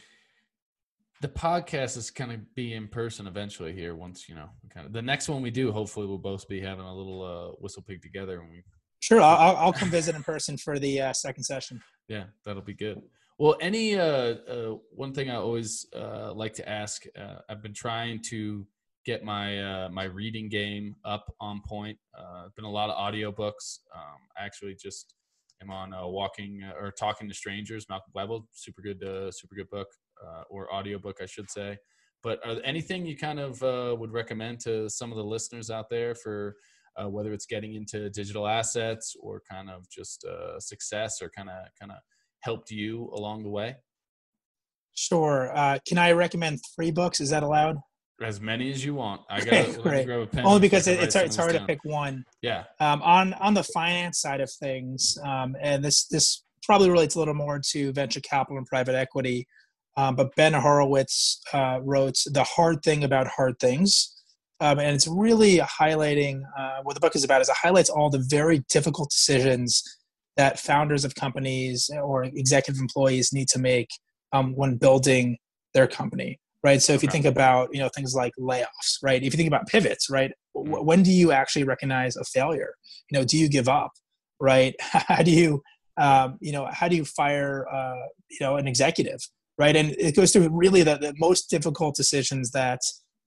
the 1.22 1.30
podcast 1.30 1.97
is 1.97 2.09
going 2.09 2.32
to 2.32 2.39
be 2.55 2.74
in 2.74 2.88
person 2.88 3.28
eventually 3.28 3.74
here 3.74 3.95
once 3.95 4.28
you 4.28 4.34
know 4.34 4.49
kind 4.74 4.88
of 4.88 4.93
the 4.93 5.01
next 5.01 5.30
one 5.30 5.41
we 5.41 5.51
do 5.51 5.72
hopefully 5.72 6.07
we'll 6.07 6.17
both 6.17 6.47
be 6.47 6.59
having 6.59 6.84
a 6.84 6.95
little 6.95 7.22
uh, 7.24 7.63
WhistlePig 7.63 8.01
together 8.01 8.41
and 8.41 8.49
we 8.49 8.63
sure 8.99 9.22
I'll, 9.22 9.55
I'll 9.55 9.74
come 9.74 9.89
visit 9.89 10.15
in 10.15 10.24
person 10.24 10.57
for 10.57 10.80
the 10.80 11.01
uh, 11.01 11.13
second 11.13 11.43
session. 11.43 11.80
Yeah 12.09 12.26
that'll 12.43 12.63
be 12.63 12.74
good. 12.74 13.01
Well 13.38 13.55
any 13.61 13.97
uh, 13.97 14.03
uh 14.03 14.76
one 14.91 15.13
thing 15.13 15.30
i 15.30 15.36
always 15.36 15.86
uh, 15.95 16.34
like 16.34 16.53
to 16.55 16.67
ask 16.67 17.03
uh, 17.17 17.38
i've 17.49 17.61
been 17.61 17.74
trying 17.74 18.22
to 18.30 18.65
get 19.05 19.24
my 19.24 19.88
my 19.89 20.03
reading 20.05 20.49
game 20.49 20.95
up 21.05 21.26
on 21.39 21.61
point. 21.67 21.97
Uh 22.17 22.47
been 22.55 22.65
a 22.65 22.72
lot 22.72 22.89
of 22.89 22.97
audiobooks. 22.97 23.80
Um 23.95 24.22
actually 24.39 24.76
just 24.76 25.13
am 25.61 25.69
on 25.69 25.91
walking 26.11 26.63
or 26.80 26.91
talking 26.91 27.28
to 27.30 27.36
strangers 27.36 27.86
malcolm 27.88 28.11
gladwell 28.15 28.45
super 28.51 28.82
good 28.82 28.99
super 29.32 29.53
good 29.53 29.69
book 29.69 29.88
uh, 30.26 30.43
or 30.49 30.74
audiobook, 30.74 31.17
I 31.22 31.26
should 31.26 31.49
say. 31.49 31.78
But 32.24 32.39
anything 32.63 33.05
you 33.05 33.17
kind 33.17 33.39
of 33.39 33.61
uh, 33.63 33.95
would 33.97 34.11
recommend 34.11 34.59
to 34.61 34.89
some 34.89 35.11
of 35.11 35.17
the 35.17 35.24
listeners 35.24 35.72
out 35.72 35.89
there 35.89 36.13
for 36.13 36.55
uh, 37.01 37.09
whether 37.09 37.34
it's 37.34 37.45
getting 37.45 37.74
into 37.76 38.09
digital 38.09 38.47
assets 38.47 39.15
or 39.19 39.41
kind 39.49 39.69
of 39.69 39.89
just 39.89 40.24
uh, 40.26 40.59
success 40.59 41.22
or 41.22 41.32
kind 41.36 41.49
of 41.49 41.55
kind 41.80 41.91
of 41.91 41.97
helped 42.41 42.69
you 42.69 43.09
along 43.15 43.43
the 43.43 43.49
way? 43.49 43.76
Sure. 44.93 45.51
Uh, 45.55 45.80
can 45.88 45.97
I 45.97 46.11
recommend 46.11 46.59
three 46.76 46.91
books? 46.91 47.22
Is 47.22 47.30
that 47.30 47.43
allowed? 47.43 47.78
As 48.22 48.39
many 48.39 48.69
as 48.72 48.86
you 48.86 48.93
want. 48.93 49.22
I 49.30 49.41
got. 49.45 50.45
Only 50.45 50.59
because 50.59 50.88
it, 50.88 50.99
it's 50.99 51.15
it's 51.15 51.36
hard 51.36 51.53
down. 51.53 51.61
to 51.61 51.67
pick 51.67 51.84
one. 51.84 52.24
Yeah. 52.43 52.65
Um, 52.80 53.01
on 53.01 53.34
on 53.36 53.55
the 53.55 53.63
finance 53.63 54.19
side 54.22 54.41
of 54.41 54.51
things, 54.51 55.17
um, 55.26 55.55
and 55.59 55.84
this 55.84 56.05
this 56.05 56.43
probably 56.63 56.91
relates 56.91 57.15
a 57.15 57.19
little 57.19 57.34
more 57.34 57.59
to 57.72 57.91
venture 57.93 58.22
capital 58.22 58.57
and 58.57 58.67
private 58.67 58.93
equity. 58.93 59.47
Um, 59.97 60.15
but 60.15 60.35
Ben 60.35 60.53
Horowitz 60.53 61.41
uh, 61.53 61.79
wrote 61.83 62.17
The 62.25 62.43
Hard 62.43 62.81
Thing 62.83 63.03
About 63.03 63.27
Hard 63.27 63.59
Things. 63.59 64.15
Um, 64.59 64.79
and 64.79 64.95
it's 64.95 65.07
really 65.07 65.57
highlighting 65.57 66.43
uh, 66.57 66.79
what 66.83 66.93
the 66.93 66.99
book 66.99 67.15
is 67.15 67.23
about 67.23 67.41
is 67.41 67.49
it 67.49 67.55
highlights 67.59 67.89
all 67.89 68.09
the 68.09 68.23
very 68.29 68.63
difficult 68.69 69.09
decisions 69.09 69.83
that 70.37 70.59
founders 70.59 71.03
of 71.03 71.15
companies 71.15 71.89
or 72.01 72.23
executive 72.23 72.79
employees 72.79 73.33
need 73.33 73.49
to 73.49 73.59
make 73.59 73.89
um, 74.33 74.53
when 74.55 74.77
building 74.77 75.37
their 75.73 75.87
company 75.87 76.39
right? 76.63 76.81
So 76.81 76.93
if 76.93 77.01
you 77.01 77.09
think 77.09 77.25
about 77.25 77.69
you 77.73 77.79
know 77.79 77.89
things 77.89 78.13
like 78.13 78.33
layoffs 78.39 78.97
right? 79.01 79.21
If 79.21 79.33
you 79.33 79.37
think 79.37 79.47
about 79.47 79.67
pivots 79.67 80.09
right? 80.09 80.31
W- 80.55 80.83
when 80.83 81.03
do 81.03 81.11
you 81.11 81.31
actually 81.31 81.63
recognize 81.63 82.15
a 82.15 82.23
failure? 82.23 82.75
You 83.09 83.19
know 83.19 83.25
do 83.25 83.37
you 83.37 83.49
give 83.49 83.67
up 83.67 83.91
right? 84.39 84.75
How 84.81 85.23
do 85.23 85.31
you 85.31 85.61
um, 85.97 86.37
you 86.39 86.51
know 86.51 86.67
how 86.71 86.87
do 86.87 86.95
you 86.95 87.05
fire 87.05 87.67
uh, 87.71 88.07
you 88.29 88.37
know 88.39 88.55
an 88.55 88.67
executive 88.67 89.19
right? 89.57 89.75
And 89.75 89.91
it 89.91 90.15
goes 90.15 90.31
through 90.31 90.49
really 90.51 90.83
the, 90.83 90.97
the 90.97 91.13
most 91.17 91.49
difficult 91.49 91.95
decisions 91.95 92.51
that 92.51 92.79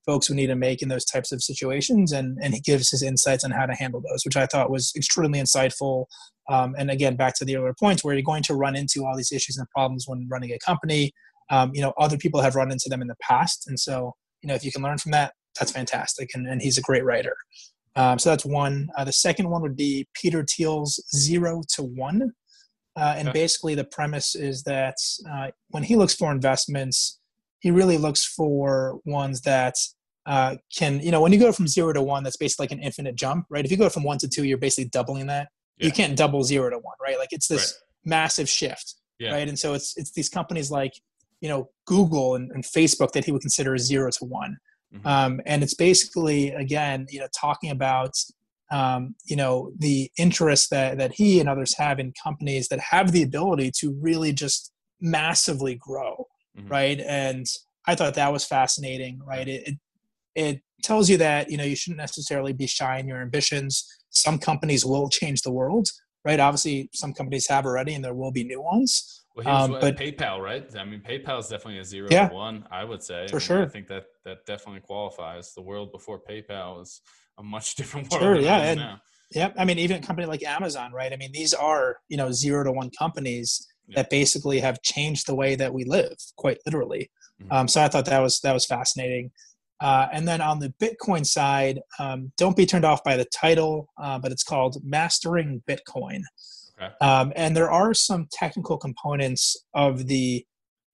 folks 0.07 0.29
would 0.29 0.37
need 0.37 0.49
to 0.49 0.57
make 0.57 0.83
in 0.83 0.89
those 0.89 1.05
types 1.05 1.33
of 1.33 1.43
situations. 1.43 2.13
And, 2.13 2.39
and 2.43 2.55
he 2.55 2.61
gives 2.61 2.91
his 2.91 3.03
insights 3.03 3.45
on 3.45 3.51
how 3.51 3.67
to 3.67 3.75
handle 3.75 4.03
those 4.03 4.25
which 4.25 4.37
i 4.37 4.47
thought 4.47 4.71
was 4.71 4.93
extremely 4.97 5.41
insightful. 5.41 6.07
Um, 6.51 6.75
and 6.79 6.91
again 6.91 7.17
back 7.17 7.35
to 7.37 7.45
the 7.45 7.57
earlier 7.57 7.75
points 7.79 8.05
where 8.05 8.15
you're 8.15 8.23
going 8.23 8.43
to 8.45 8.55
run 8.55 8.77
into 8.77 9.05
all 9.05 9.17
these 9.17 9.33
issues 9.33 9.57
and 9.57 9.69
problems 9.71 10.05
when 10.07 10.27
running 10.31 10.53
a 10.53 10.59
company. 10.59 11.13
Um, 11.51 11.71
you 11.75 11.83
know 11.83 11.93
other 11.99 12.17
people 12.17 12.41
have 12.41 12.55
run 12.55 12.71
into 12.71 12.89
them 12.89 13.03
in 13.03 13.09
the 13.09 13.17
past. 13.23 13.67
And 13.67 13.79
so 13.79 14.15
you 14.43 14.49
know 14.49 14.55
if 14.55 14.65
you 14.65 14.73
can 14.73 14.83
learn 14.83 14.99
from 14.99 15.13
that 15.13 15.33
that's 15.59 15.73
fantastic. 15.73 16.31
And, 16.35 16.49
and 16.49 16.61
he's 16.61 16.79
a 16.79 16.83
great 16.83 17.05
writer. 17.05 17.37
Um, 17.97 18.19
so 18.19 18.31
that's 18.31 18.45
one. 18.45 18.89
Uh, 18.97 19.05
the 19.05 19.13
second 19.13 19.49
one 19.49 19.63
would 19.63 19.77
be 19.77 20.09
peter 20.15 20.45
thiel's 20.45 21.03
zero 21.15 21.63
to 21.75 21.83
one 21.83 22.33
uh, 22.97 23.15
and 23.17 23.33
basically, 23.33 23.75
the 23.75 23.85
premise 23.85 24.35
is 24.35 24.63
that 24.65 24.97
uh, 25.31 25.49
when 25.69 25.83
he 25.83 25.97
looks 25.97 26.15
for 26.15 26.31
investments, 26.31 27.19
he 27.61 27.71
really 27.71 27.99
looks 27.99 28.25
for 28.25 29.01
ones 29.05 29.41
that 29.43 29.75
uh, 30.27 30.57
can, 30.77 31.01
you 31.01 31.11
know, 31.11 31.21
when 31.21 31.33
you 31.33 31.39
go 31.39 31.51
from 31.51 31.67
zero 31.67 31.93
to 31.93 32.03
one, 32.03 32.23
that's 32.23 32.37
basically 32.37 32.65
like 32.65 32.73
an 32.73 32.81
infinite 32.81 33.17
jump, 33.17 33.47
right? 33.51 33.65
If 33.65 33.71
you 33.71 33.77
go 33.77 33.89
from 33.89 34.05
one 34.05 34.19
to 34.19 34.29
two, 34.29 34.45
you're 34.45 34.59
basically 34.59 34.89
doubling 34.91 35.27
that. 35.27 35.49
Yeah. 35.79 35.87
You 35.87 35.93
can't 35.93 36.17
double 36.17 36.45
zero 36.45 36.71
to 36.71 36.77
one, 36.77 36.95
right? 37.03 37.19
Like 37.19 37.33
it's 37.33 37.49
this 37.49 37.73
right. 37.73 38.11
massive 38.11 38.49
shift, 38.49 38.95
yeah. 39.19 39.33
right? 39.33 39.49
And 39.49 39.59
so 39.59 39.75
it's 39.75 39.97
it's 39.97 40.13
these 40.13 40.29
companies 40.29 40.71
like, 40.71 40.93
you 41.41 41.49
know, 41.49 41.71
Google 41.87 42.37
and, 42.37 42.51
and 42.53 42.65
Facebook 42.65 43.13
that 43.13 43.25
he 43.25 43.33
would 43.33 43.43
consider 43.43 43.77
zero 43.77 44.11
to 44.11 44.25
one. 44.25 44.57
Mm-hmm. 44.95 45.07
Um, 45.07 45.41
and 45.47 45.63
it's 45.63 45.75
basically 45.75 46.53
again, 46.53 47.07
you 47.11 47.19
know, 47.19 47.29
talking 47.39 47.71
about 47.71 48.13
um, 48.75 49.15
you 49.25 49.37
know 49.37 49.71
the 49.79 50.11
interest 50.19 50.71
that 50.71 50.99
that 50.99 51.15
he 51.15 51.39
and 51.39 51.49
others 51.49 51.77
have 51.79 52.01
in 52.01 52.13
companies 52.21 52.67
that 52.69 52.81
have 52.81 53.13
the 53.13 53.23
ability 53.23 53.71
to 53.79 53.97
really 54.01 54.33
just 54.33 54.73
massively 55.01 55.77
grow 55.77 56.27
mm-hmm. 56.59 56.69
right 56.69 57.01
and 57.07 57.47
i 57.87 57.95
thought 57.95 58.15
that 58.15 58.33
was 58.33 58.45
fascinating 58.45 59.21
right 59.25 59.47
it, 59.47 59.69
it, 59.69 59.75
it 60.35 60.61
tells 60.83 61.09
you 61.09 61.17
that 61.17 61.51
you 61.51 61.57
know 61.57 61.65
you 61.65 61.77
shouldn't 61.77 61.99
necessarily 61.99 62.53
be 62.53 62.67
shy 62.67 62.99
in 62.99 63.07
your 63.07 63.23
ambitions 63.23 63.87
some 64.11 64.39
companies 64.39 64.85
will 64.85 65.09
change 65.09 65.43
the 65.43 65.53
world 65.53 65.87
right 66.25 66.41
obviously 66.41 66.89
some 66.93 67.13
companies 67.13 67.47
have 67.47 67.67
already 67.67 67.95
and 67.95 68.05
there 68.05 68.15
will 68.15 68.33
be 68.33 68.45
new 68.45 68.61
ones 68.61 69.21
well, 69.37 69.49
um, 69.49 69.73
but 69.81 69.97
PayPal, 69.97 70.39
right? 70.41 70.65
I 70.79 70.85
mean, 70.85 71.01
PayPal 71.01 71.41
is 71.41 71.49
definitely 71.49 71.81
a 71.81 71.85
zero 71.85 72.07
yeah, 72.09 72.29
to 72.29 72.35
one. 72.35 72.65
I 72.71 72.85
would 72.85 73.03
say 73.03 73.27
for 73.27 73.35
I 73.35 73.39
mean, 73.39 73.41
sure. 73.41 73.63
I 73.63 73.67
think 73.67 73.89
that 73.89 74.05
that 74.25 74.47
definitely 74.47 74.83
qualifies. 74.83 75.55
The 75.55 75.61
world 75.61 75.91
before 75.91 76.21
PayPal 76.21 76.81
is 76.81 77.01
a 77.39 77.43
much 77.43 77.75
different 77.77 78.11
world. 78.11 78.23
Sure, 78.23 78.37
yeah, 78.37 78.59
and, 78.59 78.81
now. 78.81 79.01
Yep. 79.33 79.55
I 79.59 79.65
mean, 79.65 79.79
even 79.79 79.97
a 79.97 80.07
company 80.07 80.27
like 80.27 80.45
Amazon, 80.45 80.93
right? 80.93 81.13
I 81.13 81.17
mean, 81.17 81.33
these 81.33 81.55
are 81.55 81.99
you 82.09 82.17
know 82.17 82.31
zero 82.31 82.65
to 82.65 82.73
one 82.73 82.91
companies 82.97 83.67
that 83.95 84.09
basically 84.11 84.61
have 84.61 84.81
changed 84.83 85.27
the 85.27 85.35
way 85.35 85.55
that 85.57 85.73
we 85.73 85.85
live, 85.85 86.17
quite 86.37 86.59
literally. 86.65 87.11
Mm-hmm. 87.43 87.53
Um, 87.53 87.69
so 87.69 87.83
I 87.83 87.89
thought 87.89 88.07
that 88.07 88.21
was 88.21 88.41
that 88.41 88.53
was 88.53 88.67
fascinating. 88.67 89.31
Uh, 89.81 90.07
and 90.13 90.27
then 90.27 90.41
on 90.41 90.61
the 90.61 90.73
Bitcoin 90.81 91.27
side, 91.27 91.81
um, 91.99 92.33
don't 92.39 92.57
be 92.57 92.65
turned 92.65 92.85
off 92.85 93.03
by 93.05 93.17
the 93.17 93.27
title, 93.27 93.89
uh, 94.01 94.19
but 94.19 94.33
it's 94.33 94.45
called 94.45 94.79
Mastering 94.85 95.63
Bitcoin. 95.69 96.21
Okay. 96.81 96.93
Um, 97.01 97.33
and 97.37 97.57
there 97.57 97.71
are 97.71 97.93
some 97.93 98.29
technical 98.33 98.79
components 98.79 99.57
of 99.75 100.07
the 100.07 100.47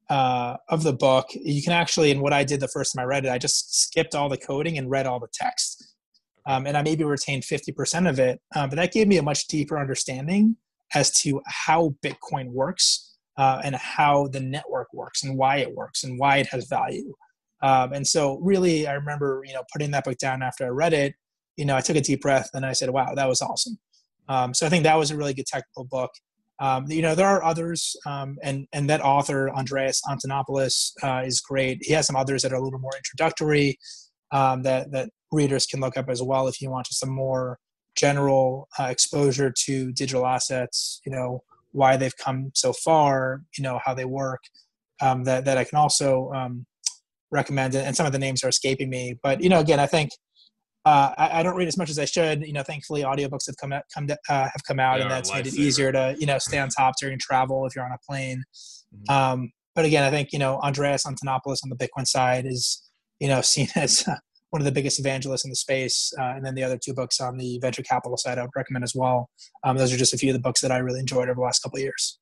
uh, 0.08 0.56
of 0.68 0.82
the 0.82 0.92
book. 0.92 1.26
You 1.32 1.62
can 1.62 1.72
actually, 1.72 2.10
and 2.10 2.20
what 2.20 2.32
I 2.32 2.42
did 2.42 2.58
the 2.58 2.68
first 2.68 2.94
time 2.94 3.02
I 3.02 3.06
read 3.06 3.24
it, 3.26 3.30
I 3.30 3.38
just 3.38 3.80
skipped 3.80 4.14
all 4.16 4.28
the 4.28 4.36
coding 4.36 4.76
and 4.76 4.90
read 4.90 5.06
all 5.06 5.20
the 5.20 5.28
text 5.32 5.79
um, 6.46 6.66
and 6.66 6.76
I 6.76 6.82
maybe 6.82 7.04
retained 7.04 7.42
50% 7.42 8.08
of 8.08 8.18
it. 8.18 8.40
Um, 8.54 8.70
but 8.70 8.76
that 8.76 8.92
gave 8.92 9.08
me 9.08 9.18
a 9.18 9.22
much 9.22 9.46
deeper 9.46 9.78
understanding 9.78 10.56
as 10.94 11.10
to 11.22 11.40
how 11.46 11.94
Bitcoin 12.02 12.50
works 12.50 13.16
uh, 13.36 13.60
and 13.64 13.74
how 13.76 14.28
the 14.28 14.40
network 14.40 14.88
works 14.92 15.22
and 15.22 15.36
why 15.36 15.58
it 15.58 15.74
works 15.74 16.04
and 16.04 16.18
why 16.18 16.38
it 16.38 16.46
has 16.46 16.66
value. 16.66 17.14
Um, 17.62 17.92
and 17.92 18.06
so, 18.06 18.38
really, 18.42 18.86
I 18.86 18.94
remember 18.94 19.42
you 19.46 19.54
know 19.54 19.62
putting 19.72 19.90
that 19.92 20.04
book 20.04 20.18
down 20.18 20.42
after 20.42 20.64
I 20.64 20.68
read 20.68 20.92
it. 20.92 21.14
You 21.56 21.66
know, 21.66 21.76
I 21.76 21.80
took 21.80 21.96
a 21.96 22.00
deep 22.00 22.22
breath 22.22 22.50
and 22.54 22.64
I 22.64 22.72
said, 22.72 22.90
"Wow, 22.90 23.14
that 23.14 23.28
was 23.28 23.42
awesome." 23.42 23.78
Um, 24.28 24.54
so 24.54 24.66
I 24.66 24.68
think 24.68 24.84
that 24.84 24.96
was 24.96 25.10
a 25.10 25.16
really 25.16 25.34
good 25.34 25.46
technical 25.46 25.84
book. 25.84 26.10
Um, 26.60 26.86
you 26.88 27.02
know, 27.02 27.14
there 27.14 27.26
are 27.26 27.42
others, 27.42 27.96
um, 28.06 28.36
and 28.42 28.66
and 28.72 28.88
that 28.88 29.00
author 29.02 29.50
Andreas 29.50 30.00
Antonopoulos 30.08 30.92
uh, 31.02 31.22
is 31.24 31.40
great. 31.40 31.78
He 31.82 31.92
has 31.94 32.06
some 32.06 32.16
others 32.16 32.42
that 32.42 32.52
are 32.52 32.56
a 32.56 32.62
little 32.62 32.78
more 32.78 32.96
introductory 32.96 33.78
um, 34.32 34.62
that 34.62 34.90
that 34.92 35.10
readers 35.32 35.66
can 35.66 35.80
look 35.80 35.96
up 35.96 36.08
as 36.08 36.22
well 36.22 36.48
if 36.48 36.60
you 36.60 36.70
want 36.70 36.86
just 36.86 37.02
a 37.02 37.06
more 37.06 37.58
general 37.96 38.68
uh, 38.78 38.84
exposure 38.84 39.52
to 39.66 39.92
digital 39.92 40.26
assets. 40.26 41.00
You 41.04 41.12
know 41.12 41.42
why 41.72 41.96
they've 41.96 42.16
come 42.16 42.50
so 42.54 42.72
far. 42.72 43.42
You 43.56 43.64
know 43.64 43.80
how 43.84 43.94
they 43.94 44.04
work. 44.04 44.40
Um, 45.02 45.24
that 45.24 45.44
that 45.46 45.56
I 45.56 45.64
can 45.64 45.78
also 45.78 46.30
um, 46.34 46.66
recommend, 47.30 47.74
and 47.74 47.96
some 47.96 48.06
of 48.06 48.12
the 48.12 48.18
names 48.18 48.44
are 48.44 48.48
escaping 48.48 48.90
me. 48.90 49.18
But 49.22 49.42
you 49.42 49.48
know, 49.48 49.60
again, 49.60 49.80
I 49.80 49.86
think 49.86 50.10
uh, 50.84 51.12
I, 51.16 51.40
I, 51.40 51.42
don't 51.42 51.56
read 51.56 51.68
as 51.68 51.76
much 51.76 51.90
as 51.90 51.98
I 51.98 52.06
should. 52.06 52.42
You 52.46 52.52
know, 52.52 52.62
thankfully, 52.62 53.02
audiobooks 53.02 53.46
have 53.46 53.56
come 53.60 53.72
out, 53.72 53.82
come 53.94 54.08
uh, 54.10 54.16
have 54.28 54.64
come 54.66 54.80
out, 54.80 55.00
and 55.00 55.10
that's 55.10 55.32
made 55.32 55.46
it 55.46 55.54
easier 55.54 55.92
to 55.92 56.16
you 56.18 56.26
know 56.26 56.38
stay 56.38 56.58
on 56.58 56.68
top 56.68 56.94
during 57.00 57.18
travel 57.18 57.66
if 57.66 57.76
you're 57.76 57.84
on 57.84 57.92
a 57.92 57.98
plane. 58.08 58.42
Mm-hmm. 58.94 59.14
Um, 59.14 59.52
but 59.74 59.84
again, 59.84 60.04
I 60.04 60.10
think 60.10 60.32
you 60.32 60.38
know 60.38 60.58
Andreas 60.58 61.04
Antonopoulos 61.04 61.58
on 61.62 61.70
the 61.70 61.76
Bitcoin 61.76 62.06
side 62.06 62.46
is 62.46 62.82
you 63.18 63.28
know 63.28 63.40
seen 63.42 63.68
as 63.76 64.06
one 64.50 64.60
of 64.60 64.66
the 64.66 64.72
biggest 64.72 64.98
evangelists 64.98 65.44
in 65.44 65.50
the 65.50 65.56
space. 65.56 66.12
Uh, 66.18 66.34
and 66.36 66.44
then 66.44 66.54
the 66.54 66.62
other 66.62 66.76
two 66.76 66.92
books 66.92 67.20
on 67.20 67.36
the 67.36 67.58
venture 67.60 67.82
capital 67.82 68.16
side, 68.16 68.38
I 68.38 68.42
would 68.42 68.50
recommend 68.54 68.84
as 68.84 68.94
well. 68.94 69.30
Um, 69.64 69.76
those 69.76 69.92
are 69.92 69.96
just 69.96 70.14
a 70.14 70.18
few 70.18 70.30
of 70.30 70.34
the 70.34 70.40
books 70.40 70.60
that 70.60 70.72
I 70.72 70.78
really 70.78 71.00
enjoyed 71.00 71.28
over 71.28 71.34
the 71.34 71.40
last 71.40 71.60
couple 71.62 71.78
of 71.78 71.82
years. 71.82 72.18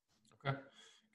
Okay, 0.46 0.56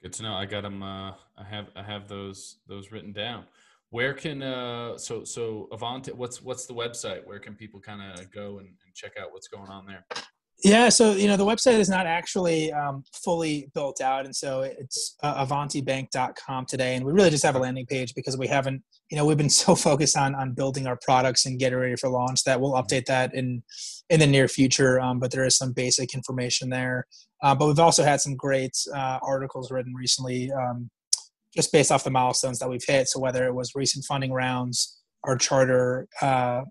good 0.02 0.12
to 0.14 0.22
know. 0.22 0.34
I 0.34 0.46
got 0.46 0.62
them. 0.62 0.82
Uh, 0.82 1.12
I 1.36 1.44
have 1.48 1.66
I 1.74 1.82
have 1.82 2.08
those 2.08 2.58
those 2.68 2.92
written 2.92 3.12
down. 3.12 3.44
where 3.90 4.12
can 4.12 4.42
uh 4.42 4.98
so 4.98 5.22
so 5.22 5.68
Avanti 5.70 6.10
what's 6.10 6.42
what's 6.42 6.66
the 6.66 6.74
website? 6.74 7.24
Where 7.24 7.38
can 7.38 7.54
people 7.54 7.80
kind 7.80 8.02
of 8.02 8.30
go 8.32 8.58
and, 8.58 8.66
and 8.66 8.94
check 8.94 9.12
out 9.20 9.32
what's 9.32 9.46
going 9.46 9.70
on 9.70 9.86
there? 9.86 10.04
Yeah, 10.64 10.88
so 10.88 11.12
you 11.12 11.28
know 11.28 11.36
the 11.36 11.44
website 11.44 11.78
is 11.78 11.90
not 11.90 12.06
actually 12.06 12.72
um, 12.72 13.04
fully 13.12 13.68
built 13.74 14.00
out, 14.00 14.24
and 14.24 14.34
so 14.34 14.62
it's 14.62 15.14
uh, 15.22 15.44
avantibank.com 15.44 16.64
today, 16.64 16.94
and 16.96 17.04
we 17.04 17.12
really 17.12 17.28
just 17.28 17.44
have 17.44 17.54
a 17.54 17.58
landing 17.58 17.84
page 17.84 18.14
because 18.14 18.38
we 18.38 18.46
haven't, 18.46 18.82
you 19.10 19.18
know, 19.18 19.26
we've 19.26 19.36
been 19.36 19.50
so 19.64 19.74
focused 19.74 20.16
on 20.16 20.34
on 20.34 20.54
building 20.54 20.86
our 20.86 20.98
products 21.04 21.44
and 21.44 21.58
getting 21.58 21.78
ready 21.78 21.96
for 21.96 22.08
launch 22.08 22.44
that 22.44 22.58
we'll 22.62 22.72
update 22.72 23.04
that 23.04 23.34
in 23.34 23.62
in 24.08 24.20
the 24.20 24.26
near 24.26 24.48
future. 24.48 24.98
Um, 24.98 25.18
but 25.18 25.30
there 25.32 25.44
is 25.44 25.54
some 25.54 25.72
basic 25.72 26.14
information 26.14 26.70
there. 26.70 27.06
Uh, 27.42 27.54
but 27.54 27.66
we've 27.66 27.78
also 27.78 28.02
had 28.02 28.22
some 28.22 28.34
great 28.34 28.74
uh, 28.94 29.18
articles 29.20 29.70
written 29.70 29.92
recently, 29.92 30.50
um, 30.50 30.88
just 31.54 31.72
based 31.72 31.92
off 31.92 32.04
the 32.04 32.10
milestones 32.10 32.58
that 32.60 32.70
we've 32.70 32.84
hit. 32.86 33.06
So 33.08 33.20
whether 33.20 33.44
it 33.44 33.54
was 33.54 33.72
recent 33.74 34.06
funding 34.06 34.32
rounds, 34.32 34.98
our 35.24 35.36
charter 35.36 36.08
uh, 36.22 36.62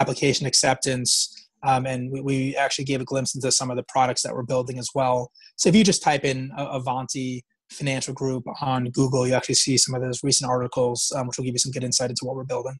application 0.00 0.46
acceptance 0.46 1.41
um, 1.62 1.86
and 1.86 2.10
we, 2.10 2.20
we, 2.20 2.56
actually 2.56 2.84
gave 2.84 3.00
a 3.00 3.04
glimpse 3.04 3.34
into 3.34 3.50
some 3.52 3.70
of 3.70 3.76
the 3.76 3.84
products 3.88 4.22
that 4.22 4.34
we're 4.34 4.42
building 4.42 4.78
as 4.78 4.88
well. 4.94 5.30
So 5.56 5.68
if 5.68 5.76
you 5.76 5.84
just 5.84 6.02
type 6.02 6.24
in 6.24 6.50
Avanti 6.56 7.44
Financial 7.70 8.12
Group 8.14 8.44
on 8.60 8.86
Google, 8.86 9.26
you 9.26 9.34
actually 9.34 9.54
see 9.56 9.76
some 9.76 9.94
of 9.94 10.02
those 10.02 10.22
recent 10.22 10.50
articles, 10.50 11.12
um, 11.16 11.26
which 11.26 11.38
will 11.38 11.44
give 11.44 11.54
you 11.54 11.58
some 11.58 11.72
good 11.72 11.84
insight 11.84 12.10
into 12.10 12.24
what 12.24 12.36
we're 12.36 12.44
building. 12.44 12.78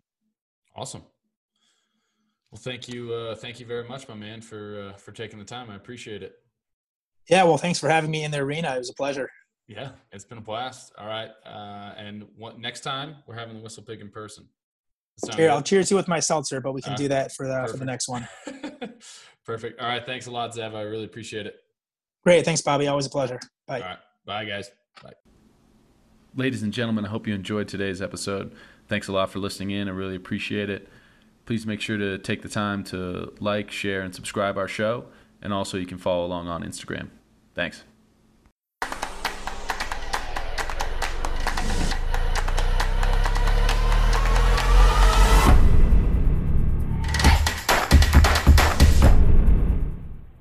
Awesome. 0.77 1.03
Well, 2.51 2.61
thank 2.61 2.89
you, 2.89 3.13
uh, 3.13 3.35
thank 3.35 3.61
you 3.61 3.67
very 3.67 3.89
much, 3.89 4.09
my 4.09 4.15
man, 4.15 4.43
for 4.43 4.91
uh, 4.91 4.99
for 4.99 5.13
taking 5.13 5.39
the 5.39 5.45
time. 5.45 5.71
I 5.71 5.77
appreciate 5.77 6.23
it. 6.23 6.35
Yeah, 7.31 7.45
well, 7.45 7.57
thanks 7.57 7.79
for 7.79 7.89
having 7.89 8.11
me 8.11 8.25
in 8.25 8.31
the 8.31 8.39
arena. 8.39 8.75
It 8.75 8.79
was 8.79 8.91
a 8.91 8.95
pleasure. 8.95 9.31
Yeah, 9.69 9.93
it's 10.11 10.25
been 10.25 10.39
a 10.39 10.43
blast. 10.43 10.93
All 10.99 11.07
right, 11.07 11.31
uh, 11.47 11.95
and 11.97 12.27
what, 12.37 12.59
next 12.59 12.81
time 12.81 13.17
we're 13.27 13.37
having 13.37 13.57
the 13.57 13.67
WhistlePig 13.67 14.01
in 14.01 14.11
person. 14.11 14.49
Here, 15.37 15.51
I'll 15.51 15.63
cheers 15.63 15.91
you 15.91 15.97
with 15.97 16.09
my 16.09 16.21
seltzer, 16.21 16.61
but 16.61 16.73
we 16.73 16.83
can 16.83 16.95
uh, 16.95 16.97
do 16.97 17.09
that 17.09 17.33
for 17.33 17.47
the 17.47 17.69
for 17.71 17.77
the 17.77 17.85
next 17.85 18.09
one. 18.09 18.27
perfect. 19.47 19.81
All 19.81 19.89
right. 19.89 20.05
Thanks 20.05 20.27
a 20.27 20.31
lot, 20.31 20.55
Zev. 20.55 20.75
I 20.75 20.83
really 20.83 21.05
appreciate 21.05 21.47
it. 21.47 21.57
Great. 22.25 22.45
Thanks, 22.45 22.61
Bobby. 22.61 22.87
Always 22.87 23.07
a 23.07 23.11
pleasure. 23.11 23.39
Bye. 23.67 23.81
All 23.81 23.89
right. 23.89 23.99
Bye, 24.25 24.45
guys. 24.45 24.71
Bye. 25.03 25.13
Ladies 26.35 26.63
and 26.63 26.73
gentlemen, 26.73 27.05
I 27.05 27.09
hope 27.09 27.27
you 27.27 27.35
enjoyed 27.35 27.69
today's 27.69 28.01
episode. 28.01 28.55
Thanks 28.89 29.09
a 29.09 29.13
lot 29.13 29.31
for 29.31 29.39
listening 29.39 29.71
in. 29.71 29.89
I 29.89 29.93
really 29.93 30.17
appreciate 30.17 30.71
it. 30.71 30.89
Please 31.45 31.67
make 31.67 31.81
sure 31.81 31.99
to 31.99 32.19
take 32.19 32.43
the 32.43 32.49
time 32.49 32.85
to 32.85 33.33
like, 33.41 33.71
share, 33.71 34.03
and 34.03 34.15
subscribe 34.15 34.57
our 34.57 34.69
show. 34.69 35.07
And 35.41 35.53
also, 35.53 35.77
you 35.77 35.87
can 35.87 35.99
follow 35.99 36.25
along 36.25 36.49
on 36.49 36.63
Instagram. 36.63 37.09
Thanks. 37.55 37.85